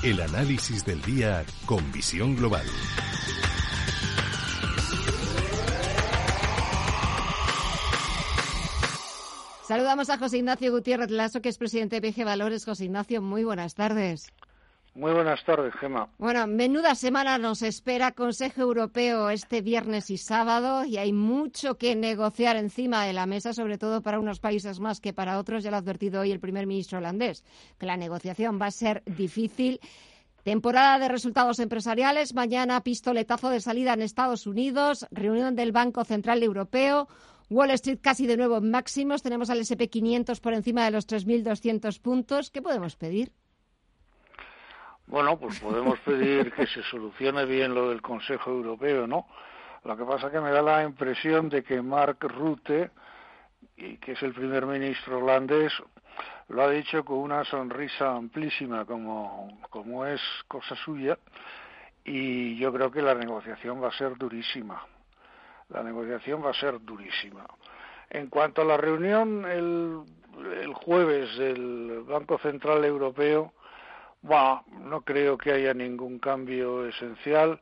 El 0.03 0.19
análisis 0.19 0.83
del 0.83 1.01
día 1.01 1.45
con 1.65 1.89
visión 1.93 2.35
global. 2.35 2.65
Saludamos 9.65 10.09
a 10.09 10.17
José 10.17 10.39
Ignacio 10.39 10.73
Gutiérrez 10.73 11.09
Lasso, 11.09 11.41
que 11.41 11.47
es 11.47 11.57
presidente 11.57 12.01
de 12.01 12.11
PG 12.11 12.25
Valores. 12.25 12.65
José 12.65 12.83
Ignacio, 12.83 13.21
muy 13.21 13.45
buenas 13.45 13.75
tardes. 13.75 14.33
Muy 14.95 15.11
buenas 15.11 15.43
tardes, 15.43 15.73
Gema. 15.73 16.07
Bueno, 16.19 16.45
menuda 16.45 16.93
semana 16.93 17.39
nos 17.39 17.63
espera 17.63 18.11
Consejo 18.11 18.61
Europeo 18.61 19.31
este 19.31 19.61
viernes 19.61 20.11
y 20.11 20.17
sábado 20.17 20.85
y 20.85 20.97
hay 20.97 21.11
mucho 21.11 21.79
que 21.79 21.95
negociar 21.95 22.57
encima 22.57 23.03
de 23.03 23.13
la 23.13 23.25
mesa, 23.25 23.53
sobre 23.53 23.79
todo 23.79 24.03
para 24.03 24.19
unos 24.19 24.39
países 24.39 24.79
más 24.79 24.99
que 24.99 25.11
para 25.11 25.39
otros. 25.39 25.63
Ya 25.63 25.71
lo 25.71 25.77
ha 25.77 25.79
advertido 25.79 26.21
hoy 26.21 26.31
el 26.31 26.39
primer 26.39 26.67
ministro 26.67 26.99
holandés, 26.99 27.43
que 27.79 27.87
la 27.87 27.97
negociación 27.97 28.61
va 28.61 28.67
a 28.67 28.71
ser 28.71 29.01
difícil. 29.07 29.79
Temporada 30.43 30.99
de 30.99 31.07
resultados 31.07 31.57
empresariales. 31.59 32.35
Mañana 32.35 32.81
pistoletazo 32.81 33.49
de 33.49 33.61
salida 33.61 33.93
en 33.93 34.03
Estados 34.03 34.45
Unidos. 34.45 35.07
Reunión 35.09 35.55
del 35.55 35.71
Banco 35.71 36.03
Central 36.03 36.43
Europeo. 36.43 37.07
Wall 37.49 37.71
Street 37.71 37.99
casi 37.99 38.27
de 38.27 38.37
nuevo 38.37 38.57
en 38.57 38.69
máximos. 38.69 39.23
Tenemos 39.23 39.49
al 39.49 39.59
SP500 39.59 40.39
por 40.39 40.53
encima 40.53 40.85
de 40.85 40.91
los 40.91 41.07
3.200 41.07 41.99
puntos. 41.99 42.51
¿Qué 42.51 42.61
podemos 42.61 42.95
pedir? 42.95 43.31
Bueno, 45.07 45.37
pues 45.37 45.59
podemos 45.59 45.99
pedir 45.99 46.51
que 46.53 46.65
se 46.65 46.81
solucione 46.83 47.45
bien 47.45 47.75
lo 47.75 47.89
del 47.89 48.01
Consejo 48.01 48.51
Europeo, 48.51 49.05
¿no? 49.05 49.27
Lo 49.83 49.97
que 49.97 50.05
pasa 50.05 50.27
es 50.27 50.33
que 50.33 50.39
me 50.39 50.51
da 50.51 50.61
la 50.61 50.83
impresión 50.83 51.49
de 51.49 51.63
que 51.63 51.81
Mark 51.81 52.17
Rutte, 52.21 52.89
que 53.75 54.11
es 54.13 54.23
el 54.23 54.33
primer 54.33 54.65
ministro 54.65 55.19
holandés, 55.19 55.73
lo 56.47 56.63
ha 56.63 56.69
dicho 56.69 57.03
con 57.03 57.17
una 57.17 57.43
sonrisa 57.43 58.15
amplísima, 58.15 58.85
como, 58.85 59.59
como 59.69 60.05
es 60.05 60.21
cosa 60.47 60.75
suya, 60.75 61.17
y 62.05 62.57
yo 62.57 62.71
creo 62.73 62.91
que 62.91 63.01
la 63.01 63.13
negociación 63.13 63.83
va 63.83 63.89
a 63.89 63.97
ser 63.97 64.17
durísima. 64.17 64.85
La 65.69 65.83
negociación 65.83 66.43
va 66.43 66.51
a 66.51 66.53
ser 66.53 66.79
durísima. 66.81 67.45
En 68.09 68.27
cuanto 68.27 68.61
a 68.61 68.65
la 68.65 68.77
reunión 68.77 69.45
el, 69.45 70.01
el 70.61 70.73
jueves 70.73 71.37
del 71.37 72.03
Banco 72.07 72.37
Central 72.37 72.85
Europeo, 72.85 73.53
bueno, 74.23 74.63
no 74.79 75.01
creo 75.01 75.37
que 75.37 75.51
haya 75.51 75.73
ningún 75.73 76.17
cambio 76.17 76.85
esencial. 76.87 77.59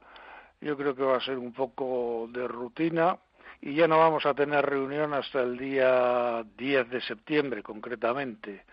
Yo 0.62 0.78
creo 0.78 0.96
que 0.96 1.04
va 1.04 1.18
a 1.18 1.22
ser 1.22 1.38
un 1.38 1.54
poco 1.54 2.30
de 2.32 2.48
rutina 2.48 3.18
y 3.62 3.74
ya 3.74 3.88
no 3.88 3.98
vamos 3.98 4.26
a 4.28 4.36
tener 4.36 4.64
reunión 4.64 5.14
hasta 5.14 5.42
el 5.42 5.58
día 5.58 6.44
10 6.58 6.90
de 6.90 7.02
septiembre, 7.02 7.64
concretamente. 7.64 8.64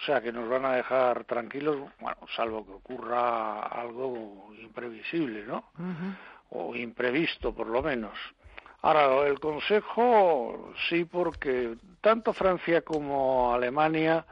O 0.00 0.04
sea 0.04 0.20
que 0.20 0.30
nos 0.30 0.48
van 0.48 0.64
a 0.64 0.74
dejar 0.74 1.24
tranquilos, 1.24 1.76
bueno, 1.98 2.18
salvo 2.36 2.64
que 2.64 2.72
ocurra 2.72 3.62
algo 3.62 4.52
imprevisible, 4.62 5.44
¿no? 5.44 5.64
O 6.50 6.76
imprevisto, 6.76 7.52
por 7.52 7.66
lo 7.66 7.82
menos. 7.82 8.16
Ahora, 8.82 9.26
el 9.26 9.40
Consejo 9.40 10.72
sí, 10.88 11.04
porque 11.04 11.76
tanto 12.00 12.32
Francia 12.32 12.82
como 12.82 13.52
Alemania 13.52 14.24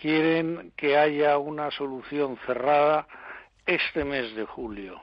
quieren 0.00 0.72
que 0.76 0.96
haya 0.96 1.38
una 1.38 1.70
solución 1.70 2.38
cerrada 2.46 3.06
este 3.66 4.04
mes 4.04 4.34
de 4.34 4.44
julio. 4.44 5.00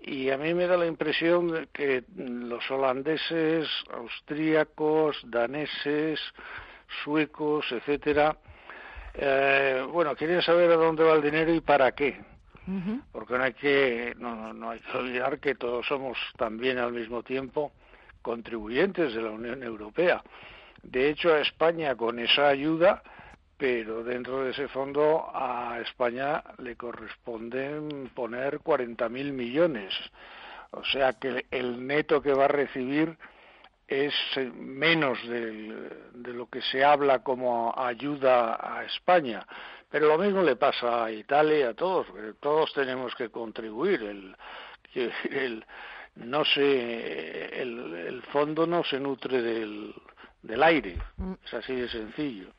Y 0.00 0.30
a 0.30 0.38
mí 0.38 0.54
me 0.54 0.66
da 0.66 0.76
la 0.76 0.86
impresión 0.86 1.52
de 1.52 1.66
que 1.66 2.04
los 2.16 2.70
holandeses, 2.70 3.68
austríacos, 3.92 5.20
daneses, 5.24 6.20
suecos, 7.04 7.66
etcétera, 7.70 8.38
eh, 9.14 9.84
bueno, 9.92 10.14
quieren 10.16 10.40
saber 10.40 10.70
a 10.70 10.76
dónde 10.76 11.04
va 11.04 11.14
el 11.14 11.22
dinero 11.22 11.52
y 11.52 11.60
para 11.60 11.92
qué. 11.92 12.18
Porque 13.10 13.36
no 13.36 13.42
hay 13.42 13.54
que 13.54 14.14
no, 14.16 14.52
no 14.52 14.70
hay 14.70 14.78
que 14.78 14.96
olvidar 14.96 15.40
que 15.40 15.56
todos 15.56 15.84
somos 15.86 16.16
también 16.36 16.78
al 16.78 16.92
mismo 16.92 17.24
tiempo 17.24 17.72
contribuyentes 18.22 19.12
de 19.12 19.22
la 19.22 19.30
Unión 19.30 19.64
Europea. 19.64 20.22
De 20.80 21.10
hecho, 21.10 21.34
a 21.34 21.40
España 21.40 21.96
con 21.96 22.20
esa 22.20 22.46
ayuda 22.46 23.02
pero 23.60 24.02
dentro 24.02 24.42
de 24.42 24.52
ese 24.52 24.68
fondo 24.68 25.30
a 25.34 25.78
España 25.82 26.42
le 26.58 26.76
corresponden 26.76 28.10
poner 28.14 28.60
40.000 28.60 29.32
millones. 29.32 29.92
O 30.70 30.82
sea 30.82 31.12
que 31.12 31.44
el 31.50 31.86
neto 31.86 32.22
que 32.22 32.32
va 32.32 32.46
a 32.46 32.48
recibir 32.48 33.18
es 33.86 34.14
menos 34.54 35.18
de, 35.28 35.90
lo 36.14 36.48
que 36.48 36.62
se 36.62 36.82
habla 36.82 37.18
como 37.18 37.74
ayuda 37.76 38.56
a 38.78 38.82
España. 38.84 39.46
Pero 39.90 40.08
lo 40.08 40.16
mismo 40.16 40.40
le 40.42 40.56
pasa 40.56 41.04
a 41.04 41.12
Italia 41.12 41.58
y 41.58 41.62
a 41.62 41.74
todos, 41.74 42.06
todos 42.40 42.72
tenemos 42.72 43.14
que 43.14 43.28
contribuir. 43.28 44.02
El, 44.02 44.36
el, 45.30 45.66
no 46.14 46.46
se, 46.46 47.60
el, 47.60 47.94
el 47.94 48.22
fondo 48.32 48.66
no 48.66 48.82
se 48.84 48.98
nutre 48.98 49.42
del, 49.42 49.94
del 50.42 50.62
aire, 50.62 50.96
mm. 51.18 51.32
es 51.44 51.54
así 51.54 51.74
de 51.74 51.88
sencillo. 51.90 52.54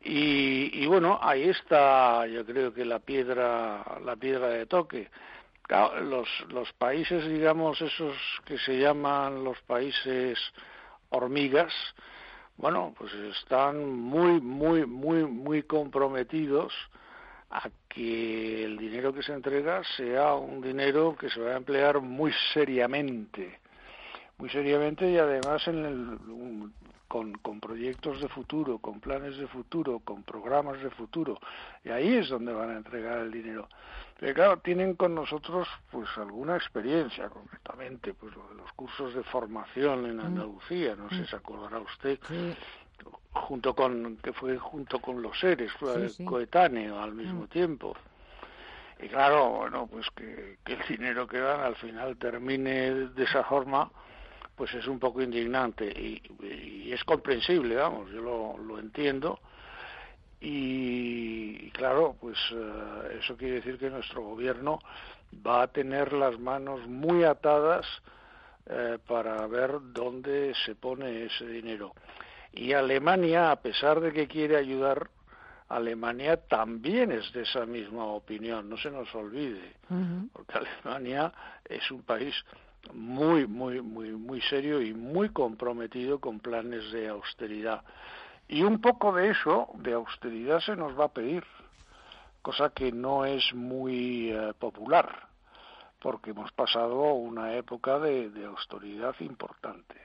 Y, 0.00 0.86
bueno, 0.86 1.18
ahí 1.20 1.48
está, 1.48 2.26
yo 2.26 2.44
creo 2.46 2.72
que 2.72 2.84
la 2.84 3.00
piedra, 3.00 3.82
la 4.04 4.16
piedra 4.16 4.48
de 4.48 4.66
toque. 4.66 5.10
los, 6.02 6.28
los 6.48 6.72
países, 6.74 7.26
digamos, 7.28 7.80
esos 7.80 8.16
que 8.44 8.58
se 8.58 8.78
llaman 8.78 9.44
los 9.44 9.60
países 9.62 10.38
hormigas, 11.10 11.72
bueno, 12.56 12.94
pues 12.98 13.12
están 13.14 13.88
muy, 13.88 14.40
muy, 14.40 14.84
muy, 14.86 15.24
muy 15.24 15.62
comprometidos 15.62 16.72
a 17.50 17.70
que 17.88 18.64
el 18.64 18.76
dinero 18.76 19.12
que 19.12 19.22
se 19.22 19.32
entrega 19.32 19.82
sea 19.96 20.34
un 20.34 20.60
dinero 20.60 21.16
que 21.16 21.30
se 21.30 21.40
va 21.40 21.52
a 21.52 21.56
emplear 21.56 22.00
muy 22.00 22.32
seriamente, 22.52 23.60
muy 24.38 24.50
seriamente 24.50 25.10
y 25.10 25.16
además 25.16 25.66
en 25.68 25.84
el, 25.84 26.18
con, 27.08 27.32
con 27.38 27.58
proyectos 27.58 28.20
de 28.20 28.28
futuro, 28.28 28.78
con 28.78 29.00
planes 29.00 29.36
de 29.38 29.48
futuro, 29.48 29.98
con 30.00 30.22
programas 30.22 30.80
de 30.82 30.90
futuro, 30.90 31.40
y 31.82 31.88
ahí 31.88 32.16
es 32.16 32.28
donde 32.28 32.52
van 32.52 32.70
a 32.70 32.76
entregar 32.76 33.18
el 33.18 33.32
dinero. 33.32 33.68
Pero 34.18 34.34
claro, 34.34 34.58
tienen 34.58 34.94
con 34.94 35.14
nosotros 35.14 35.66
pues 35.90 36.08
alguna 36.18 36.56
experiencia, 36.56 37.28
concretamente, 37.28 38.14
pues 38.14 38.34
lo 38.36 38.46
de 38.48 38.56
los 38.56 38.70
cursos 38.72 39.14
de 39.14 39.22
formación 39.24 40.06
en 40.06 40.16
mm. 40.16 40.20
Andalucía, 40.20 40.94
no 40.96 41.08
sé 41.08 41.16
si 41.16 41.22
mm. 41.22 41.26
se 41.26 41.36
acordará 41.36 41.78
usted, 41.80 42.18
junto 43.32 43.74
con, 43.74 44.16
que 44.18 44.32
fue 44.32 44.58
junto 44.58 45.00
con 45.00 45.22
los 45.22 45.38
seres, 45.38 45.72
fue 45.72 46.10
coetáneo 46.24 47.00
al 47.00 47.14
mismo 47.14 47.44
mm. 47.44 47.48
tiempo. 47.48 47.96
Y 49.00 49.08
claro, 49.08 49.50
bueno, 49.50 49.86
pues 49.86 50.10
que, 50.10 50.58
que 50.64 50.72
el 50.72 50.86
dinero 50.88 51.26
que 51.28 51.38
dan 51.38 51.60
al 51.60 51.76
final 51.76 52.16
termine 52.16 52.92
de 52.92 53.24
esa 53.24 53.44
forma, 53.44 53.88
pues 54.58 54.74
es 54.74 54.88
un 54.88 54.98
poco 54.98 55.22
indignante 55.22 55.86
y, 55.86 56.92
es 56.92 57.04
comprensible, 57.04 57.76
vamos, 57.76 58.10
yo 58.10 58.56
lo, 58.58 58.78
entiendo. 58.78 59.38
Y, 60.40 61.70
claro, 61.70 62.16
pues 62.20 62.36
eh, 62.52 63.18
eso 63.20 63.36
quiere 63.36 63.56
decir 63.56 63.78
que 63.78 63.90
nuestro 63.90 64.22
gobierno 64.22 64.80
va 65.46 65.62
a 65.62 65.68
tener 65.68 66.12
las 66.12 66.38
manos 66.38 66.86
muy 66.88 67.24
atadas 67.24 67.86
eh, 68.66 68.98
para 69.06 69.46
ver 69.46 69.78
dónde 69.92 70.54
se 70.64 70.74
pone 70.74 71.26
ese 71.26 71.46
dinero. 71.46 71.92
Y 72.52 72.72
Alemania, 72.72 73.52
a 73.52 73.56
pesar 73.56 74.00
de 74.00 74.12
que 74.12 74.26
quiere 74.26 74.56
ayudar 74.56 75.08
Alemania 75.68 76.38
también 76.48 77.12
es 77.12 77.30
de 77.32 77.42
esa 77.42 77.66
misma 77.66 78.06
opinión, 78.06 78.68
no 78.70 78.78
se 78.78 78.90
nos 78.90 79.14
olvide, 79.14 79.74
porque 80.32 80.58
Alemania 80.58 81.30
es 81.68 81.90
un 81.90 82.02
país 82.02 82.34
muy, 82.92 83.46
muy, 83.46 83.80
muy, 83.80 84.12
muy 84.12 84.40
serio 84.42 84.80
y 84.80 84.94
muy 84.94 85.30
comprometido 85.30 86.18
con 86.18 86.40
planes 86.40 86.90
de 86.92 87.08
austeridad. 87.08 87.82
Y 88.48 88.62
un 88.62 88.80
poco 88.80 89.12
de 89.12 89.30
eso, 89.30 89.68
de 89.74 89.92
austeridad, 89.92 90.60
se 90.60 90.76
nos 90.76 90.98
va 90.98 91.06
a 91.06 91.12
pedir, 91.12 91.44
cosa 92.42 92.70
que 92.70 92.92
no 92.92 93.24
es 93.24 93.52
muy 93.54 94.30
eh, 94.30 94.52
popular, 94.58 95.28
porque 96.00 96.30
hemos 96.30 96.50
pasado 96.52 97.12
una 97.14 97.54
época 97.54 97.98
de, 97.98 98.30
de 98.30 98.46
austeridad 98.46 99.14
importante. 99.20 99.96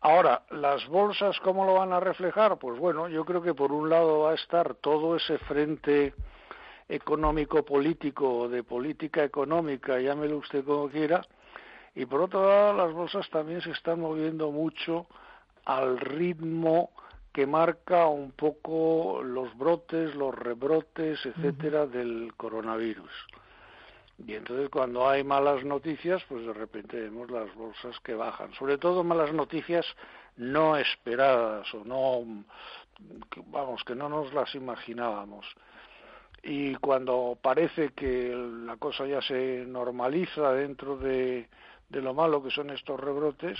Ahora, 0.00 0.42
las 0.50 0.86
bolsas, 0.86 1.40
¿cómo 1.40 1.64
lo 1.64 1.74
van 1.74 1.92
a 1.92 2.00
reflejar? 2.00 2.56
Pues 2.58 2.78
bueno, 2.78 3.08
yo 3.08 3.24
creo 3.24 3.42
que 3.42 3.54
por 3.54 3.72
un 3.72 3.88
lado 3.88 4.20
va 4.20 4.32
a 4.32 4.34
estar 4.34 4.74
todo 4.76 5.16
ese 5.16 5.38
frente 5.38 6.14
económico-político, 6.88 8.48
de 8.48 8.62
política 8.62 9.24
económica, 9.24 9.98
llámelo 9.98 10.38
usted 10.38 10.64
como 10.64 10.88
quiera, 10.88 11.20
y 11.94 12.06
por 12.06 12.22
otro 12.22 12.46
lado 12.46 12.74
las 12.74 12.92
bolsas 12.92 13.28
también 13.30 13.60
se 13.62 13.70
están 13.70 14.00
moviendo 14.00 14.50
mucho 14.50 15.06
al 15.64 15.98
ritmo 15.98 16.90
que 17.32 17.46
marca 17.46 18.06
un 18.06 18.32
poco 18.32 19.22
los 19.22 19.56
brotes, 19.56 20.14
los 20.14 20.34
rebrotes, 20.34 21.24
etcétera, 21.24 21.86
del 21.86 22.32
coronavirus. 22.36 23.12
Y 24.26 24.34
entonces 24.34 24.68
cuando 24.70 25.08
hay 25.08 25.22
malas 25.22 25.64
noticias, 25.64 26.22
pues 26.28 26.44
de 26.44 26.52
repente 26.52 27.00
vemos 27.00 27.30
las 27.30 27.54
bolsas 27.54 27.98
que 28.00 28.14
bajan. 28.14 28.52
Sobre 28.54 28.78
todo 28.78 29.04
malas 29.04 29.32
noticias 29.32 29.86
no 30.36 30.76
esperadas 30.76 31.72
o 31.74 31.84
no, 31.84 32.44
vamos, 33.46 33.84
que 33.84 33.94
no 33.94 34.08
nos 34.08 34.32
las 34.34 34.52
imaginábamos. 34.54 35.46
Y 36.42 36.74
cuando 36.76 37.38
parece 37.40 37.90
que 37.90 38.32
la 38.64 38.76
cosa 38.76 39.06
ya 39.06 39.20
se 39.22 39.64
normaliza 39.66 40.52
dentro 40.52 40.96
de, 40.96 41.48
de 41.88 42.02
lo 42.02 42.14
malo 42.14 42.42
que 42.42 42.50
son 42.50 42.70
estos 42.70 42.98
rebrotes, 42.98 43.58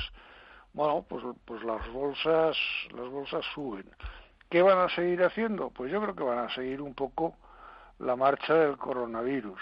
bueno, 0.72 1.04
pues, 1.08 1.24
pues 1.44 1.62
las 1.64 1.88
bolsas, 1.90 2.56
las 2.94 3.08
bolsas 3.08 3.44
suben. 3.54 3.88
¿Qué 4.50 4.62
van 4.62 4.78
a 4.78 4.88
seguir 4.88 5.22
haciendo? 5.24 5.70
Pues 5.70 5.90
yo 5.90 6.00
creo 6.00 6.14
que 6.14 6.22
van 6.22 6.38
a 6.38 6.54
seguir 6.54 6.80
un 6.80 6.94
poco 6.94 7.34
la 7.98 8.16
marcha 8.16 8.54
del 8.54 8.76
coronavirus. 8.76 9.60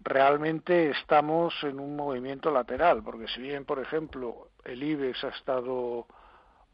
Realmente 0.00 0.90
estamos 0.90 1.54
en 1.62 1.80
un 1.80 1.96
movimiento 1.96 2.50
lateral, 2.50 3.02
porque 3.02 3.28
si 3.28 3.40
bien, 3.40 3.64
por 3.64 3.78
ejemplo, 3.78 4.48
el 4.64 4.82
IBEX 4.82 5.24
ha 5.24 5.28
estado 5.28 6.06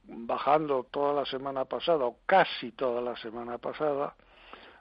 bajando 0.04 0.84
toda 0.84 1.14
la 1.14 1.24
semana 1.24 1.64
pasada, 1.64 2.04
o 2.04 2.16
casi 2.26 2.72
toda 2.72 3.00
la 3.00 3.16
semana 3.16 3.58
pasada, 3.58 4.14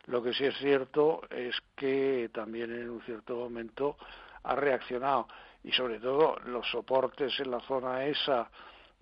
lo 0.06 0.24
que 0.24 0.34
sí 0.34 0.46
es 0.46 0.58
cierto 0.58 1.22
es 1.30 1.56
que 1.76 2.30
también 2.34 2.72
en 2.72 2.90
un 2.90 3.02
cierto 3.04 3.36
momento 3.36 3.98
ha 4.44 4.56
reaccionado 4.56 5.28
y 5.64 5.72
sobre 5.72 6.00
todo 6.00 6.38
los 6.46 6.70
soportes 6.70 7.40
en 7.40 7.52
la 7.52 7.60
zona 7.62 8.06
esa 8.06 8.50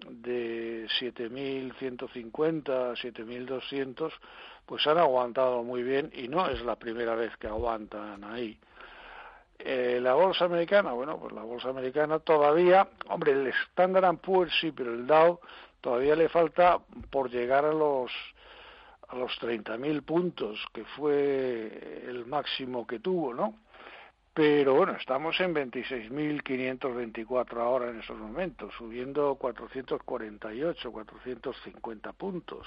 de 0.08 0.88
7.150, 1.00 2.96
7.200, 2.96 4.12
pues 4.66 4.86
han 4.88 4.98
aguantado 4.98 5.64
muy 5.64 5.84
bien 5.84 6.12
y 6.14 6.28
no 6.28 6.48
es 6.48 6.62
la 6.62 6.76
primera 6.76 7.16
vez 7.16 7.36
que 7.38 7.48
aguantan 7.48 8.24
ahí. 8.24 8.58
Eh, 9.58 10.00
la 10.02 10.14
bolsa 10.14 10.46
americana, 10.46 10.94
bueno, 10.94 11.20
pues 11.20 11.34
la 11.34 11.42
bolsa 11.44 11.70
americana 11.70 12.20
todavía, 12.20 12.88
hombre, 13.10 13.34
el 13.34 13.48
Standard 13.48 14.18
Poor's 14.20 14.54
sí, 14.62 14.72
pero 14.72 14.94
el 14.94 15.06
Dow 15.06 15.40
todavía 15.82 16.16
le 16.16 16.30
falta 16.30 16.80
por 17.10 17.30
llegar 17.30 17.66
a 17.66 17.74
los 17.74 18.12
a 19.10 19.16
los 19.16 19.32
30.000 19.42 20.04
puntos, 20.04 20.64
que 20.72 20.86
fue 20.86 22.04
el 22.08 22.28
máximo 22.28 22.86
que 22.86 23.00
tuvo, 23.00 23.34
¿no? 23.34 23.56
Pero 24.34 24.76
bueno, 24.76 24.94
estamos 24.94 25.38
en 25.40 25.54
26.524 25.54 27.58
ahora 27.58 27.90
en 27.90 28.00
esos 28.00 28.18
momentos, 28.18 28.74
subiendo 28.78 29.36
448, 29.36 30.92
450 30.92 32.14
puntos. 32.14 32.66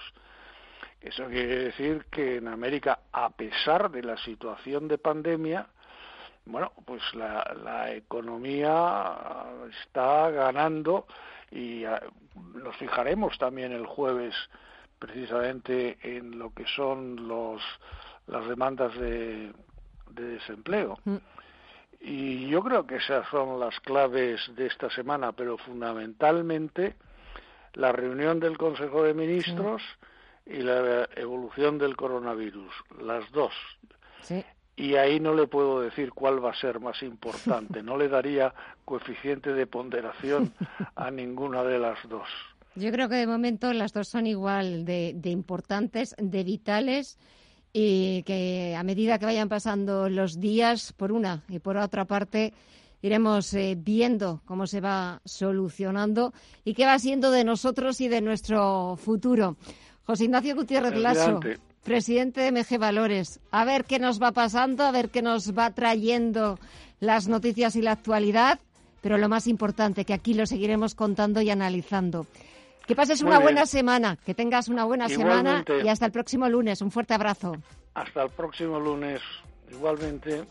Eso 1.00 1.26
quiere 1.26 1.64
decir 1.64 2.06
que 2.10 2.36
en 2.36 2.48
América, 2.48 3.00
a 3.12 3.30
pesar 3.30 3.90
de 3.90 4.02
la 4.02 4.16
situación 4.18 4.86
de 4.86 4.98
pandemia, 4.98 5.66
bueno, 6.44 6.72
pues 6.84 7.02
la, 7.14 7.92
economía 7.92 9.14
está 9.82 10.30
ganando 10.30 11.06
y 11.50 11.84
ah, 11.84 12.00
nos 12.54 12.76
fijaremos 12.76 13.38
también 13.38 13.72
el 13.72 13.86
jueves 13.86 14.34
precisamente 14.98 15.98
en 16.02 16.38
lo 16.38 16.52
que 16.52 16.66
son 16.66 17.28
los 17.28 17.62
las 18.26 18.46
demandas 18.48 18.94
de, 18.98 19.52
desempleo. 20.10 20.98
Mm. 21.04 21.16
Y 22.04 22.48
yo 22.48 22.62
creo 22.62 22.84
que 22.84 22.96
esas 22.96 23.28
son 23.28 23.60
las 23.60 23.78
claves 23.80 24.40
de 24.56 24.66
esta 24.66 24.90
semana, 24.90 25.30
pero 25.32 25.56
fundamentalmente 25.56 26.96
la 27.74 27.92
reunión 27.92 28.40
del 28.40 28.58
Consejo 28.58 29.04
de 29.04 29.14
Ministros 29.14 29.82
y 30.44 30.58
la 30.58 31.08
evolución 31.14 31.78
del 31.78 31.94
coronavirus, 31.94 32.72
las 33.00 33.30
dos. 33.30 33.52
Y 34.74 34.96
ahí 34.96 35.20
no 35.20 35.32
le 35.32 35.46
puedo 35.46 35.80
decir 35.80 36.12
cuál 36.12 36.44
va 36.44 36.50
a 36.50 36.54
ser 36.54 36.80
más 36.80 37.00
importante, 37.02 37.82
no 37.84 37.96
le 37.96 38.08
daría 38.08 38.52
coeficiente 38.84 39.52
de 39.52 39.66
ponderación 39.68 40.52
a 40.96 41.08
ninguna 41.10 41.62
de 41.62 41.78
las 41.78 41.98
dos. 42.08 42.28
Yo 42.74 42.90
creo 42.90 43.08
que 43.08 43.16
de 43.16 43.26
momento 43.28 43.72
las 43.72 43.92
dos 43.92 44.08
son 44.08 44.26
igual 44.26 44.84
de, 44.84 45.12
de 45.14 45.30
importantes, 45.30 46.16
de 46.18 46.42
vitales 46.42 47.18
y 47.72 48.22
que 48.24 48.76
a 48.76 48.82
medida 48.82 49.18
que 49.18 49.26
vayan 49.26 49.48
pasando 49.48 50.08
los 50.08 50.38
días, 50.40 50.92
por 50.92 51.12
una 51.12 51.42
y 51.48 51.58
por 51.58 51.76
otra 51.76 52.04
parte, 52.04 52.52
iremos 53.00 53.52
eh, 53.54 53.76
viendo 53.78 54.42
cómo 54.44 54.66
se 54.66 54.80
va 54.80 55.20
solucionando 55.24 56.32
y 56.64 56.74
qué 56.74 56.84
va 56.84 56.98
siendo 56.98 57.30
de 57.30 57.44
nosotros 57.44 58.00
y 58.00 58.08
de 58.08 58.20
nuestro 58.20 58.96
futuro. 58.96 59.56
José 60.04 60.24
Ignacio 60.24 60.54
Gutiérrez 60.54 60.96
Lasso, 60.96 61.40
presidente 61.82 62.40
de 62.42 62.52
MG 62.52 62.78
Valores, 62.78 63.40
a 63.50 63.64
ver 63.64 63.84
qué 63.84 63.98
nos 63.98 64.22
va 64.22 64.32
pasando, 64.32 64.84
a 64.84 64.92
ver 64.92 65.10
qué 65.10 65.22
nos 65.22 65.56
va 65.56 65.70
trayendo 65.70 66.58
las 67.00 67.26
noticias 67.26 67.74
y 67.76 67.82
la 67.82 67.92
actualidad, 67.92 68.60
pero 69.00 69.18
lo 69.18 69.28
más 69.28 69.46
importante, 69.46 70.04
que 70.04 70.14
aquí 70.14 70.34
lo 70.34 70.46
seguiremos 70.46 70.94
contando 70.94 71.40
y 71.40 71.50
analizando. 71.50 72.26
Que 72.86 72.96
pases 72.96 73.22
una 73.22 73.38
buena 73.38 73.66
semana, 73.66 74.16
que 74.16 74.34
tengas 74.34 74.68
una 74.68 74.84
buena 74.84 75.08
semana 75.08 75.64
y 75.84 75.88
hasta 75.88 76.06
el 76.06 76.12
próximo 76.12 76.48
lunes. 76.48 76.82
Un 76.82 76.90
fuerte 76.90 77.14
abrazo. 77.14 77.56
Hasta 77.94 78.22
el 78.24 78.30
próximo 78.30 78.80
lunes, 78.80 79.20
igualmente. 79.70 80.44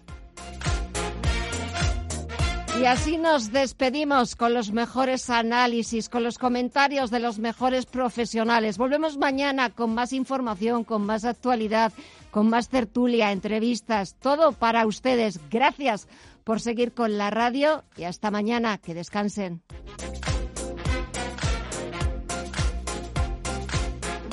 Y 2.79 2.85
así 2.85 3.17
nos 3.17 3.51
despedimos 3.51 4.35
con 4.35 4.53
los 4.53 4.71
mejores 4.71 5.29
análisis, 5.29 6.07
con 6.07 6.23
los 6.23 6.37
comentarios 6.37 7.11
de 7.11 7.19
los 7.19 7.37
mejores 7.37 7.85
profesionales. 7.85 8.77
Volvemos 8.77 9.17
mañana 9.17 9.69
con 9.69 9.93
más 9.93 10.13
información, 10.13 10.83
con 10.83 11.05
más 11.05 11.25
actualidad, 11.25 11.91
con 12.31 12.49
más 12.49 12.69
tertulia, 12.69 13.31
entrevistas, 13.31 14.15
todo 14.19 14.53
para 14.53 14.87
ustedes. 14.87 15.39
Gracias 15.51 16.07
por 16.43 16.61
seguir 16.61 16.93
con 16.93 17.17
la 17.17 17.29
radio 17.29 17.83
y 17.97 18.05
hasta 18.05 18.31
mañana. 18.31 18.77
Que 18.77 18.93
descansen. 18.93 19.61